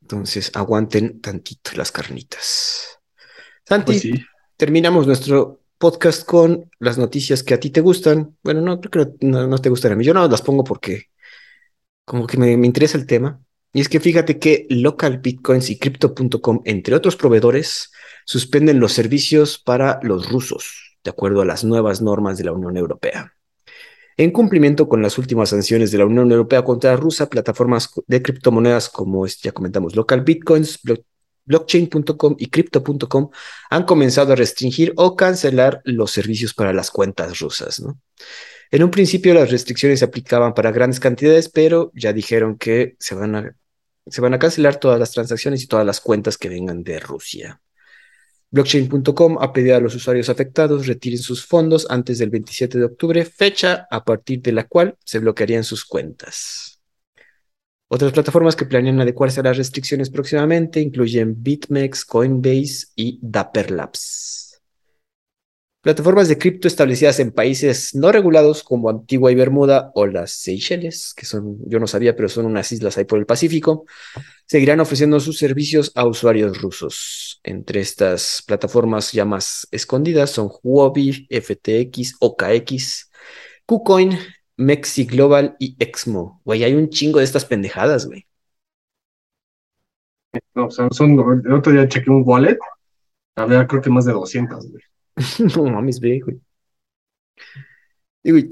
Entonces, 0.00 0.50
aguanten 0.54 1.20
tantito 1.20 1.72
las 1.76 1.92
carnitas. 1.92 2.97
Santi, 3.68 3.92
Pues 3.92 4.00
sí. 4.02 4.12
terminamos 4.56 5.06
nuestro 5.06 5.60
podcast 5.78 6.24
con 6.24 6.70
las 6.78 6.98
noticias 6.98 7.42
que 7.42 7.54
a 7.54 7.60
ti 7.60 7.70
te 7.70 7.80
gustan. 7.80 8.36
Bueno, 8.42 8.60
no, 8.62 8.80
creo 8.80 9.16
que 9.18 9.26
no, 9.26 9.46
no 9.46 9.58
te 9.58 9.68
gustan 9.68 9.92
a 9.92 9.96
mí. 9.96 10.04
Yo 10.04 10.14
no 10.14 10.26
las 10.26 10.42
pongo 10.42 10.64
porque 10.64 11.04
como 12.04 12.26
que 12.26 12.36
me, 12.38 12.56
me 12.56 12.66
interesa 12.66 12.96
el 12.98 13.06
tema. 13.06 13.40
Y 13.72 13.80
es 13.80 13.88
que 13.88 14.00
fíjate 14.00 14.38
que 14.38 14.66
Local 14.70 15.18
Bitcoins 15.18 15.68
y 15.70 15.78
Crypto.com, 15.78 16.62
entre 16.64 16.94
otros 16.94 17.16
proveedores, 17.16 17.92
suspenden 18.24 18.80
los 18.80 18.92
servicios 18.92 19.58
para 19.58 20.00
los 20.02 20.30
rusos, 20.30 20.96
de 21.04 21.10
acuerdo 21.10 21.42
a 21.42 21.44
las 21.44 21.64
nuevas 21.64 22.00
normas 22.00 22.38
de 22.38 22.44
la 22.44 22.52
Unión 22.52 22.76
Europea. 22.78 23.34
En 24.16 24.32
cumplimiento 24.32 24.88
con 24.88 25.00
las 25.02 25.16
últimas 25.18 25.50
sanciones 25.50 25.92
de 25.92 25.98
la 25.98 26.06
Unión 26.06 26.32
Europea 26.32 26.64
contra 26.64 26.96
Rusia, 26.96 27.26
plataformas 27.26 27.90
de 28.06 28.22
criptomonedas 28.22 28.88
como 28.88 29.24
ya 29.26 29.52
comentamos, 29.52 29.94
Local 29.94 30.22
Bitcoins, 30.22 30.82
Blo- 30.82 31.04
Blockchain.com 31.48 32.36
y 32.38 32.46
Crypto.com 32.46 33.30
han 33.70 33.84
comenzado 33.84 34.34
a 34.34 34.36
restringir 34.36 34.92
o 34.96 35.16
cancelar 35.16 35.80
los 35.84 36.10
servicios 36.10 36.54
para 36.54 36.72
las 36.72 36.90
cuentas 36.90 37.40
rusas. 37.40 37.82
En 38.70 38.82
un 38.82 38.90
principio 38.90 39.32
las 39.32 39.50
restricciones 39.50 40.00
se 40.00 40.04
aplicaban 40.04 40.52
para 40.52 40.70
grandes 40.70 41.00
cantidades, 41.00 41.48
pero 41.48 41.90
ya 41.94 42.12
dijeron 42.12 42.58
que 42.58 42.96
se 43.00 43.14
van 43.14 43.34
a, 43.34 43.56
se 44.06 44.20
van 44.20 44.34
a 44.34 44.38
cancelar 44.38 44.76
todas 44.76 45.00
las 45.00 45.10
transacciones 45.10 45.62
y 45.62 45.66
todas 45.66 45.86
las 45.86 46.00
cuentas 46.00 46.36
que 46.36 46.50
vengan 46.50 46.84
de 46.84 47.00
Rusia. 47.00 47.60
Blockchain.com 48.50 49.38
ha 49.40 49.52
pedido 49.52 49.76
a 49.76 49.80
los 49.80 49.94
usuarios 49.94 50.28
afectados 50.28 50.86
retiren 50.86 51.18
sus 51.18 51.44
fondos 51.44 51.86
antes 51.90 52.18
del 52.18 52.30
27 52.30 52.78
de 52.78 52.84
octubre, 52.84 53.24
fecha 53.24 53.86
a 53.90 54.04
partir 54.04 54.40
de 54.40 54.52
la 54.52 54.64
cual 54.64 54.96
se 55.04 55.18
bloquearían 55.18 55.64
sus 55.64 55.84
cuentas. 55.84 56.77
Otras 57.90 58.12
plataformas 58.12 58.54
que 58.54 58.66
planean 58.66 59.00
adecuarse 59.00 59.40
a 59.40 59.44
las 59.44 59.56
restricciones 59.56 60.10
próximamente 60.10 60.80
incluyen 60.80 61.42
BitMEX, 61.42 62.04
Coinbase 62.04 62.88
y 62.94 63.18
Dapper 63.22 63.70
Labs. 63.70 64.60
Plataformas 65.80 66.28
de 66.28 66.36
cripto 66.36 66.68
establecidas 66.68 67.18
en 67.18 67.32
países 67.32 67.94
no 67.94 68.12
regulados 68.12 68.62
como 68.62 68.90
Antigua 68.90 69.32
y 69.32 69.36
Bermuda 69.36 69.90
o 69.94 70.06
las 70.06 70.32
Seychelles, 70.32 71.14
que 71.14 71.24
son, 71.24 71.56
yo 71.66 71.78
no 71.78 71.86
sabía, 71.86 72.14
pero 72.14 72.28
son 72.28 72.44
unas 72.44 72.70
islas 72.72 72.98
ahí 72.98 73.04
por 73.04 73.18
el 73.18 73.24
Pacífico, 73.24 73.86
seguirán 74.44 74.80
ofreciendo 74.80 75.18
sus 75.18 75.38
servicios 75.38 75.90
a 75.94 76.04
usuarios 76.04 76.60
rusos. 76.60 77.40
Entre 77.42 77.80
estas 77.80 78.42
plataformas 78.46 79.12
ya 79.12 79.24
más 79.24 79.66
escondidas 79.70 80.30
son 80.30 80.50
Huobi, 80.62 81.26
FTX, 81.30 82.16
OKX, 82.20 83.10
KuCoin, 83.64 84.18
Mexi 84.58 85.06
Global 85.06 85.56
y 85.58 85.76
Exmo. 85.78 86.42
Güey, 86.44 86.64
hay 86.64 86.74
un 86.74 86.90
chingo 86.90 87.18
de 87.20 87.24
estas 87.26 87.44
pendejadas, 87.46 88.06
güey. 88.06 88.26
No, 90.54 90.66
o 90.66 90.70
sea, 90.70 90.88
son, 90.90 91.12
el 91.44 91.52
otro 91.52 91.72
día 91.72 91.88
chequé 91.88 92.10
un 92.10 92.22
wallet, 92.26 92.58
había 93.36 93.66
creo 93.68 93.82
que 93.82 93.90
más 93.90 94.06
de 94.06 94.12
200, 94.12 94.70
güey. 94.70 94.82
No 95.56 95.64
mames, 95.64 96.00
ve, 96.00 96.20
güey. 96.20 96.40
Y, 98.22 98.30
güey, 98.32 98.50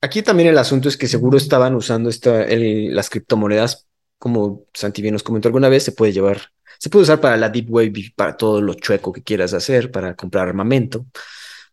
aquí 0.00 0.22
también 0.22 0.48
el 0.48 0.58
asunto 0.58 0.88
es 0.88 0.96
que 0.96 1.06
seguro 1.08 1.36
estaban 1.38 1.74
usando 1.74 2.10
esta, 2.10 2.44
el- 2.44 2.94
las 2.94 3.10
criptomonedas, 3.10 3.88
como 4.18 4.66
Santi 4.74 5.02
bien 5.02 5.12
nos 5.14 5.22
comentó 5.22 5.48
alguna 5.48 5.68
vez, 5.68 5.82
se 5.84 5.92
puede 5.92 6.12
llevar, 6.12 6.40
se 6.78 6.90
puede 6.90 7.04
usar 7.04 7.20
para 7.20 7.36
la 7.36 7.48
deep 7.50 7.70
web 7.70 7.92
y 7.96 8.10
para 8.10 8.36
todo 8.36 8.60
lo 8.60 8.74
chueco 8.74 9.12
que 9.12 9.22
quieras 9.22 9.52
hacer, 9.54 9.90
para 9.90 10.14
comprar 10.16 10.48
armamento, 10.48 11.06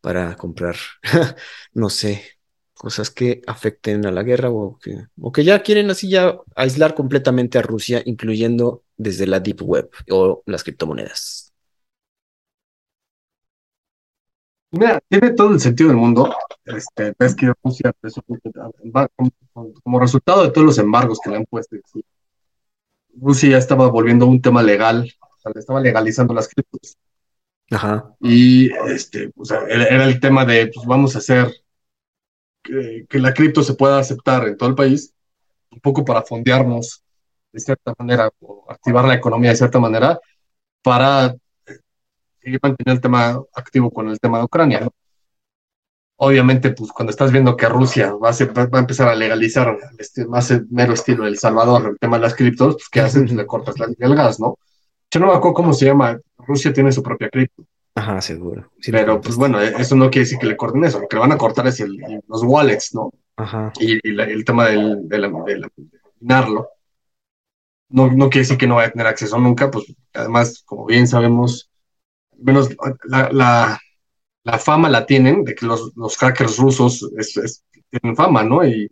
para 0.02 0.36
comprar, 0.36 0.76
no 1.74 1.90
sé, 1.90 2.24
cosas 2.82 3.12
que 3.12 3.44
afecten 3.46 4.08
a 4.08 4.12
la 4.12 4.24
guerra 4.24 4.50
o 4.50 4.80
que, 4.80 5.06
o 5.22 5.32
que 5.32 5.44
ya 5.44 5.62
quieren 5.62 5.92
así 5.92 6.10
ya 6.10 6.40
aislar 6.56 6.96
completamente 6.96 7.60
a 7.60 7.62
Rusia, 7.62 8.02
incluyendo 8.06 8.82
desde 8.98 9.28
la 9.28 9.40
deep 9.40 9.62
web 9.62 9.92
o 10.10 10.42
las 10.48 10.64
criptomonedas. 10.64 11.54
Mira, 14.72 15.00
tiene 15.08 15.30
todo 15.34 15.54
el 15.54 15.60
sentido 15.60 15.90
del 15.90 15.98
mundo. 15.98 16.36
Este, 16.66 17.14
ves 17.20 17.36
que 17.36 17.54
Rusia, 17.64 17.94
como, 19.84 20.00
resultado 20.00 20.42
de 20.42 20.50
todos 20.50 20.66
los 20.66 20.78
embargos 20.80 21.20
que 21.24 21.30
le 21.30 21.36
han 21.36 21.46
puesto, 21.46 21.76
Rusia 23.14 23.50
ya 23.52 23.58
estaba 23.60 23.90
volviendo 23.90 24.26
un 24.26 24.42
tema 24.42 24.64
legal, 24.64 25.08
o 25.22 25.40
sea, 25.40 25.52
le 25.54 25.60
estaba 25.60 25.82
legalizando 25.82 26.34
las 26.34 26.48
criptos. 26.48 26.98
Ajá. 27.70 28.16
Y 28.20 28.72
este, 28.90 29.32
o 29.36 29.46
sea, 29.46 29.60
era 29.70 30.06
el 30.06 30.20
tema 30.20 30.46
de, 30.46 30.72
pues 30.74 30.88
vamos 30.88 31.16
a 31.16 31.20
hacer 31.20 31.61
que, 32.64 33.06
que 33.10 33.20
la 33.20 33.34
cripto 33.34 33.64
se 33.64 33.74
pueda 33.76 34.00
aceptar 34.00 34.48
en 34.48 34.58
todo 34.58 34.70
el 34.70 34.76
país, 34.76 35.14
un 35.72 35.80
poco 35.82 36.06
para 36.06 36.24
fondearnos 36.24 37.04
de 37.54 37.60
cierta 37.62 37.94
manera, 38.00 38.30
o 38.42 38.66
activar 38.70 39.06
la 39.06 39.16
economía 39.16 39.52
de 39.52 39.58
cierta 39.58 39.80
manera, 39.80 40.20
para 40.84 41.28
eh, 41.28 41.38
seguir 42.42 42.60
manteniendo 42.64 42.94
el 42.98 43.02
tema 43.02 43.42
activo 43.54 43.92
con 43.92 44.10
el 44.10 44.20
tema 44.20 44.40
de 44.40 44.46
Ucrania. 44.46 44.82
¿no? 44.82 44.92
Obviamente, 46.18 46.72
pues 46.72 46.92
cuando 46.92 47.10
estás 47.12 47.32
viendo 47.32 47.58
que 47.58 47.68
Rusia 47.68 48.14
va 48.14 48.30
a, 48.30 48.34
ser- 48.34 48.56
va 48.56 48.68
a 48.78 48.80
empezar 48.82 49.08
a 49.08 49.16
legalizar 49.16 49.76
este, 49.98 50.26
más 50.28 50.52
el 50.52 50.68
mero 50.70 50.94
estilo 50.94 51.26
El 51.26 51.38
Salvador, 51.40 51.90
el 51.90 51.98
tema 52.00 52.18
de 52.18 52.22
las 52.24 52.36
criptos, 52.36 52.76
pues 52.76 52.90
¿qué 52.90 53.02
haces? 53.02 53.24
Pues, 53.24 53.34
le 53.34 53.46
cortas 53.48 53.80
la- 53.80 53.88
el 53.98 54.16
gas, 54.16 54.40
¿no? 54.40 54.58
Yo 55.12 55.20
no 55.20 55.28
me 55.28 55.34
acuerdo 55.34 55.56
cómo 55.56 55.74
se 55.74 55.86
llama. 55.86 56.20
Rusia 56.38 56.74
tiene 56.74 56.92
su 56.92 57.04
propia 57.04 57.30
cripto. 57.30 57.64
Ajá, 57.96 58.22
seguro. 58.22 58.72
Sí 58.80 58.92
Pero 58.92 59.20
pues 59.20 59.36
bueno, 59.36 59.62
eh, 59.62 59.74
eso 59.78 59.96
no 59.96 60.10
quiere 60.10 60.24
decir 60.26 60.40
que 60.40 60.48
le 60.48 60.56
corten 60.58 60.84
eso, 60.86 61.00
lo 61.00 61.08
que 61.08 61.16
le 61.18 61.22
van 61.22 61.32
a 61.34 61.38
cortar 61.38 61.68
es 61.68 61.80
el- 61.82 61.98
los 62.28 62.44
wallets, 62.44 62.94
¿no? 62.96 63.12
Ajá. 63.36 63.74
Y, 63.80 64.00
y 64.08 64.12
la- 64.14 64.26
el 64.26 64.46
tema 64.46 64.68
del, 64.68 65.08
de, 65.10 65.18
la- 65.18 65.28
de 65.46 65.60
la- 65.60 65.70
de 65.76 66.00
minarlo. 66.20 66.70
No, 67.90 68.08
no 68.10 68.30
quiere 68.30 68.44
decir 68.44 68.58
que 68.58 68.68
no 68.68 68.76
vaya 68.76 68.88
a 68.88 68.92
tener 68.92 69.08
acceso 69.08 69.38
nunca, 69.38 69.70
pues 69.70 69.94
además, 70.14 70.64
como 70.66 70.86
bien 70.86 71.08
sabemos, 71.08 71.70
menos 72.38 72.70
la, 73.04 73.30
la, 73.32 73.80
la 74.44 74.58
fama 74.58 74.90
la 74.90 75.06
tienen 75.06 75.44
de 75.44 75.54
que 75.56 75.66
los, 75.66 75.92
los 75.98 76.18
hackers 76.18 76.58
rusos 76.58 77.10
es- 77.18 77.36
es- 77.38 77.64
tienen 77.90 78.16
fama, 78.16 78.44
¿no? 78.44 78.66
Y, 78.66 78.90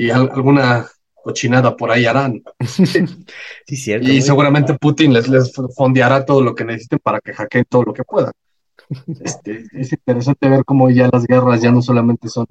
y 0.00 0.10
al- 0.10 0.30
alguna 0.32 0.86
cochinada 1.24 1.76
por 1.76 1.90
ahí 1.90 2.06
harán. 2.06 2.42
Sí, 3.66 3.76
cierto. 3.76 4.06
Y 4.06 4.10
güey. 4.10 4.22
seguramente 4.22 4.74
Putin 4.78 5.12
les, 5.14 5.28
les 5.28 5.52
fondeará 5.76 6.24
todo 6.24 6.42
lo 6.42 6.54
que 6.54 6.64
necesiten 6.64 6.98
para 7.02 7.20
que 7.20 7.32
hackeen 7.34 7.64
todo 7.68 7.84
lo 7.84 7.92
que 7.94 8.04
puedan. 8.04 8.32
Este, 9.22 9.64
es 9.72 9.92
interesante 9.92 10.48
ver 10.48 10.64
cómo 10.64 10.90
ya 10.90 11.08
las 11.12 11.26
guerras 11.26 11.62
ya 11.62 11.70
no 11.72 11.82
solamente 11.82 12.28
son 12.28 12.46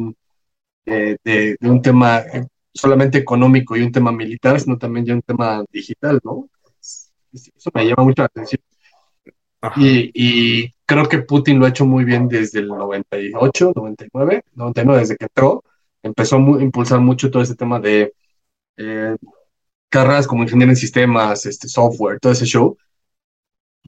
eh, 0.85 1.17
de, 1.23 1.57
de 1.59 1.69
un 1.69 1.81
tema 1.81 2.19
eh, 2.19 2.45
solamente 2.73 3.17
económico 3.19 3.75
y 3.77 3.83
un 3.83 3.91
tema 3.91 4.11
militar, 4.11 4.59
sino 4.59 4.77
también 4.77 5.05
ya 5.05 5.13
un 5.15 5.21
tema 5.21 5.63
digital, 5.71 6.19
¿no? 6.23 6.49
Es- 6.81 7.11
Eso 7.33 7.71
me 7.73 7.85
llama 7.87 8.03
mucho 8.03 8.21
la 8.23 8.27
atención. 8.27 8.61
Y, 9.77 10.11
y 10.13 10.71
creo 10.85 11.07
que 11.07 11.19
Putin 11.19 11.57
lo 11.59 11.65
ha 11.65 11.69
hecho 11.69 11.85
muy 11.85 12.03
bien 12.03 12.27
desde 12.27 12.59
el 12.59 12.67
98, 12.67 13.71
99, 13.73 14.43
99, 14.55 14.99
desde 15.01 15.15
que 15.15 15.25
entró. 15.25 15.63
Empezó 16.01 16.35
a 16.35 16.39
impulsar 16.61 16.99
mucho 16.99 17.31
todo 17.31 17.41
ese 17.41 17.55
tema 17.55 17.79
de 17.79 18.13
eh, 18.77 19.15
carreras 19.89 20.27
como 20.27 20.43
ingeniero 20.43 20.71
en 20.71 20.77
sistemas, 20.77 21.45
este, 21.45 21.67
software, 21.69 22.19
todo 22.19 22.33
ese 22.33 22.45
show. 22.45 22.77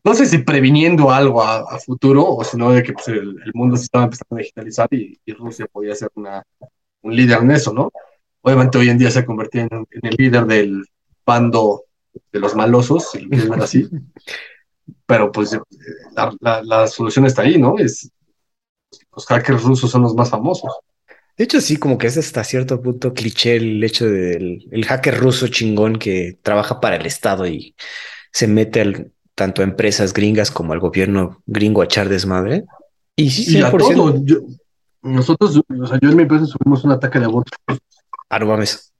No 0.04 0.14
sé 0.14 0.26
si 0.28 0.38
previniendo 0.40 1.10
algo 1.12 1.42
a, 1.42 1.60
a 1.62 1.80
futuro 1.80 2.26
o 2.28 2.44
si 2.44 2.58
no 2.58 2.72
de 2.72 2.84
que 2.84 2.94
pues, 2.94 3.08
el, 3.08 3.42
el 3.44 3.52
mundo 3.54 3.76
se 3.76 3.84
estaba 3.84 4.04
empezando 4.06 4.36
a 4.36 4.40
digitalizar 4.40 4.88
y, 4.92 5.20
y 5.26 5.34
Rusia 5.34 5.66
podía 5.72 5.96
ser 5.96 6.10
una, 6.16 6.44
un 7.04 7.16
líder 7.16 7.40
en 7.42 7.52
eso, 7.52 7.74
¿no? 7.74 7.92
Obviamente 8.42 8.78
hoy 8.78 8.90
en 8.90 8.98
día 9.00 9.12
se 9.12 9.20
ha 9.20 9.26
convertido 9.26 9.66
en, 9.72 9.88
en 9.92 10.06
el 10.10 10.16
líder 10.18 10.46
del 10.46 10.86
bando 11.26 11.84
de 12.34 12.40
los 12.40 12.56
malosos, 12.56 13.12
si 13.12 13.22
lo 13.22 13.30
quieres 13.30 13.50
ver 13.50 13.62
así. 13.62 13.90
Pero 15.06 15.32
pues 15.32 15.54
eh, 15.54 15.60
la, 16.16 16.34
la- 16.40 16.64
la 16.64 16.88
solución 16.88 17.26
está 17.26 17.42
ahí, 17.44 17.58
¿no? 17.58 17.78
Es, 17.78 18.10
los 19.16 19.26
hackers 19.26 19.64
rusos 19.64 19.90
son 19.90 20.04
los 20.04 20.14
más 20.14 20.30
famosos. 20.30 20.72
De 21.38 21.44
hecho, 21.44 21.60
sí, 21.60 21.78
como 21.78 21.98
que 21.98 22.08
es 22.08 22.18
hasta 22.18 22.44
cierto 22.44 22.82
punto 22.82 23.14
cliché 23.14 23.58
el 23.58 23.84
hecho 23.84 24.06
del 24.06 24.68
el 24.72 24.86
hacker 24.86 25.18
ruso 25.18 25.48
chingón 25.50 25.98
que 25.98 26.38
trabaja 26.42 26.80
para 26.80 26.96
el 26.96 27.06
Estado 27.06 27.46
y 27.48 27.76
se 28.32 28.48
mete 28.48 28.82
al- 28.82 29.12
tanto 29.36 29.62
a 29.62 29.66
empresas 29.66 30.14
gringas 30.14 30.50
como 30.50 30.72
al 30.72 30.80
gobierno 30.80 31.42
gringo 31.46 31.82
a 31.82 31.86
echar 31.86 32.08
desmadre. 32.08 32.64
Y 33.18 33.30
sí, 33.32 33.42
Y 33.44 33.62
a 33.62 33.70
100%. 33.70 34.12
todo. 34.12 34.26
yo- 34.26 34.40
nosotros, 35.02 35.58
o 35.58 35.88
sea, 35.88 36.00
yo 36.02 36.10
en 36.10 36.16
mi 36.16 36.24
empresa 36.24 36.46
subimos 36.46 36.84
un 36.84 36.92
ataque 36.92 37.20
de 37.20 37.28
bot. 37.28 37.48
Ah, 38.30 38.40
no 38.40 38.46
mames. 38.48 38.94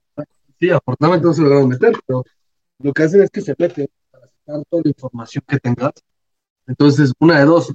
Sí, 0.60 0.70
afortunadamente 0.70 1.26
no 1.26 1.32
se 1.34 1.42
lograron 1.42 1.68
meter, 1.68 1.92
pero 2.06 2.22
lo 2.80 2.92
que 2.92 3.02
hacen 3.02 3.22
es 3.22 3.30
que 3.30 3.40
se 3.40 3.54
meten 3.58 3.88
para 4.10 4.26
sacar 4.26 4.62
toda 4.70 4.82
la 4.84 4.90
información 4.90 5.44
que 5.48 5.58
tengas. 5.58 5.92
Entonces, 6.66 7.12
una 7.18 7.38
de 7.38 7.44
dos, 7.46 7.72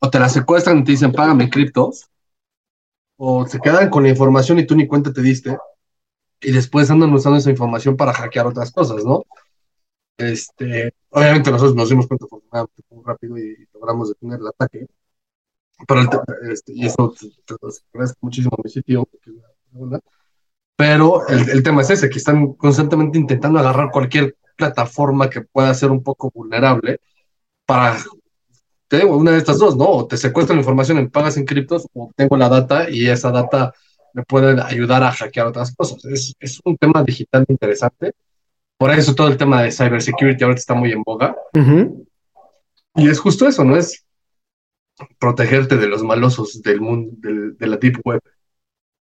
o 0.00 0.10
te 0.10 0.18
la 0.18 0.28
secuestran 0.28 0.78
y 0.78 0.84
te 0.84 0.92
dicen, 0.92 1.12
págame 1.12 1.50
criptos, 1.50 2.06
o 3.24 3.46
se 3.46 3.60
quedan 3.60 3.88
con 3.90 4.02
la 4.04 4.10
información 4.10 4.58
y 4.58 4.66
tú 4.66 4.74
ni 4.76 4.86
cuenta 4.88 5.12
te 5.12 5.22
diste, 5.22 5.56
y 6.40 6.52
después 6.52 6.90
andan 6.90 7.12
usando 7.14 7.38
esa 7.38 7.50
información 7.50 7.96
para 7.96 8.12
hackear 8.14 8.46
otras 8.48 8.72
cosas, 8.72 9.04
¿no? 9.04 9.24
Este, 10.18 10.94
obviamente 11.10 11.50
nosotros 11.50 11.76
nos 11.76 11.88
dimos 11.90 12.06
cuenta 12.08 12.26
muy 12.90 13.04
rápido 13.04 13.38
y 13.38 13.66
logramos 13.74 14.10
detener 14.10 14.40
el 14.40 14.48
ataque. 14.48 14.86
Pero 15.86 16.00
el 16.00 16.08
te- 16.10 16.18
este, 16.52 16.72
y 16.74 16.86
eso 16.86 17.14
te, 17.18 17.28
te 17.44 17.54
lo 17.60 17.68
agradezco 17.92 18.18
muchísimo 18.22 18.54
a 18.56 18.62
mi 18.64 18.70
sitio. 18.70 19.08
Pero 20.76 21.26
el, 21.28 21.48
el 21.50 21.62
tema 21.62 21.82
es 21.82 21.90
ese, 21.90 22.10
que 22.10 22.18
están 22.18 22.54
constantemente 22.54 23.18
intentando 23.18 23.58
agarrar 23.58 23.90
cualquier 23.90 24.36
plataforma 24.56 25.30
que 25.30 25.42
pueda 25.42 25.72
ser 25.74 25.90
un 25.90 26.02
poco 26.02 26.30
vulnerable 26.34 27.00
para, 27.66 27.98
te 28.92 28.98
digo, 28.98 29.16
una 29.16 29.30
de 29.30 29.38
estas 29.38 29.58
dos, 29.58 29.74
¿no? 29.74 29.86
O 29.86 30.06
te 30.06 30.18
secuestran 30.18 30.58
la 30.58 30.60
información 30.60 30.98
en 30.98 31.08
pagas 31.08 31.38
en 31.38 31.46
criptos 31.46 31.86
o 31.94 32.12
tengo 32.14 32.36
la 32.36 32.50
data 32.50 32.90
y 32.90 33.08
esa 33.08 33.30
data 33.30 33.72
me 34.12 34.22
puede 34.22 34.60
ayudar 34.60 35.02
a 35.02 35.10
hackear 35.10 35.46
otras 35.46 35.74
cosas. 35.74 36.04
Es, 36.04 36.34
es 36.38 36.60
un 36.62 36.76
tema 36.76 37.02
digital 37.02 37.46
interesante. 37.48 38.12
Por 38.76 38.90
eso 38.90 39.14
todo 39.14 39.28
el 39.28 39.38
tema 39.38 39.62
de 39.62 39.72
cybersecurity 39.72 40.44
ahorita 40.44 40.58
está 40.60 40.74
muy 40.74 40.92
en 40.92 41.02
boga. 41.02 41.34
Y 42.94 43.08
es 43.08 43.18
justo 43.18 43.48
eso, 43.48 43.64
¿no? 43.64 43.78
Es 43.78 44.04
protegerte 45.18 45.78
de 45.78 45.86
los 45.86 46.02
malosos 46.02 46.60
del 46.60 46.82
mundo, 46.82 47.12
del- 47.16 47.56
de 47.56 47.66
la 47.66 47.78
deep 47.78 47.98
web. 48.04 48.20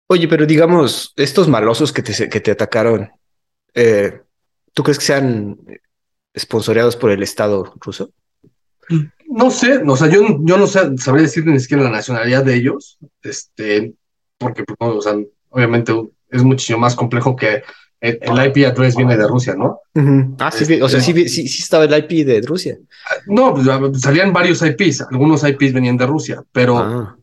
Oye, 0.08 0.28
pero 0.28 0.46
digamos, 0.46 1.14
estos 1.16 1.48
malosos 1.48 1.92
que 1.92 2.04
te, 2.04 2.30
que 2.30 2.40
te 2.42 2.52
atacaron, 2.52 3.10
eh, 3.74 4.22
¿tú 4.72 4.84
crees 4.84 5.00
que 5.00 5.06
sean 5.06 5.58
esponsoreados 6.32 6.96
por 6.96 7.10
el 7.10 7.24
Estado 7.24 7.74
ruso? 7.82 8.12
No 9.32 9.52
sé, 9.52 9.82
o 9.86 9.96
sea, 9.96 10.08
yo, 10.10 10.22
yo 10.42 10.58
no 10.58 10.66
sé, 10.66 10.98
sabría 10.98 11.24
decir 11.24 11.46
ni 11.46 11.60
siquiera 11.60 11.84
la 11.84 11.92
nacionalidad 11.92 12.44
de 12.44 12.56
ellos, 12.56 12.98
este, 13.22 13.94
porque, 14.40 14.64
pues, 14.64 14.78
no, 14.80 14.98
o 14.98 15.02
sea, 15.02 15.16
obviamente 15.50 15.94
es 16.30 16.44
muchísimo 16.44 16.80
más 16.80 16.96
complejo 16.96 17.36
que 17.36 17.62
el, 18.02 18.18
el 18.22 18.46
IP 18.48 18.66
address 18.66 18.96
viene 18.96 19.16
de 19.18 19.28
Rusia, 19.28 19.56
¿no? 19.56 19.82
Ah, 20.40 20.52
sí, 20.52 20.82
o 20.82 20.90
sea, 20.90 21.00
sí, 21.02 21.14
vi- 21.14 21.30
sí, 21.30 21.48
sí 21.48 21.62
estaba 21.62 21.84
el 21.84 21.94
IP 21.94 22.24
de 22.26 22.42
Rusia. 22.42 22.78
No, 23.28 23.54
pues, 23.54 24.02
salían 24.02 24.34
varios 24.34 24.62
IPs, 24.64 25.02
algunos 25.12 25.44
IPs 25.44 25.74
venían 25.74 25.98
de 25.98 26.08
Rusia, 26.08 26.44
pero, 26.52 26.78
Ah, 26.80 27.18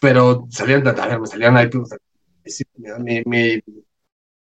pero 0.00 0.46
salían, 0.50 0.82
de- 0.82 0.90
a 0.90 1.06
ver, 1.06 1.20
me 1.20 1.26
salían 1.26 1.56
IPs, 1.56 1.76
o 1.76 1.86
sea, 1.86 1.98
mi, 2.98 3.22
mi, 3.24 3.60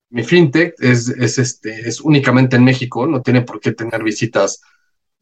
mi 0.09 0.23
fintech 0.23 0.75
es, 0.79 1.09
es, 1.09 1.37
este, 1.39 1.87
es 1.87 2.01
únicamente 2.01 2.55
en 2.55 2.63
México, 2.63 3.05
no 3.05 3.21
tiene 3.21 3.41
por 3.41 3.59
qué 3.59 3.73
tener 3.73 4.01
visitas 4.03 4.61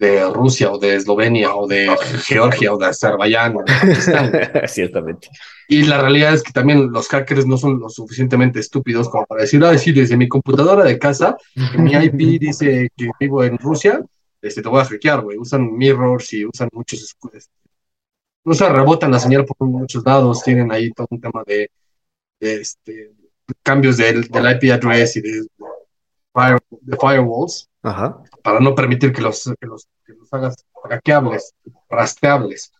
de 0.04 0.30
Rusia 0.30 0.70
o 0.70 0.78
de 0.78 0.96
Eslovenia 0.96 1.56
o 1.56 1.66
de 1.66 1.90
Georgia 2.26 2.74
o 2.74 2.78
de 2.78 2.88
Azerbaiyán 2.88 3.56
o 3.56 3.60
de 3.64 3.74
Pakistán. 3.74 4.32
ciertamente. 4.68 5.30
Y 5.70 5.84
la 5.84 6.02
realidad 6.02 6.34
es 6.34 6.44
que 6.44 6.52
también 6.52 6.92
los 6.92 7.08
hackers 7.08 7.48
no 7.48 7.58
son 7.58 7.80
lo 7.80 7.88
suficientemente 7.88 8.60
estúpidos 8.60 9.08
como 9.08 9.26
para 9.26 9.44
decir, 9.44 9.64
ah, 9.64 9.78
sí, 9.78 9.94
desde 9.94 10.18
mi 10.18 10.28
computadora 10.28 10.84
de 10.84 11.00
casa, 11.00 11.38
que 11.54 11.78
mi 11.78 11.94
IP 11.94 12.14
dice 12.40 12.90
que 12.98 13.12
vivo 13.18 13.44
en 13.46 13.58
Rusia, 13.58 14.04
este, 14.42 14.62
te 14.62 14.68
voy 14.68 14.82
a 14.82 14.86
hackear, 14.86 15.22
güey. 15.22 15.38
Usan 15.38 15.72
mirrors 15.72 16.34
y 16.34 16.46
usan 16.46 16.68
muchos 16.74 17.02
escudos. 17.02 17.50
No 18.44 18.54
se 18.54 18.68
rebotan 18.68 19.12
la 19.12 19.20
señal 19.20 19.46
por 19.46 19.66
muchos 19.66 20.04
lados, 20.06 20.44
tienen 20.44 20.70
ahí 20.70 20.92
todo 20.92 21.08
un 21.10 21.22
tema 21.22 21.44
de, 21.48 21.72
de, 22.42 22.56
este, 22.56 23.14
cambios 23.64 23.96
del, 23.96 24.28
del 24.28 24.52
IP 24.52 24.74
address 24.74 25.16
y 25.16 25.22
de, 25.22 25.48
de 26.82 26.98
firewalls 26.98 27.70
Ajá. 27.84 28.24
Para 28.44 28.60
no 28.60 28.76
permitir 28.76 29.14
que 29.14 29.22
los, 29.22 29.44
que 29.60 29.68
los, 29.68 29.88
que 30.06 30.14
los 30.14 30.32
hagas 30.34 30.56
hackeables, 30.90 31.54
rastreables. 31.90 32.72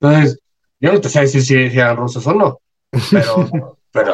Entonces, 0.00 0.38
yo 0.80 0.92
no 0.92 1.00
te 1.00 1.08
sé 1.08 1.20
decir 1.20 1.42
si 1.42 1.54
eran 1.56 1.96
rusos 1.96 2.26
o 2.26 2.32
no, 2.34 2.60
pero, 3.10 3.48
pero 3.92 4.12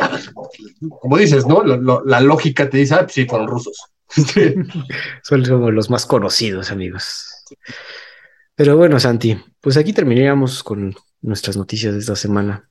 como 1.00 1.16
dices, 1.18 1.46
¿no? 1.46 1.62
Lo- 1.62 1.76
lo- 1.76 2.04
la 2.04 2.20
lógica 2.20 2.68
te 2.68 2.78
dice, 2.78 2.94
ah, 2.94 3.00
pues 3.02 3.12
sí, 3.14 3.26
fueron 3.26 3.48
rusos. 3.48 3.76
Son 5.22 5.44
como 5.44 5.70
los 5.70 5.90
más 5.90 6.06
conocidos, 6.06 6.70
amigos. 6.70 7.28
Pero 8.54 8.76
bueno, 8.76 8.98
Santi, 8.98 9.38
pues 9.60 9.76
aquí 9.76 9.92
terminaríamos 9.92 10.62
con 10.62 10.94
nuestras 11.20 11.56
noticias 11.56 11.92
de 11.92 12.00
esta 12.00 12.16
semana. 12.16 12.68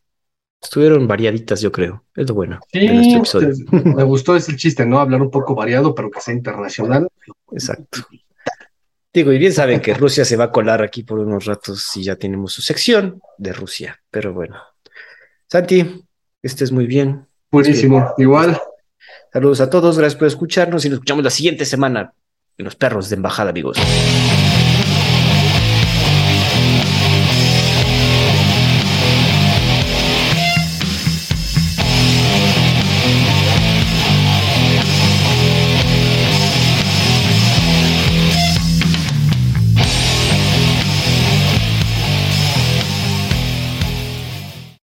Estuvieron 0.62 1.08
variaditas, 1.08 1.62
yo 1.62 1.72
creo. 1.72 2.06
Es 2.16 2.28
lo 2.28 2.36
bueno 2.36 2.60
de 2.74 2.94
nuestro 2.94 3.18
episodio. 3.20 3.56
me 3.72 4.04
gustó 4.04 4.36
ese 4.36 4.56
chiste, 4.56 4.86
¿no? 4.86 5.00
Hablar 5.00 5.22
un 5.22 5.32
poco 5.32 5.56
variado, 5.56 5.94
pero 5.94 6.10
que 6.10 6.22
sea 6.22 6.34
internacional. 6.34 7.08
Exacto. 7.52 8.00
Digo, 9.14 9.32
y 9.32 9.38
bien 9.38 9.54
saben 9.54 9.80
que 9.80 9.94
Rusia 9.94 10.26
se 10.26 10.36
va 10.36 10.46
a 10.46 10.52
colar 10.52 10.82
aquí 10.82 11.04
por 11.04 11.20
unos 11.20 11.46
ratos 11.46 11.96
y 11.96 12.04
ya 12.04 12.16
tenemos 12.18 12.52
su 12.52 12.62
sección 12.62 13.22
de 13.38 13.54
Rusia. 13.54 14.02
Pero 14.12 14.34
bueno. 14.34 14.58
Santi, 15.48 16.04
estés 16.42 16.72
muy 16.72 16.86
bien. 16.86 17.26
Buenísimo. 17.52 18.14
Igual, 18.18 18.60
Saludos 19.36 19.60
a 19.60 19.70
todos, 19.70 19.98
gracias 19.98 20.18
por 20.18 20.30
escucharnos 20.30 20.86
y 20.86 20.90
nos 20.90 20.96
escuchamos 20.96 21.22
la 21.22 21.30
siguiente 21.30 21.66
semana 21.66 22.14
en 22.58 22.64
los 22.64 22.78
perros 22.78 23.10
de 23.10 23.18
embajada, 23.18 23.50
amigos. 23.50 23.78